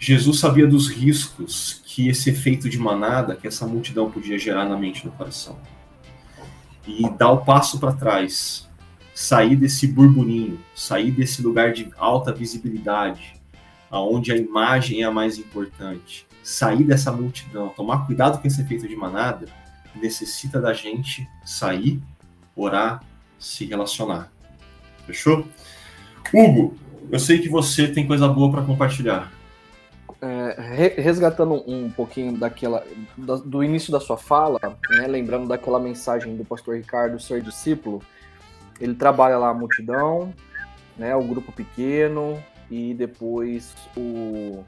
Jesus 0.04 0.40
sabia 0.40 0.66
dos 0.66 0.90
riscos 0.90 1.80
que 1.86 2.10
esse 2.10 2.32
efeito 2.32 2.68
de 2.68 2.80
manada, 2.80 3.36
que 3.36 3.48
essa 3.48 3.68
multidão 3.68 4.10
podia 4.10 4.36
gerar 4.36 4.66
na 4.66 4.76
mente 4.76 5.04
e 5.04 5.06
no 5.06 5.12
coração. 5.12 5.60
E 6.88 7.08
dar 7.12 7.30
o 7.30 7.46
passo 7.46 7.80
para 7.80 7.94
trás, 7.94 8.68
sair 9.14 9.56
desse 9.56 9.86
burburinho, 9.86 10.60
sair 10.76 11.12
desse 11.12 11.44
lugar 11.44 11.72
de 11.72 11.88
alta 12.00 12.34
visibilidade, 12.34 13.40
aonde 13.92 14.32
a 14.32 14.36
imagem 14.36 15.04
é 15.04 15.06
a 15.06 15.12
mais 15.12 15.38
importante, 15.38 16.26
sair 16.42 16.84
dessa 16.84 17.12
multidão, 17.12 17.70
tomar 17.70 18.08
cuidado 18.08 18.42
com 18.42 18.48
esse 18.48 18.60
efeito 18.60 18.88
de 18.88 18.96
manada, 18.96 19.46
necessita 19.94 20.60
da 20.60 20.74
gente 20.74 21.30
sair, 21.46 22.02
orar, 22.56 23.04
se 23.38 23.66
relacionar. 23.66 24.34
Fechou? 25.06 25.48
Hugo, 26.34 26.76
eu 27.12 27.20
sei 27.20 27.38
que 27.38 27.50
você 27.50 27.88
tem 27.88 28.08
coisa 28.08 28.28
boa 28.28 28.50
para 28.50 28.64
compartilhar. 28.64 29.32
É, 30.24 31.02
resgatando 31.02 31.64
um 31.68 31.90
pouquinho 31.90 32.38
daquela 32.38 32.86
do 33.18 33.64
início 33.64 33.92
da 33.92 34.00
sua 34.00 34.18
fala, 34.18 34.60
né, 34.92 35.08
lembrando 35.08 35.48
daquela 35.48 35.80
mensagem 35.80 36.38
do 36.38 36.46
pastor 36.46 36.76
Ricardo, 36.76 37.20
ser 37.20 37.42
discípulo, 37.42 38.04
ele 38.80 38.94
trabalha 38.94 39.38
lá 39.40 39.50
a 39.50 39.54
multidão, 39.54 40.32
né, 40.96 41.16
o 41.16 41.24
grupo 41.24 41.52
pequeno 41.52 42.42
e 42.70 42.94
depois 42.94 43.76
o 43.98 44.64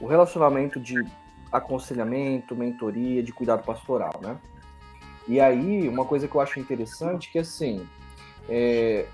o 0.00 0.06
relacionamento 0.06 0.78
de 0.78 1.04
aconselhamento, 1.50 2.54
mentoria, 2.54 3.22
de 3.22 3.32
cuidado 3.32 3.64
pastoral, 3.64 4.20
né? 4.22 4.36
E 5.26 5.40
aí, 5.40 5.88
uma 5.88 6.04
coisa 6.04 6.26
que 6.26 6.34
eu 6.34 6.40
acho 6.40 6.60
interessante 6.60 7.28
é 7.28 7.32
que, 7.32 7.38
assim, 7.38 7.86
é, 8.48 9.06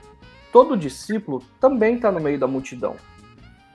todo 0.52 0.76
discípulo 0.76 1.42
também 1.58 1.96
está 1.96 2.12
no 2.12 2.20
meio 2.20 2.38
da 2.38 2.46
multidão, 2.46 2.96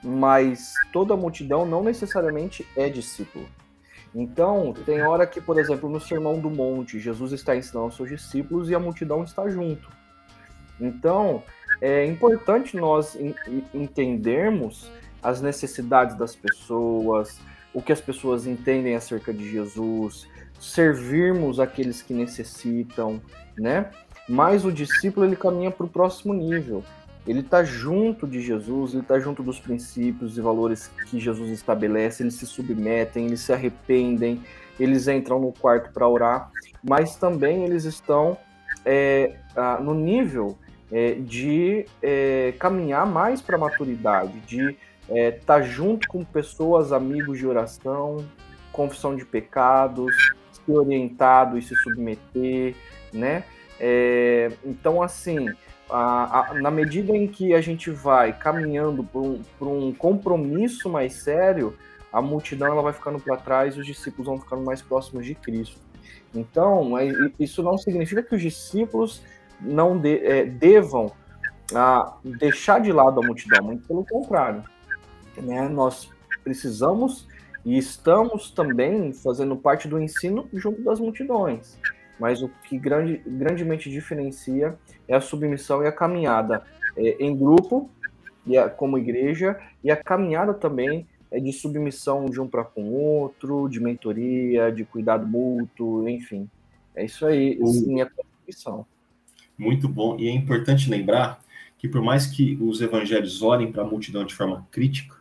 mas 0.03 0.73
toda 0.91 1.15
multidão 1.15 1.65
não 1.65 1.83
necessariamente 1.83 2.65
é 2.75 2.89
discípulo. 2.89 3.45
Então, 4.13 4.73
tem 4.85 5.01
hora 5.01 5.27
que, 5.27 5.39
por 5.39 5.59
exemplo, 5.59 5.89
no 5.89 5.99
Sermão 5.99 6.39
do 6.39 6.49
Monte, 6.49 6.99
Jesus 6.99 7.31
está 7.31 7.55
ensinando 7.55 7.85
aos 7.85 7.95
seus 7.95 8.09
discípulos 8.09 8.69
e 8.69 8.75
a 8.75 8.79
multidão 8.79 9.23
está 9.23 9.47
junto. 9.49 9.89
Então, 10.79 11.43
é 11.81 12.05
importante 12.05 12.75
nós 12.75 13.17
entendermos 13.73 14.89
as 15.21 15.41
necessidades 15.41 16.15
das 16.17 16.35
pessoas, 16.35 17.39
o 17.73 17.81
que 17.81 17.91
as 17.91 18.01
pessoas 18.01 18.47
entendem 18.47 18.95
acerca 18.95 19.33
de 19.33 19.49
Jesus, 19.51 20.27
servirmos 20.59 21.59
aqueles 21.59 22.01
que 22.01 22.13
necessitam, 22.13 23.21
né? 23.57 23.91
Mas 24.27 24.65
o 24.65 24.71
discípulo 24.71 25.25
ele 25.25 25.35
caminha 25.35 25.71
para 25.71 25.85
o 25.85 25.89
próximo 25.89 26.33
nível. 26.33 26.83
Ele 27.29 27.41
está 27.41 27.63
junto 27.63 28.25
de 28.25 28.41
Jesus, 28.41 28.93
ele 28.93 29.03
está 29.03 29.19
junto 29.19 29.43
dos 29.43 29.59
princípios 29.59 30.35
e 30.35 30.41
valores 30.41 30.89
que 31.11 31.19
Jesus 31.19 31.51
estabelece. 31.51 32.23
Eles 32.23 32.33
se 32.33 32.47
submetem, 32.47 33.27
eles 33.27 33.41
se 33.41 33.53
arrependem, 33.53 34.41
eles 34.79 35.07
entram 35.07 35.39
no 35.39 35.53
quarto 35.53 35.93
para 35.93 36.09
orar, 36.09 36.49
mas 36.83 37.17
também 37.17 37.65
eles 37.65 37.83
estão 37.83 38.35
é, 38.83 39.35
no 39.79 39.93
nível 39.93 40.57
é, 40.91 41.11
de 41.13 41.85
é, 42.01 42.55
caminhar 42.57 43.05
mais 43.05 43.43
para 43.43 43.57
a 43.57 43.59
maturidade, 43.59 44.39
de 44.47 44.75
é, 45.07 45.29
tá 45.29 45.61
junto 45.61 46.07
com 46.07 46.23
pessoas, 46.23 46.91
amigos 46.91 47.37
de 47.37 47.45
oração, 47.45 48.25
confissão 48.71 49.15
de 49.15 49.23
pecados, 49.23 50.15
ser 50.51 50.71
orientado 50.71 51.59
e 51.59 51.61
se 51.61 51.75
submeter, 51.75 52.73
né? 53.13 53.43
É, 53.79 54.51
então, 54.65 54.99
assim, 54.99 55.47
a, 55.89 56.51
a, 56.51 56.53
na 56.55 56.69
medida 56.69 57.15
em 57.15 57.27
que 57.27 57.53
a 57.53 57.61
gente 57.61 57.89
vai 57.89 58.37
caminhando 58.37 59.03
por 59.03 59.21
um, 59.21 59.87
um 59.87 59.93
compromisso 59.93 60.89
mais 60.89 61.13
sério, 61.13 61.75
a 62.11 62.21
multidão 62.21 62.67
ela 62.67 62.81
vai 62.81 62.93
ficando 62.93 63.19
para 63.19 63.37
trás 63.37 63.75
e 63.75 63.79
os 63.79 63.85
discípulos 63.85 64.27
vão 64.27 64.39
ficando 64.39 64.63
mais 64.63 64.81
próximos 64.81 65.25
de 65.25 65.35
Cristo. 65.35 65.79
Então, 66.33 66.91
isso 67.39 67.63
não 67.63 67.77
significa 67.77 68.21
que 68.21 68.35
os 68.35 68.41
discípulos 68.41 69.23
não 69.59 69.97
de, 69.97 70.17
é, 70.25 70.45
devam 70.45 71.11
a, 71.73 72.17
deixar 72.23 72.79
de 72.79 72.91
lado 72.91 73.19
a 73.19 73.25
multidão, 73.25 73.63
muito 73.63 73.87
pelo 73.87 74.05
contrário. 74.05 74.63
Né? 75.37 75.67
Nós 75.67 76.09
precisamos 76.43 77.27
e 77.65 77.77
estamos 77.77 78.51
também 78.51 79.11
fazendo 79.13 79.55
parte 79.55 79.87
do 79.87 79.99
ensino 79.99 80.47
junto 80.53 80.83
das 80.83 80.99
multidões. 80.99 81.77
Mas 82.19 82.41
o 82.41 82.49
que 82.63 82.77
grande, 82.77 83.21
grandemente 83.25 83.89
diferencia 83.89 84.77
é 85.07 85.15
a 85.15 85.21
submissão 85.21 85.83
e 85.83 85.87
a 85.87 85.91
caminhada 85.91 86.63
é, 86.97 87.15
em 87.23 87.35
grupo, 87.35 87.89
e 88.45 88.57
a, 88.57 88.69
como 88.69 88.97
igreja, 88.97 89.59
e 89.83 89.89
a 89.89 89.95
caminhada 89.95 90.53
também 90.53 91.07
é 91.31 91.39
de 91.39 91.53
submissão 91.53 92.25
de 92.25 92.41
um 92.41 92.47
para 92.47 92.63
com 92.63 92.83
o 92.83 92.93
outro, 92.93 93.69
de 93.69 93.79
mentoria, 93.79 94.71
de 94.71 94.83
cuidado 94.83 95.27
mútuo, 95.27 96.09
enfim. 96.09 96.49
É 96.95 97.05
isso 97.05 97.25
aí, 97.25 97.53
é 97.53 98.05
contribuição. 98.05 98.85
Muito 99.57 99.87
bom. 99.87 100.17
E 100.19 100.27
é 100.27 100.31
importante 100.31 100.89
lembrar 100.89 101.39
que, 101.77 101.87
por 101.87 102.01
mais 102.01 102.25
que 102.25 102.57
os 102.61 102.81
evangelhos 102.81 103.41
olhem 103.41 103.71
para 103.71 103.83
a 103.83 103.85
multidão 103.85 104.25
de 104.25 104.33
forma 104.33 104.67
crítica, 104.71 105.15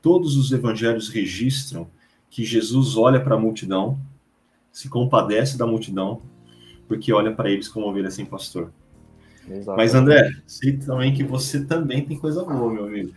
todos 0.00 0.36
os 0.36 0.50
evangelhos 0.50 1.08
registram 1.08 1.88
que 2.30 2.44
Jesus 2.44 2.96
olha 2.96 3.20
para 3.20 3.34
a 3.34 3.38
multidão, 3.38 4.00
se 4.72 4.88
compadece 4.88 5.58
da 5.58 5.66
multidão, 5.66 6.22
porque 6.92 7.10
olha 7.10 7.34
para 7.34 7.50
eles 7.50 7.68
como 7.68 7.86
ovelha 7.86 8.10
sem 8.10 8.26
pastor. 8.26 8.70
Exatamente. 9.48 9.76
Mas, 9.76 9.94
André, 9.94 10.30
sei 10.46 10.76
também 10.76 11.14
que 11.14 11.24
você 11.24 11.64
também 11.64 12.04
tem 12.04 12.18
coisa 12.18 12.44
boa, 12.44 12.70
meu 12.70 12.84
amigo. 12.84 13.14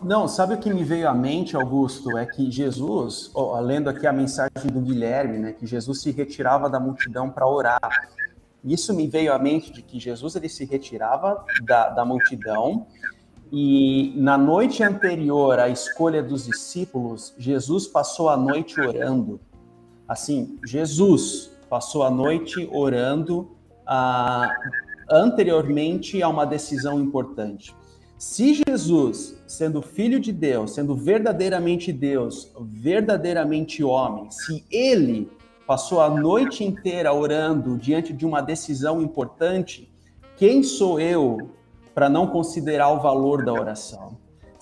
Não, 0.00 0.28
sabe 0.28 0.54
o 0.54 0.58
que 0.58 0.72
me 0.72 0.84
veio 0.84 1.08
à 1.08 1.14
mente, 1.14 1.56
Augusto? 1.56 2.16
É 2.16 2.24
que 2.24 2.50
Jesus, 2.50 3.32
ó, 3.34 3.58
lendo 3.58 3.90
aqui 3.90 4.06
a 4.06 4.12
mensagem 4.12 4.70
do 4.70 4.80
Guilherme, 4.80 5.38
né, 5.38 5.52
que 5.52 5.66
Jesus 5.66 6.02
se 6.02 6.12
retirava 6.12 6.70
da 6.70 6.78
multidão 6.78 7.28
para 7.28 7.48
orar. 7.48 8.08
Isso 8.62 8.94
me 8.94 9.08
veio 9.08 9.32
à 9.32 9.38
mente 9.38 9.72
de 9.72 9.82
que 9.82 9.98
Jesus 9.98 10.36
ele 10.36 10.48
se 10.48 10.64
retirava 10.64 11.44
da, 11.64 11.88
da 11.88 12.04
multidão 12.04 12.86
e 13.50 14.12
na 14.16 14.38
noite 14.38 14.84
anterior 14.84 15.58
à 15.58 15.68
escolha 15.68 16.22
dos 16.22 16.46
discípulos, 16.46 17.34
Jesus 17.38 17.86
passou 17.86 18.28
a 18.28 18.36
noite 18.36 18.80
orando. 18.80 19.40
Assim, 20.06 20.58
Jesus 20.64 21.55
passou 21.68 22.02
a 22.02 22.10
noite 22.10 22.68
orando 22.72 23.50
ah, 23.86 24.50
anteriormente 25.10 26.22
a 26.22 26.28
uma 26.28 26.44
decisão 26.44 27.00
importante. 27.00 27.74
Se 28.18 28.62
Jesus, 28.66 29.36
sendo 29.46 29.82
filho 29.82 30.18
de 30.18 30.32
Deus, 30.32 30.72
sendo 30.72 30.94
verdadeiramente 30.94 31.92
Deus, 31.92 32.50
verdadeiramente 32.58 33.84
homem, 33.84 34.30
se 34.30 34.64
ele 34.70 35.30
passou 35.66 36.00
a 36.00 36.08
noite 36.08 36.64
inteira 36.64 37.12
orando 37.12 37.76
diante 37.76 38.12
de 38.12 38.24
uma 38.24 38.40
decisão 38.40 39.02
importante, 39.02 39.92
quem 40.36 40.62
sou 40.62 40.98
eu 40.98 41.50
para 41.94 42.08
não 42.08 42.26
considerar 42.26 42.90
o 42.90 43.00
valor 43.00 43.44
da 43.44 43.52
oração? 43.52 44.16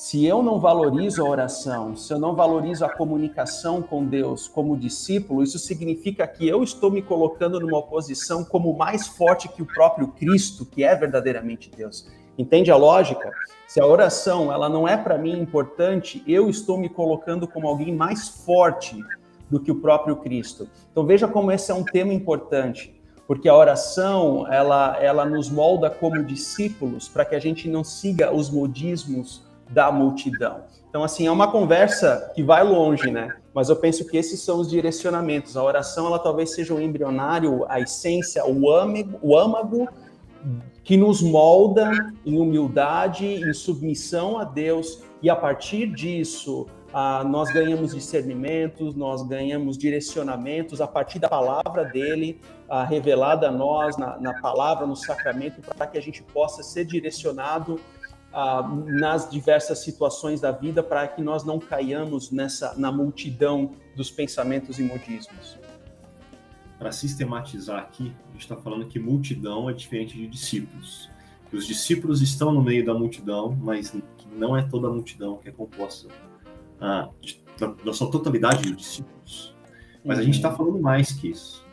Se 0.07 0.23
eu 0.27 0.43
não 0.43 0.61
valorizo 0.61 1.25
a 1.25 1.31
oração, 1.31 1.97
se 1.97 2.13
eu 2.13 2.19
não 2.19 2.35
valorizo 2.35 2.85
a 2.85 2.91
comunicação 2.91 3.81
com 3.81 4.05
Deus 4.05 4.47
como 4.47 4.77
discípulo, 4.77 5.43
isso 5.43 5.59
significa 5.59 6.27
que 6.27 6.47
eu 6.47 6.63
estou 6.63 6.91
me 6.91 7.01
colocando 7.01 7.59
numa 7.59 7.81
posição 7.81 8.45
como 8.45 8.77
mais 8.77 9.07
forte 9.07 9.49
que 9.49 9.63
o 9.63 9.67
próprio 9.67 10.09
Cristo, 10.09 10.67
que 10.67 10.85
é 10.85 10.95
verdadeiramente 10.95 11.71
Deus. 11.75 12.07
Entende 12.37 12.71
a 12.71 12.77
lógica? 12.77 13.33
Se 13.67 13.81
a 13.81 13.87
oração 13.87 14.53
ela 14.53 14.69
não 14.69 14.87
é 14.87 14.95
para 14.95 15.17
mim 15.17 15.41
importante, 15.41 16.23
eu 16.27 16.51
estou 16.51 16.77
me 16.77 16.91
colocando 16.91 17.49
como 17.49 17.67
alguém 17.67 17.97
mais 17.97 18.29
forte 18.29 19.03
do 19.51 19.59
que 19.59 19.73
o 19.73 19.81
próprio 19.81 20.17
Cristo. 20.17 20.69
Então 20.93 21.07
veja 21.07 21.27
como 21.27 21.51
esse 21.51 21.73
é 21.73 21.75
um 21.75 21.83
tema 21.83 22.13
importante, 22.13 22.95
porque 23.27 23.49
a 23.49 23.57
oração 23.57 24.47
ela 24.53 25.03
ela 25.03 25.25
nos 25.25 25.49
molda 25.49 25.89
como 25.89 26.23
discípulos 26.23 27.09
para 27.09 27.25
que 27.25 27.35
a 27.35 27.41
gente 27.41 27.71
não 27.71 27.83
siga 27.83 28.31
os 28.35 28.51
modismos 28.51 29.54
da 29.75 29.91
multidão. 29.91 30.62
Então 30.89 31.03
assim 31.03 31.27
é 31.27 31.31
uma 31.31 31.51
conversa 31.51 32.31
que 32.35 32.43
vai 32.43 32.62
longe, 32.62 33.11
né? 33.11 33.37
Mas 33.53 33.68
eu 33.68 33.77
penso 33.77 34.07
que 34.07 34.16
esses 34.16 34.41
são 34.41 34.61
os 34.61 34.70
direcionamentos. 34.70 35.57
A 35.57 35.62
oração 35.62 36.07
ela 36.07 36.18
talvez 36.18 36.55
seja 36.55 36.72
o 36.72 36.81
embrionário, 36.81 37.66
a 37.68 37.81
essência, 37.81 38.47
o 38.47 38.70
âmago, 38.70 39.18
o 39.20 39.37
âmago 39.37 39.89
que 40.85 40.97
nos 40.97 41.20
molda 41.20 41.91
em 42.25 42.39
humildade, 42.39 43.27
em 43.27 43.53
submissão 43.53 44.39
a 44.39 44.45
Deus, 44.45 45.03
e 45.22 45.31
a 45.31 45.35
partir 45.35 45.87
disso 45.87 46.66
ah, 46.93 47.25
nós 47.25 47.51
ganhamos 47.51 47.93
discernimentos, 47.93 48.95
nós 48.95 49.27
ganhamos 49.27 49.77
direcionamentos 49.77 50.81
a 50.81 50.87
partir 50.87 51.18
da 51.18 51.29
palavra 51.29 51.85
dele, 51.87 52.41
ah, 52.68 52.85
revelada 52.85 53.49
a 53.49 53.51
nós 53.51 53.97
na, 53.97 54.16
na, 54.20 54.41
palavra, 54.41 54.87
no 54.87 54.95
sacramento, 54.95 55.61
para 55.61 55.89
que 55.89 55.99
a 55.99 56.01
gente 56.01 56.22
possa 56.22 56.62
ser 56.62 56.85
direcionado 56.85 57.81
ah, 58.35 58.68
nas 58.87 59.30
diversas 59.30 59.78
situações 59.78 60.41
da 60.41 60.51
vida, 60.51 60.82
para 60.82 61.07
que 61.09 61.22
nós 61.22 61.45
não 61.45 61.59
caiamos 61.59 62.30
nessa 62.30 62.74
na 62.76 62.91
multidão 62.91 63.72
dos 63.97 64.11
pensamentos 64.11 64.78
e 64.78 64.82
modismos 64.82 65.59
para 66.85 66.93
sistematizar 66.93 67.78
aqui, 67.78 68.12
a 68.28 68.32
gente 68.32 68.43
está 68.43 68.57
falando 68.57 68.85
que 68.87 68.99
multidão 68.99 69.70
é 69.70 69.72
diferente 69.72 70.18
de 70.18 70.26
discípulos. 70.26 71.09
Que 71.49 71.57
os 71.57 71.66
discípulos 71.66 72.20
estão 72.20 72.53
no 72.53 72.62
meio 72.62 72.85
da 72.85 72.93
multidão, 72.93 73.57
mas 73.59 73.91
que 73.91 74.28
não 74.37 74.55
é 74.55 74.62
toda 74.62 74.89
a 74.89 74.91
multidão 74.91 75.39
que 75.39 75.49
é 75.49 75.53
composta 75.53 76.09
ah, 76.78 77.09
de, 77.22 77.41
da, 77.59 77.68
da, 77.68 77.93
sua 77.95 78.11
totalidade 78.11 78.64
de 78.64 78.74
discípulos. 78.74 79.55
Mas 80.05 80.18
uhum. 80.18 80.22
a 80.22 80.26
gente 80.26 80.35
está 80.35 80.53
falando 80.53 80.78
mais 80.78 81.12
que 81.12 81.28
isso. 81.28 81.64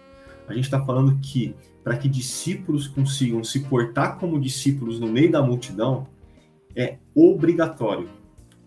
A 0.47 0.53
gente 0.53 0.63
está 0.63 0.81
falando 0.85 1.19
que 1.19 1.55
para 1.83 1.97
que 1.97 2.07
discípulos 2.07 2.87
consigam 2.87 3.43
se 3.43 3.61
portar 3.61 4.17
como 4.17 4.39
discípulos 4.39 4.97
no 4.97 5.07
meio 5.07 5.29
da 5.29 5.41
multidão, 5.41 6.07
é 6.75 6.97
obrigatório, 7.15 8.09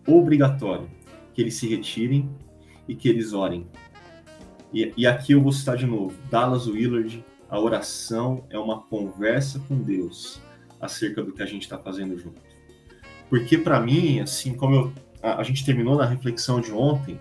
obrigatório 0.07 0.89
que 1.33 1.41
eles 1.41 1.55
se 1.55 1.67
retirem 1.69 2.31
e 2.89 2.95
que 2.95 3.09
eles 3.09 3.33
orem 3.33 3.67
e, 4.75 4.93
e 4.97 5.07
aqui 5.07 5.33
eu 5.33 5.41
vou 5.41 5.53
citar 5.53 5.77
de 5.77 5.87
novo: 5.87 6.13
Dallas 6.29 6.67
Willard, 6.67 7.25
a 7.49 7.61
oração 7.61 8.45
é 8.51 8.59
uma 8.59 8.81
conversa 8.83 9.61
com 9.69 9.79
Deus 9.79 10.43
acerca 10.81 11.23
do 11.23 11.33
que 11.33 11.43
a 11.43 11.47
gente 11.47 11.63
está 11.63 11.79
fazendo 11.79 12.19
junto. 12.19 12.43
Porque 13.31 13.57
para 13.57 13.81
mim, 13.81 14.19
assim 14.19 14.53
como 14.53 14.75
eu, 14.75 14.93
a, 15.23 15.41
a, 15.41 15.43
gente 15.45 15.65
terminou 15.65 15.97
na 15.97 16.05
reflexão 16.05 16.61
de 16.61 16.73
ontem, 16.73 17.19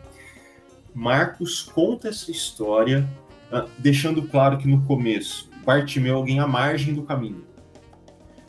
Marcos 0.94 1.62
conta 1.62 2.10
essa 2.10 2.32
história, 2.32 3.08
uh, 3.52 3.70
deixando 3.78 4.24
claro 4.24 4.58
que 4.58 4.68
no 4.68 4.84
começo 4.86 5.50
Bartimeu 5.64 6.16
é 6.16 6.18
alguém 6.18 6.40
à 6.40 6.48
margem 6.48 6.94
do 6.94 7.04
caminho. 7.04 7.46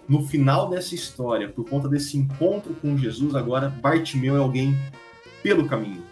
No 0.06 0.26
final 0.26 0.68
dessa 0.68 0.94
história, 0.94 1.48
por 1.48 1.68
conta 1.68 1.88
desse 1.88 2.16
encontro 2.16 2.74
com 2.74 2.96
Jesus, 2.96 3.34
agora 3.34 3.70
Bartimeu 3.70 4.36
é 4.36 4.38
alguém 4.38 4.76
pelo 5.42 5.66
caminho. 5.66 6.02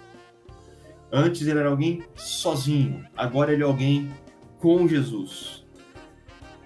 Antes 1.11 1.47
ele 1.47 1.59
era 1.59 1.69
alguém 1.69 2.03
sozinho, 2.17 3.05
agora 3.15 3.53
ele 3.53 3.63
é 3.63 3.67
alguém 3.67 4.11
com 4.59 4.89
Jesus. 4.89 5.63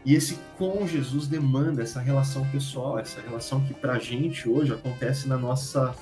E 0.04 0.14
esse 0.14 0.38
com 0.56 0.86
Jesus 0.86 1.26
demanda 1.26 1.82
essa 1.82 1.98
relação 1.98 2.46
pessoal, 2.50 2.96
essa 2.96 3.20
relação 3.20 3.64
que 3.64 3.74
para 3.74 3.94
a 3.94 3.98
gente 3.98 4.48
hoje 4.48 4.72
acontece 4.72 5.28
na 5.28 5.36
nossa 5.36 5.96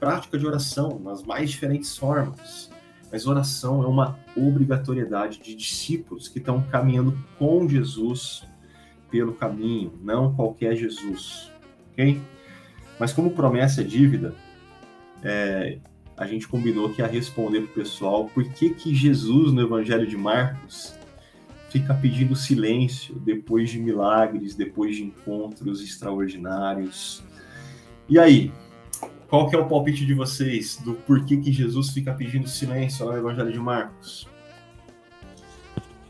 prática 0.00 0.38
de 0.38 0.46
oração, 0.46 0.98
nas 0.98 1.22
mais 1.22 1.50
diferentes 1.50 1.98
formas. 1.98 2.70
Mas 3.12 3.26
oração 3.26 3.82
é 3.82 3.86
uma 3.86 4.18
obrigatoriedade 4.34 5.38
de 5.38 5.54
discípulos 5.54 6.28
que 6.28 6.38
estão 6.38 6.62
caminhando 6.62 7.22
com 7.38 7.68
Jesus 7.68 8.50
pelo 9.12 9.34
caminho, 9.34 9.92
não 10.02 10.34
qualquer 10.34 10.74
Jesus, 10.74 11.52
ok? 11.92 12.18
Mas 12.98 13.12
como 13.12 13.30
promessa 13.30 13.82
é 13.82 13.84
dívida, 13.84 14.34
é, 15.22 15.78
a 16.16 16.26
gente 16.26 16.48
combinou 16.48 16.88
que 16.88 17.02
ia 17.02 17.06
responder 17.06 17.60
para 17.60 17.70
o 17.70 17.74
pessoal 17.74 18.24
por 18.32 18.42
que, 18.44 18.70
que 18.70 18.94
Jesus, 18.94 19.52
no 19.52 19.60
Evangelho 19.60 20.06
de 20.06 20.16
Marcos, 20.16 20.94
fica 21.68 21.94
pedindo 21.94 22.34
silêncio 22.34 23.14
depois 23.16 23.70
de 23.70 23.78
milagres, 23.78 24.54
depois 24.54 24.96
de 24.96 25.04
encontros 25.04 25.82
extraordinários. 25.82 27.22
E 28.08 28.18
aí, 28.18 28.50
qual 29.28 29.48
que 29.48 29.56
é 29.56 29.58
o 29.58 29.66
palpite 29.66 30.06
de 30.06 30.14
vocês 30.14 30.78
do 30.84 30.94
porquê 30.94 31.36
que 31.36 31.52
Jesus 31.52 31.90
fica 31.90 32.14
pedindo 32.14 32.48
silêncio 32.48 33.04
no 33.06 33.16
Evangelho 33.16 33.52
de 33.52 33.58
Marcos? 33.58 34.28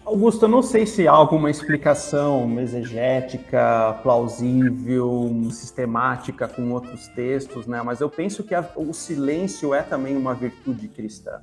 Augusto, 0.05 0.47
eu 0.47 0.49
não 0.49 0.63
sei 0.63 0.85
se 0.85 1.07
há 1.07 1.13
alguma 1.13 1.49
explicação 1.49 2.59
exegética, 2.61 3.99
plausível, 4.03 5.31
sistemática 5.51 6.49
com 6.49 6.73
outros 6.73 7.07
textos, 7.09 7.69
né? 7.69 7.81
Mas 7.83 8.01
eu 8.01 8.11
penso 8.11 8.43
que 8.43 8.53
a, 8.53 8.69
o 8.75 8.93
silêncio 8.93 9.73
é 9.73 9.81
também 9.81 10.17
uma 10.17 10.35
virtude 10.35 10.89
cristã. 10.89 11.41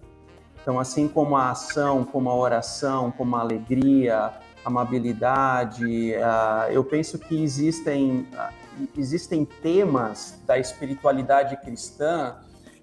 Então, 0.62 0.78
assim 0.78 1.08
como 1.08 1.38
a 1.38 1.52
ação, 1.52 2.04
como 2.04 2.30
a 2.30 2.36
oração, 2.36 3.12
como 3.12 3.38
a 3.38 3.40
alegria, 3.40 4.34
amabilidade, 4.66 6.14
uh, 6.16 6.70
eu 6.70 6.84
penso 6.84 7.18
que 7.18 7.42
existem 7.42 8.28
uh, 8.34 8.54
existem 8.98 9.46
temas 9.46 10.38
da 10.46 10.58
espiritualidade 10.58 11.56
cristã 11.58 12.36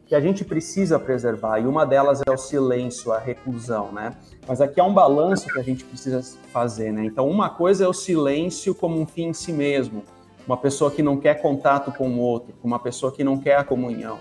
que 0.06 0.14
a 0.14 0.20
gente 0.20 0.44
precisa 0.44 0.98
preservar, 0.98 1.58
e 1.58 1.66
uma 1.66 1.84
delas 1.84 2.22
é 2.24 2.30
o 2.30 2.36
silêncio, 2.36 3.12
a 3.12 3.18
reclusão, 3.18 3.90
né? 3.90 4.14
Mas 4.46 4.60
aqui 4.60 4.80
há 4.80 4.84
um 4.84 4.94
balanço 4.94 5.48
que 5.48 5.58
a 5.58 5.62
gente 5.62 5.84
precisa 5.84 6.22
fazer, 6.52 6.92
né? 6.92 7.04
Então, 7.04 7.28
uma 7.28 7.50
coisa 7.50 7.84
é 7.84 7.88
o 7.88 7.92
silêncio 7.92 8.72
como 8.72 9.00
um 9.00 9.06
fim 9.06 9.24
em 9.24 9.32
si 9.32 9.52
mesmo, 9.52 10.04
uma 10.46 10.56
pessoa 10.56 10.92
que 10.92 11.02
não 11.02 11.16
quer 11.16 11.42
contato 11.42 11.90
com 11.90 12.08
o 12.08 12.18
outro, 12.20 12.54
uma 12.62 12.78
pessoa 12.78 13.10
que 13.10 13.24
não 13.24 13.36
quer 13.36 13.56
a 13.56 13.64
comunhão. 13.64 14.18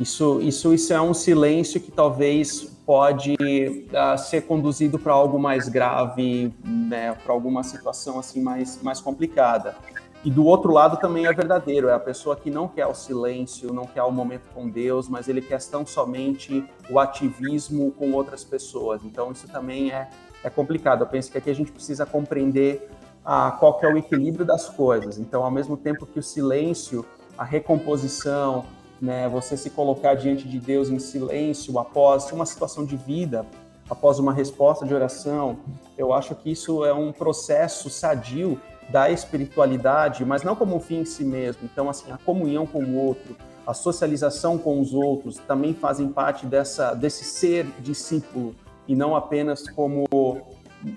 Isso, 0.00 0.40
isso, 0.42 0.74
isso 0.74 0.92
é 0.92 1.00
um 1.00 1.14
silêncio 1.14 1.80
que 1.80 1.92
talvez 1.92 2.62
pode 2.84 3.34
uh, 3.34 4.18
ser 4.18 4.42
conduzido 4.42 4.98
para 4.98 5.12
algo 5.12 5.38
mais 5.38 5.68
grave, 5.68 6.52
né, 6.64 7.12
para 7.12 7.32
alguma 7.32 7.62
situação 7.62 8.18
assim 8.18 8.42
mais, 8.42 8.82
mais 8.82 9.00
complicada. 9.00 9.76
E 10.24 10.30
do 10.30 10.46
outro 10.46 10.72
lado 10.72 10.96
também 10.96 11.26
é 11.26 11.32
verdadeiro, 11.34 11.88
é 11.88 11.92
a 11.92 12.00
pessoa 12.00 12.34
que 12.34 12.50
não 12.50 12.66
quer 12.66 12.86
o 12.86 12.94
silêncio, 12.94 13.74
não 13.74 13.84
quer 13.84 14.02
o 14.04 14.10
momento 14.10 14.48
com 14.54 14.70
Deus, 14.70 15.06
mas 15.06 15.28
ele 15.28 15.42
quer 15.42 15.62
tão 15.64 15.84
somente 15.84 16.64
o 16.88 16.98
ativismo 16.98 17.92
com 17.92 18.10
outras 18.12 18.42
pessoas. 18.42 19.04
Então 19.04 19.30
isso 19.32 19.46
também 19.46 19.92
é, 19.92 20.08
é 20.42 20.48
complicado. 20.48 21.02
Eu 21.02 21.06
penso 21.06 21.30
que 21.30 21.36
aqui 21.36 21.50
a 21.50 21.54
gente 21.54 21.70
precisa 21.70 22.06
compreender 22.06 22.88
a, 23.22 23.50
qual 23.52 23.78
que 23.78 23.84
é 23.84 23.92
o 23.92 23.98
equilíbrio 23.98 24.46
das 24.46 24.68
coisas. 24.68 25.18
Então, 25.18 25.44
ao 25.44 25.50
mesmo 25.50 25.76
tempo 25.76 26.06
que 26.06 26.18
o 26.18 26.22
silêncio, 26.22 27.04
a 27.36 27.44
recomposição, 27.44 28.64
né, 29.00 29.28
você 29.28 29.58
se 29.58 29.68
colocar 29.68 30.14
diante 30.14 30.48
de 30.48 30.58
Deus 30.58 30.88
em 30.88 30.98
silêncio 30.98 31.78
após 31.78 32.32
uma 32.32 32.46
situação 32.46 32.84
de 32.86 32.96
vida, 32.96 33.44
após 33.90 34.18
uma 34.18 34.32
resposta 34.32 34.86
de 34.86 34.94
oração, 34.94 35.58
eu 35.96 36.12
acho 36.12 36.34
que 36.34 36.50
isso 36.50 36.84
é 36.84 36.94
um 36.94 37.12
processo 37.12 37.90
sadio 37.90 38.58
da 38.88 39.10
espiritualidade, 39.10 40.24
mas 40.24 40.42
não 40.42 40.54
como 40.54 40.76
um 40.76 40.80
fim 40.80 41.00
em 41.00 41.04
si 41.04 41.24
mesmo. 41.24 41.62
Então, 41.64 41.88
assim, 41.88 42.10
a 42.10 42.18
comunhão 42.18 42.66
com 42.66 42.82
o 42.84 42.96
outro, 42.96 43.36
a 43.66 43.72
socialização 43.72 44.58
com 44.58 44.80
os 44.80 44.92
outros 44.92 45.38
também 45.38 45.74
fazem 45.74 46.08
parte 46.08 46.46
dessa 46.46 46.94
desse 46.94 47.24
ser 47.24 47.66
discípulo 47.80 48.54
e 48.86 48.94
não 48.94 49.16
apenas 49.16 49.68
como 49.70 50.04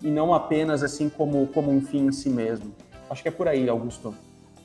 e 0.04 0.10
não 0.10 0.34
apenas 0.34 0.84
assim 0.84 1.08
como 1.08 1.48
como 1.48 1.72
um 1.72 1.82
fim 1.82 2.08
em 2.08 2.12
si 2.12 2.30
mesmo. 2.30 2.74
Acho 3.10 3.22
que 3.22 3.30
é 3.30 3.32
por 3.32 3.48
aí, 3.48 3.70
Augusto. 3.70 4.14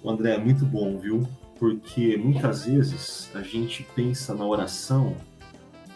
André, 0.04 0.36
muito 0.36 0.64
bom, 0.64 0.98
viu? 0.98 1.26
Porque 1.58 2.16
muitas 2.16 2.64
vezes 2.64 3.30
a 3.34 3.40
gente 3.40 3.86
pensa 3.94 4.34
na 4.34 4.44
oração 4.44 5.14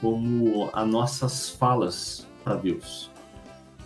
como 0.00 0.70
as 0.72 0.86
nossas 0.86 1.50
falas 1.50 2.24
para 2.44 2.54
Deus. 2.54 3.10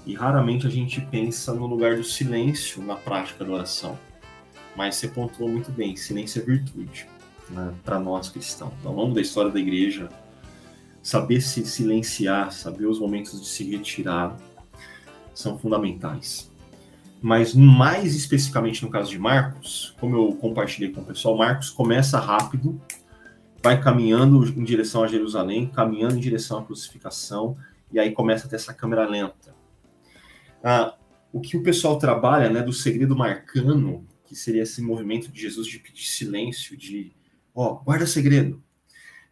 E 0.06 0.14
raramente 0.14 0.66
a 0.66 0.70
gente 0.70 1.00
pensa 1.00 1.52
no 1.52 1.66
lugar 1.66 1.96
do 1.96 2.04
silêncio 2.04 2.82
na 2.82 2.96
prática 2.96 3.44
da 3.44 3.52
oração. 3.52 3.98
Mas 4.76 4.96
você 4.96 5.08
pontuou 5.08 5.48
muito 5.48 5.70
bem, 5.70 5.96
silêncio 5.96 6.40
é 6.40 6.44
virtude 6.44 7.06
né, 7.50 7.74
para 7.84 7.98
nós 7.98 8.28
cristãos. 8.28 8.72
Ao 8.84 8.94
longo 8.94 9.14
da 9.14 9.20
história 9.20 9.50
da 9.50 9.60
igreja, 9.60 10.08
saber 11.02 11.40
se 11.40 11.64
silenciar, 11.66 12.52
saber 12.52 12.86
os 12.86 12.98
momentos 12.98 13.40
de 13.40 13.46
se 13.46 13.64
retirar, 13.70 14.36
são 15.34 15.58
fundamentais. 15.58 16.50
Mas 17.20 17.54
mais 17.54 18.14
especificamente 18.14 18.82
no 18.82 18.90
caso 18.90 19.10
de 19.10 19.18
Marcos, 19.18 19.94
como 20.00 20.16
eu 20.16 20.34
compartilhei 20.36 20.90
com 20.90 21.02
o 21.02 21.04
pessoal, 21.04 21.36
Marcos 21.36 21.68
começa 21.68 22.18
rápido, 22.18 22.80
vai 23.62 23.78
caminhando 23.80 24.42
em 24.48 24.64
direção 24.64 25.04
a 25.04 25.06
Jerusalém, 25.06 25.66
caminhando 25.66 26.16
em 26.16 26.20
direção 26.20 26.58
à 26.58 26.64
crucificação, 26.64 27.58
e 27.92 27.98
aí 27.98 28.12
começa 28.12 28.46
a 28.46 28.50
ter 28.50 28.56
essa 28.56 28.72
câmera 28.72 29.06
lenta 29.06 29.59
ah, 30.62 30.96
o 31.32 31.40
que 31.40 31.56
o 31.56 31.62
pessoal 31.62 31.98
trabalha, 31.98 32.50
né, 32.50 32.62
do 32.62 32.72
segredo 32.72 33.16
marcano, 33.16 34.06
que 34.24 34.34
seria 34.34 34.62
esse 34.62 34.82
movimento 34.82 35.30
de 35.30 35.40
Jesus 35.40 35.66
de 35.66 35.78
pedir 35.78 36.04
silêncio, 36.04 36.76
de, 36.76 37.12
ó, 37.54 37.74
guarda 37.74 38.06
segredo, 38.06 38.62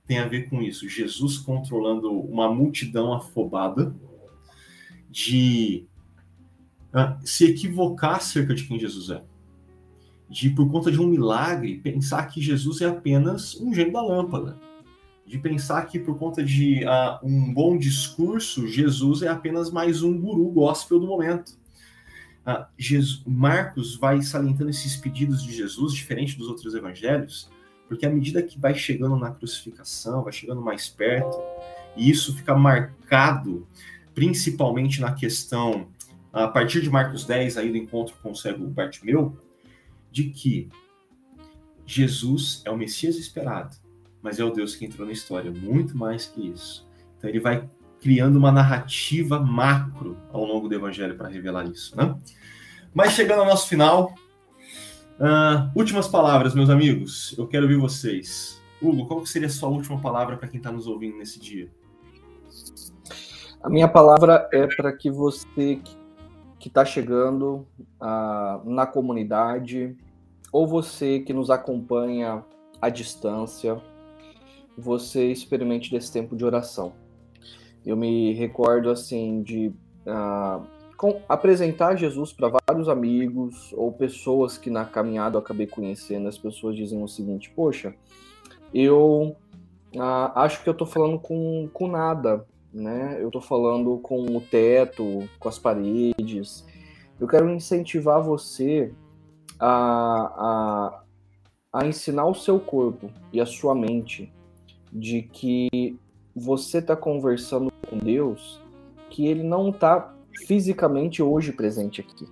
tem 0.07 0.19
a 0.19 0.27
ver 0.27 0.49
com 0.49 0.63
isso. 0.63 0.89
Jesus 0.89 1.39
controlando 1.39 2.11
uma 2.11 2.53
multidão 2.53 3.13
afobada, 3.13 3.95
de 5.11 5.87
ah, 6.93 7.19
se 7.25 7.45
equivocar 7.47 8.17
acerca 8.17 8.55
de 8.55 8.65
quem 8.65 8.79
Jesus 8.79 9.11
é. 9.11 9.23
De, 10.29 10.51
por 10.51 10.71
conta 10.71 10.93
de 10.93 11.01
um 11.01 11.07
milagre, 11.07 11.79
pensar 11.79 12.27
que 12.27 12.41
Jesus 12.41 12.81
é 12.83 12.87
apenas 12.87 13.55
um 13.57 13.73
gênio 13.73 13.93
da 13.93 14.03
lâmpada 14.03 14.69
de 15.29 15.39
pensar 15.39 15.87
que 15.87 15.99
por 15.99 16.19
conta 16.19 16.43
de 16.43 16.83
uh, 16.85 17.19
um 17.23 17.53
bom 17.53 17.77
discurso, 17.77 18.67
Jesus 18.67 19.21
é 19.21 19.29
apenas 19.29 19.71
mais 19.71 20.03
um 20.03 20.19
guru 20.19 20.49
gospel 20.49 20.99
do 20.99 21.07
momento. 21.07 21.53
Uh, 22.47 22.65
Jesus, 22.79 23.23
Marcos 23.27 23.95
vai 23.95 24.23
salientando 24.23 24.71
esses 24.71 24.97
pedidos 24.97 25.43
de 25.43 25.55
Jesus, 25.55 25.93
diferente 25.93 26.39
dos 26.39 26.49
outros 26.49 26.75
evangelhos, 26.75 27.51
porque 27.87 28.07
à 28.07 28.11
medida 28.11 28.43
que 28.43 28.59
vai 28.59 28.75
chegando 28.75 29.17
na 29.17 29.31
crucificação, 29.31 30.25
vai 30.25 30.33
chegando 30.33 30.63
mais 30.63 30.89
perto, 30.89 31.39
e 31.95 32.09
isso 32.09 32.35
fica 32.35 32.57
marcado 32.57 33.67
principalmente 34.15 34.99
na 34.99 35.13
questão, 35.13 35.89
a 36.33 36.49
partir 36.49 36.81
de 36.81 36.89
Marcos 36.89 37.27
10, 37.27 37.59
aí 37.59 37.71
do 37.71 37.77
encontro 37.77 38.17
com 38.23 38.31
o 38.31 38.35
cego 38.35 38.67
Bartimeu, 38.67 39.37
de 40.11 40.31
que 40.31 40.71
Jesus 41.85 42.63
é 42.65 42.71
o 42.71 42.79
Messias 42.79 43.17
esperado, 43.17 43.77
mas 44.23 44.39
é 44.39 44.45
o 44.45 44.51
Deus 44.51 44.75
que 44.75 44.85
entrou 44.85 45.07
na 45.07 45.13
história, 45.13 45.51
muito 45.51 45.97
mais 45.97 46.27
que 46.27 46.49
isso. 46.49 46.87
Então 47.17 47.29
ele 47.31 47.41
vai 47.41 47.69
criando 48.01 48.37
uma 48.37 48.53
narrativa 48.53 49.41
macro 49.41 50.17
ao 50.33 50.45
longo 50.45 50.69
do 50.69 50.75
evangelho 50.75 51.17
para 51.17 51.29
revelar 51.29 51.67
isso, 51.67 51.97
né? 51.97 52.17
Mas 52.95 53.13
chegando 53.13 53.41
ao 53.41 53.47
nosso 53.47 53.69
final, 53.69 54.15
uh, 55.19 55.71
últimas 55.75 56.09
palavras, 56.09 56.55
meus 56.55 56.71
amigos. 56.71 57.35
Eu 57.37 57.47
quero 57.47 57.65
ouvir 57.65 57.77
vocês. 57.77 58.61
Hugo, 58.81 59.07
qual 59.07 59.25
seria 59.27 59.49
a 59.49 59.51
sua 59.51 59.69
última 59.69 60.01
palavra 60.01 60.37
para 60.37 60.49
quem 60.49 60.59
está 60.59 60.71
nos 60.71 60.87
ouvindo 60.87 61.17
nesse 61.19 61.39
dia? 61.39 61.71
A 63.63 63.69
minha 63.69 63.89
palavra 63.89 64.49
é 64.53 64.67
para 64.67 64.93
que 64.93 65.11
você 65.11 65.81
que 66.59 66.69
está 66.69 66.85
chegando 66.85 67.67
uh, 68.01 68.69
na 68.69 68.87
comunidade, 68.87 69.97
ou 70.53 70.67
você 70.67 71.21
que 71.21 71.33
nos 71.33 71.51
acompanha 71.51 72.45
à 72.81 72.89
distância, 72.89 73.81
você 74.79 75.33
experimente 75.33 75.91
desse 75.91 76.13
tempo 76.13 76.37
de 76.37 76.45
oração. 76.45 76.93
Eu 77.85 77.97
me 77.97 78.33
recordo 78.33 78.91
assim 78.91 79.43
de 79.43 79.73
uh, 80.07 80.65
com, 80.97 81.21
apresentar 81.29 81.97
Jesus 81.97 82.33
para 82.33 82.61
vários 82.67 82.89
amigos 82.89 83.73
ou 83.73 83.91
pessoas 83.93 84.57
que 84.57 84.71
na 84.71 84.85
caminhada 84.85 85.37
eu 85.37 85.41
acabei 85.41 85.67
conhecendo. 85.67 86.29
As 86.29 86.39
pessoas 86.39 86.77
dizem 86.77 87.03
o 87.03 87.09
seguinte: 87.09 87.51
Poxa, 87.51 87.95
eu 88.73 89.37
uh, 89.97 90.33
acho 90.37 90.63
que 90.63 90.69
eu 90.69 90.73
estou 90.73 90.87
falando 90.87 91.19
com, 91.19 91.69
com 91.73 91.89
nada, 91.89 92.47
né? 92.73 93.17
Eu 93.21 93.29
estou 93.29 93.43
falando 93.43 93.99
com 93.99 94.37
o 94.37 94.41
teto, 94.41 95.29
com 95.41 95.49
as 95.49 95.59
paredes. 95.59 96.65
Eu 97.19 97.27
quero 97.27 97.51
incentivar 97.51 98.23
você 98.23 98.95
a, 99.59 101.03
a, 101.73 101.81
a 101.81 101.87
ensinar 101.87 102.27
o 102.27 102.35
seu 102.35 102.61
corpo 102.61 103.11
e 103.33 103.41
a 103.41 103.47
sua 103.47 103.75
mente 103.75 104.33
de 104.93 105.23
que 105.23 105.99
você 106.35 106.79
está 106.79 106.97
conversando 106.97 107.73
com 107.89 107.99
Deus, 107.99 108.61
que 109.11 109.27
ele 109.27 109.43
não 109.43 109.71
está 109.71 110.15
fisicamente 110.47 111.23
hoje 111.23 111.53
presente 111.53 112.01
aqui, 112.01 112.27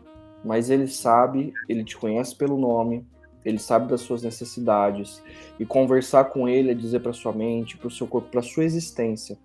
mas 0.45 0.71
ele 0.71 0.87
sabe, 0.87 1.53
ele 1.69 1.85
te 1.85 1.97
conhece 1.97 2.35
pelo 2.35 2.57
nome, 2.57 3.05
ele 3.45 3.59
sabe 3.59 3.89
das 3.89 4.01
suas 4.01 4.23
necessidades 4.23 5.23
e 5.59 5.65
conversar 5.65 6.25
com 6.27 6.49
ele 6.49 6.71
é 6.71 6.75
dizer 6.75 7.01
para 7.01 7.13
sua 7.13 7.33
mente, 7.33 7.77
para 7.77 7.89
o 7.89 7.91
seu 7.91 8.07
corpo, 8.07 8.29
para 8.29 8.43
sua 8.43 8.65
existência, 8.65 9.39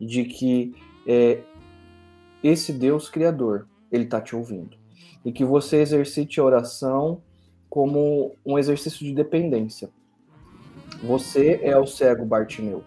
de 0.00 0.24
que 0.24 0.74
é, 1.06 1.40
esse 2.42 2.72
Deus 2.72 3.08
criador 3.08 3.66
ele 3.90 4.04
está 4.04 4.20
te 4.20 4.34
ouvindo 4.34 4.76
e 5.24 5.32
que 5.32 5.44
você 5.44 5.78
exercite 5.78 6.40
a 6.40 6.44
oração 6.44 7.20
como 7.68 8.34
um 8.44 8.58
exercício 8.58 9.04
de 9.04 9.12
dependência. 9.12 9.90
Você 11.02 11.60
é 11.62 11.76
o 11.78 11.86
cego 11.86 12.24
Bartimeu. 12.24 12.82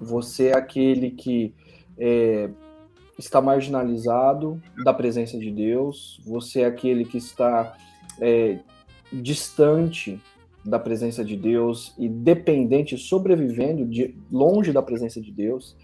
Você 0.00 0.48
é 0.48 0.56
aquele 0.56 1.10
que 1.10 1.54
é, 1.98 2.50
está 3.18 3.40
marginalizado 3.40 4.60
da 4.84 4.92
presença 4.92 5.38
de 5.38 5.50
Deus. 5.50 6.20
Você 6.24 6.62
é 6.62 6.66
aquele 6.66 7.04
que 7.04 7.18
está 7.18 7.76
é, 8.20 8.58
distante 9.12 10.20
da 10.64 10.78
presença 10.78 11.24
de 11.24 11.36
Deus 11.36 11.94
e 11.98 12.08
dependente, 12.08 12.96
sobrevivendo 12.96 13.84
de, 13.84 14.16
longe 14.30 14.72
da 14.72 14.82
presença 14.82 15.20
de 15.20 15.30
Deus. 15.30 15.76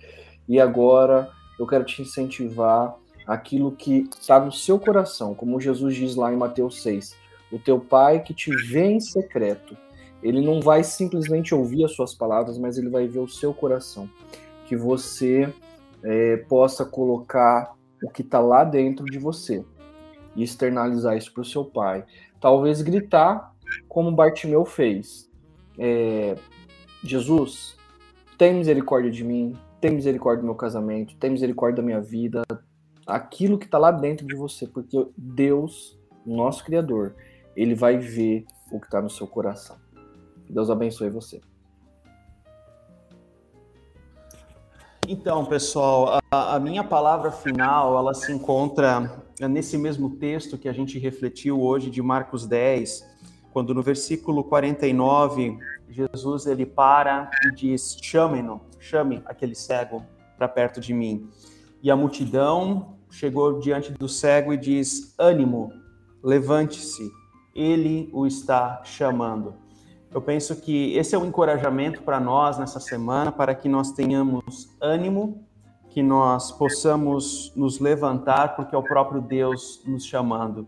E 0.48 0.60
agora 0.60 1.30
eu 1.58 1.66
quero 1.66 1.84
te 1.84 2.00
incentivar 2.00 2.96
aquilo 3.26 3.72
que 3.72 4.08
está 4.18 4.40
no 4.40 4.50
seu 4.50 4.78
coração, 4.78 5.34
como 5.34 5.60
Jesus 5.60 5.94
diz 5.94 6.16
lá 6.16 6.32
em 6.32 6.36
Mateus 6.36 6.82
6. 6.82 7.14
O 7.52 7.58
teu 7.58 7.78
pai 7.78 8.22
que 8.22 8.32
te 8.32 8.50
vê 8.68 8.84
em 8.84 9.00
secreto 9.00 9.76
ele 10.22 10.40
não 10.40 10.60
vai 10.60 10.82
simplesmente 10.82 11.54
ouvir 11.54 11.84
as 11.84 11.92
suas 11.92 12.14
palavras, 12.14 12.58
mas 12.58 12.76
ele 12.76 12.90
vai 12.90 13.06
ver 13.06 13.20
o 13.20 13.28
seu 13.28 13.54
coração. 13.54 14.08
Que 14.66 14.76
você 14.76 15.52
é, 16.02 16.36
possa 16.48 16.84
colocar 16.84 17.74
o 18.02 18.10
que 18.10 18.22
está 18.22 18.40
lá 18.40 18.64
dentro 18.64 19.04
de 19.04 19.18
você 19.18 19.64
e 20.34 20.42
externalizar 20.42 21.16
isso 21.16 21.32
para 21.32 21.42
o 21.42 21.44
seu 21.44 21.64
pai. 21.64 22.04
Talvez 22.40 22.82
gritar 22.82 23.54
como 23.88 24.12
Bartimeu 24.12 24.64
fez. 24.64 25.28
É, 25.78 26.36
Jesus, 27.02 27.76
tem 28.36 28.54
misericórdia 28.54 29.10
de 29.10 29.24
mim, 29.24 29.56
tem 29.80 29.92
misericórdia 29.92 30.42
do 30.42 30.46
meu 30.46 30.54
casamento, 30.54 31.16
tem 31.16 31.30
misericórdia 31.30 31.82
da 31.82 31.86
minha 31.86 32.00
vida, 32.00 32.42
aquilo 33.06 33.58
que 33.58 33.64
está 33.64 33.78
lá 33.78 33.90
dentro 33.90 34.26
de 34.26 34.34
você, 34.34 34.66
porque 34.66 35.06
Deus, 35.16 35.98
nosso 36.26 36.64
Criador, 36.64 37.14
ele 37.56 37.74
vai 37.74 37.96
ver 37.96 38.44
o 38.70 38.78
que 38.78 38.86
está 38.86 39.00
no 39.00 39.10
seu 39.10 39.26
coração. 39.26 39.76
Deus 40.48 40.70
abençoe 40.70 41.10
você. 41.10 41.40
Então, 45.10 45.42
pessoal, 45.46 46.20
a, 46.30 46.56
a, 46.56 46.60
minha 46.60 46.84
palavra 46.84 47.32
final, 47.32 47.96
ela 47.96 48.12
se 48.12 48.30
encontra 48.30 49.24
nesse 49.40 49.78
mesmo 49.78 50.16
texto 50.16 50.58
que 50.58 50.68
a 50.68 50.72
gente 50.72 50.98
refletiu 50.98 51.62
hoje 51.62 51.88
de 51.88 52.02
Marcos 52.02 52.46
10, 52.46 53.08
quando 53.50 53.72
no 53.72 53.82
versículo 53.82 54.44
49, 54.44 55.58
Jesus 55.88 56.46
ele 56.46 56.66
para 56.66 57.30
e 57.46 57.54
diz: 57.54 57.96
"Chame-no, 58.02 58.60
chame 58.78 59.22
aquele 59.24 59.54
cego 59.54 60.04
para 60.36 60.46
perto 60.46 60.78
de 60.78 60.92
mim". 60.92 61.30
E 61.82 61.90
a 61.90 61.96
multidão 61.96 62.98
chegou 63.10 63.58
diante 63.58 63.92
do 63.92 64.10
cego 64.10 64.52
e 64.52 64.58
diz: 64.58 65.14
"Ânimo, 65.18 65.72
levante-se, 66.22 67.10
ele 67.54 68.10
o 68.12 68.26
está 68.26 68.82
chamando". 68.84 69.67
Eu 70.12 70.22
penso 70.22 70.56
que 70.56 70.96
esse 70.96 71.14
é 71.14 71.18
um 71.18 71.26
encorajamento 71.26 72.02
para 72.02 72.18
nós 72.18 72.58
nessa 72.58 72.80
semana, 72.80 73.30
para 73.30 73.54
que 73.54 73.68
nós 73.68 73.92
tenhamos 73.92 74.74
ânimo, 74.80 75.44
que 75.90 76.02
nós 76.02 76.50
possamos 76.50 77.52
nos 77.54 77.78
levantar, 77.78 78.56
porque 78.56 78.74
é 78.74 78.78
o 78.78 78.82
próprio 78.82 79.20
Deus 79.20 79.82
nos 79.86 80.06
chamando. 80.06 80.66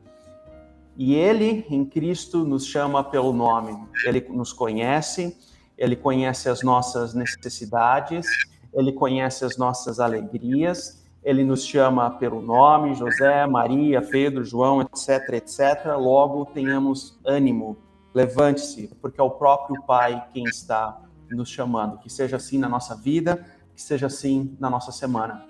E 0.95 1.15
Ele, 1.15 1.65
em 1.71 1.87
Cristo, 1.87 2.45
nos 2.45 2.67
chama 2.67 3.03
pelo 3.03 3.33
nome. 3.33 3.79
Ele 4.05 4.21
nos 4.29 4.53
conhece, 4.53 5.35
Ele 5.79 5.97
conhece 5.97 6.51
as 6.51 6.63
nossas 6.63 7.15
necessidades, 7.15 8.27
Ele 8.75 8.93
conhece 8.93 9.43
as 9.47 9.57
nossas 9.57 9.99
alegrias, 10.01 11.03
Ele 11.25 11.45
nos 11.45 11.65
chama 11.65 12.11
pelo 12.11 12.43
nome, 12.43 12.95
José, 12.95 13.47
Maria, 13.47 14.03
Pedro, 14.03 14.45
João, 14.45 14.83
etc, 14.83 15.33
etc. 15.33 15.97
Logo, 15.97 16.45
tenhamos 16.45 17.19
ânimo 17.25 17.90
Levante-se, 18.13 18.89
porque 19.01 19.21
é 19.21 19.23
o 19.23 19.31
próprio 19.31 19.83
Pai 19.85 20.27
quem 20.33 20.45
está 20.45 21.01
nos 21.31 21.49
chamando. 21.49 21.99
Que 21.99 22.11
seja 22.11 22.37
assim 22.37 22.59
na 22.59 22.69
nossa 22.69 22.95
vida, 22.95 23.47
que 23.75 23.81
seja 23.81 24.07
assim 24.07 24.57
na 24.59 24.69
nossa 24.69 24.91
semana. 24.91 25.45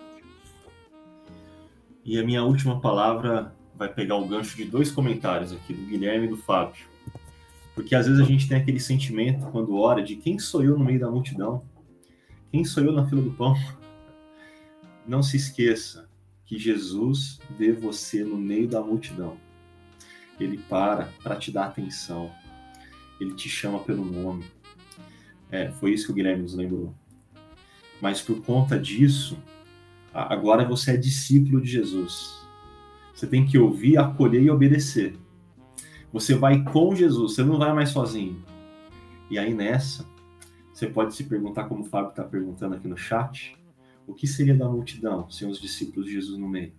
E 2.04 2.18
a 2.18 2.24
minha 2.24 2.42
última 2.42 2.80
palavra 2.80 3.54
vai 3.74 3.88
pegar 3.88 4.16
o 4.16 4.26
gancho 4.26 4.56
de 4.56 4.64
dois 4.64 4.90
comentários 4.90 5.52
aqui, 5.52 5.72
do 5.72 5.86
Guilherme 5.86 6.26
e 6.26 6.30
do 6.30 6.36
Fábio. 6.36 6.86
Porque 7.74 7.94
às 7.94 8.06
vezes 8.06 8.20
a 8.20 8.24
gente 8.24 8.46
tem 8.46 8.58
aquele 8.58 8.80
sentimento, 8.80 9.46
quando 9.46 9.76
ora, 9.76 10.02
de 10.02 10.16
quem 10.16 10.38
sou 10.38 10.62
eu 10.62 10.78
no 10.78 10.84
meio 10.84 11.00
da 11.00 11.10
multidão? 11.10 11.62
Quem 12.50 12.64
sou 12.64 12.84
eu 12.84 12.92
na 12.92 13.06
fila 13.06 13.22
do 13.22 13.30
pão? 13.30 13.54
Não 15.06 15.22
se 15.22 15.36
esqueça 15.36 16.08
que 16.44 16.58
Jesus 16.58 17.40
vê 17.56 17.72
você 17.72 18.24
no 18.24 18.36
meio 18.36 18.68
da 18.68 18.82
multidão. 18.82 19.36
Ele 20.38 20.58
para 20.58 21.08
para 21.22 21.36
te 21.36 21.50
dar 21.50 21.66
atenção 21.66 22.30
ele 23.20 23.34
te 23.34 23.48
chama 23.48 23.78
pelo 23.80 24.04
nome. 24.04 24.44
É, 25.50 25.70
foi 25.72 25.92
isso 25.92 26.06
que 26.06 26.12
o 26.12 26.14
Guilherme 26.14 26.42
nos 26.42 26.54
lembrou. 26.54 26.94
Mas 28.00 28.22
por 28.22 28.40
conta 28.42 28.78
disso, 28.78 29.36
agora 30.12 30.64
você 30.64 30.92
é 30.92 30.96
discípulo 30.96 31.60
de 31.60 31.70
Jesus. 31.70 32.40
Você 33.14 33.26
tem 33.26 33.44
que 33.44 33.58
ouvir, 33.58 33.98
acolher 33.98 34.42
e 34.42 34.50
obedecer. 34.50 35.14
Você 36.12 36.34
vai 36.34 36.64
com 36.64 36.94
Jesus, 36.94 37.34
você 37.34 37.44
não 37.44 37.58
vai 37.58 37.72
mais 37.74 37.90
sozinho. 37.90 38.42
E 39.30 39.38
aí 39.38 39.54
nessa, 39.54 40.06
você 40.72 40.86
pode 40.86 41.14
se 41.14 41.24
perguntar, 41.24 41.64
como 41.64 41.82
o 41.82 41.84
Fábio 41.84 42.10
está 42.10 42.24
perguntando 42.24 42.74
aqui 42.74 42.88
no 42.88 42.96
chat, 42.96 43.56
o 44.06 44.14
que 44.14 44.26
seria 44.26 44.56
da 44.56 44.68
multidão 44.68 45.30
sem 45.30 45.48
os 45.48 45.60
discípulos 45.60 46.06
de 46.06 46.12
Jesus 46.12 46.38
no 46.38 46.48
meio? 46.48 46.72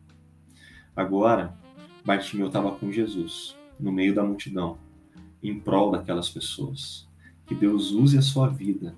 Agora, 0.95 1.57
Bartimeu 2.03 2.47
estava 2.47 2.71
com 2.71 2.91
Jesus, 2.91 3.55
no 3.79 3.91
meio 3.91 4.13
da 4.13 4.23
multidão 4.23 4.77
em 5.43 5.59
prol 5.59 5.91
daquelas 5.91 6.29
pessoas. 6.29 7.07
Que 7.45 7.55
Deus 7.55 7.91
use 7.91 8.17
a 8.17 8.21
sua 8.21 8.47
vida 8.47 8.95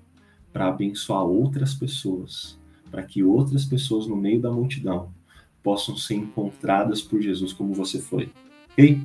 para 0.52 0.68
abençoar 0.68 1.24
outras 1.24 1.74
pessoas, 1.74 2.56
para 2.90 3.02
que 3.02 3.24
outras 3.24 3.64
pessoas 3.64 4.06
no 4.06 4.16
meio 4.16 4.40
da 4.40 4.50
multidão 4.50 5.12
possam 5.62 5.96
ser 5.96 6.14
encontradas 6.14 7.02
por 7.02 7.20
Jesus 7.20 7.52
como 7.52 7.74
você 7.74 8.00
foi. 8.00 8.30
Ok? 8.72 9.02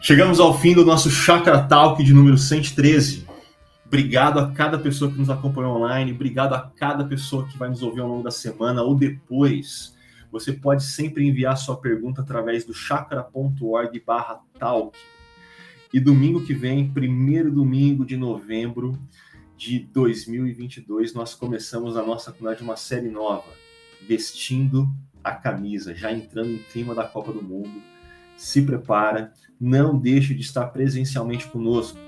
Chegamos 0.00 0.40
ao 0.40 0.58
fim 0.58 0.74
do 0.74 0.84
nosso 0.84 1.08
Chakra 1.08 1.62
Talk 1.62 2.02
de 2.02 2.12
número 2.12 2.36
113. 2.36 3.24
Obrigado 3.86 4.40
a 4.40 4.50
cada 4.50 4.78
pessoa 4.78 5.12
que 5.12 5.18
nos 5.18 5.30
acompanhou 5.30 5.76
online, 5.76 6.12
obrigado 6.12 6.54
a 6.54 6.60
cada 6.60 7.04
pessoa 7.04 7.46
que 7.46 7.56
vai 7.56 7.68
nos 7.68 7.82
ouvir 7.82 8.00
ao 8.00 8.08
longo 8.08 8.22
da 8.22 8.30
semana 8.30 8.82
ou 8.82 8.94
depois. 8.94 9.94
Você 10.32 10.52
pode 10.52 10.82
sempre 10.82 11.28
enviar 11.28 11.56
sua 11.56 11.76
pergunta 11.76 12.22
através 12.22 12.64
do 12.64 12.74
chakra.org/talk. 12.74 14.98
E 15.92 16.00
domingo 16.00 16.42
que 16.42 16.54
vem, 16.54 16.90
primeiro 16.90 17.50
domingo 17.50 18.02
de 18.06 18.16
novembro 18.16 18.98
de 19.58 19.78
2022, 19.78 21.12
nós 21.12 21.34
começamos 21.34 21.98
a 21.98 22.02
nossa 22.02 22.32
de 22.32 22.62
uma 22.62 22.76
série 22.76 23.10
nova, 23.10 23.52
vestindo 24.08 24.88
a 25.22 25.32
camisa, 25.32 25.94
já 25.94 26.10
entrando 26.10 26.50
em 26.50 26.58
clima 26.72 26.94
da 26.94 27.04
Copa 27.04 27.30
do 27.30 27.42
Mundo. 27.42 27.82
Se 28.38 28.62
prepara, 28.62 29.34
não 29.60 29.98
deixe 29.98 30.34
de 30.34 30.40
estar 30.40 30.66
presencialmente 30.68 31.46
conosco 31.48 31.98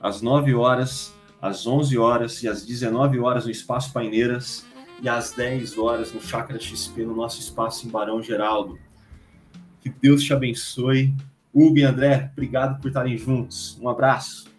às 0.00 0.22
9 0.22 0.54
horas, 0.54 1.14
às 1.40 1.66
11 1.66 1.98
horas 1.98 2.42
e 2.42 2.48
às 2.48 2.64
19 2.64 3.18
horas 3.18 3.44
no 3.44 3.50
Espaço 3.50 3.92
Paineiras 3.92 4.64
e 5.02 5.08
às 5.08 5.32
10 5.32 5.76
horas 5.76 6.14
no 6.14 6.20
Chácara 6.22 6.58
XP, 6.58 7.04
no 7.04 7.14
nosso 7.14 7.40
espaço 7.40 7.86
em 7.86 7.90
Barão 7.90 8.22
Geraldo. 8.22 8.78
Que 9.82 9.90
Deus 9.90 10.22
te 10.22 10.32
abençoe 10.32 11.14
Hugo 11.54 11.78
e 11.78 11.84
André, 11.84 12.30
obrigado 12.32 12.80
por 12.80 12.88
estarem 12.88 13.16
juntos. 13.16 13.78
Um 13.80 13.88
abraço. 13.88 14.52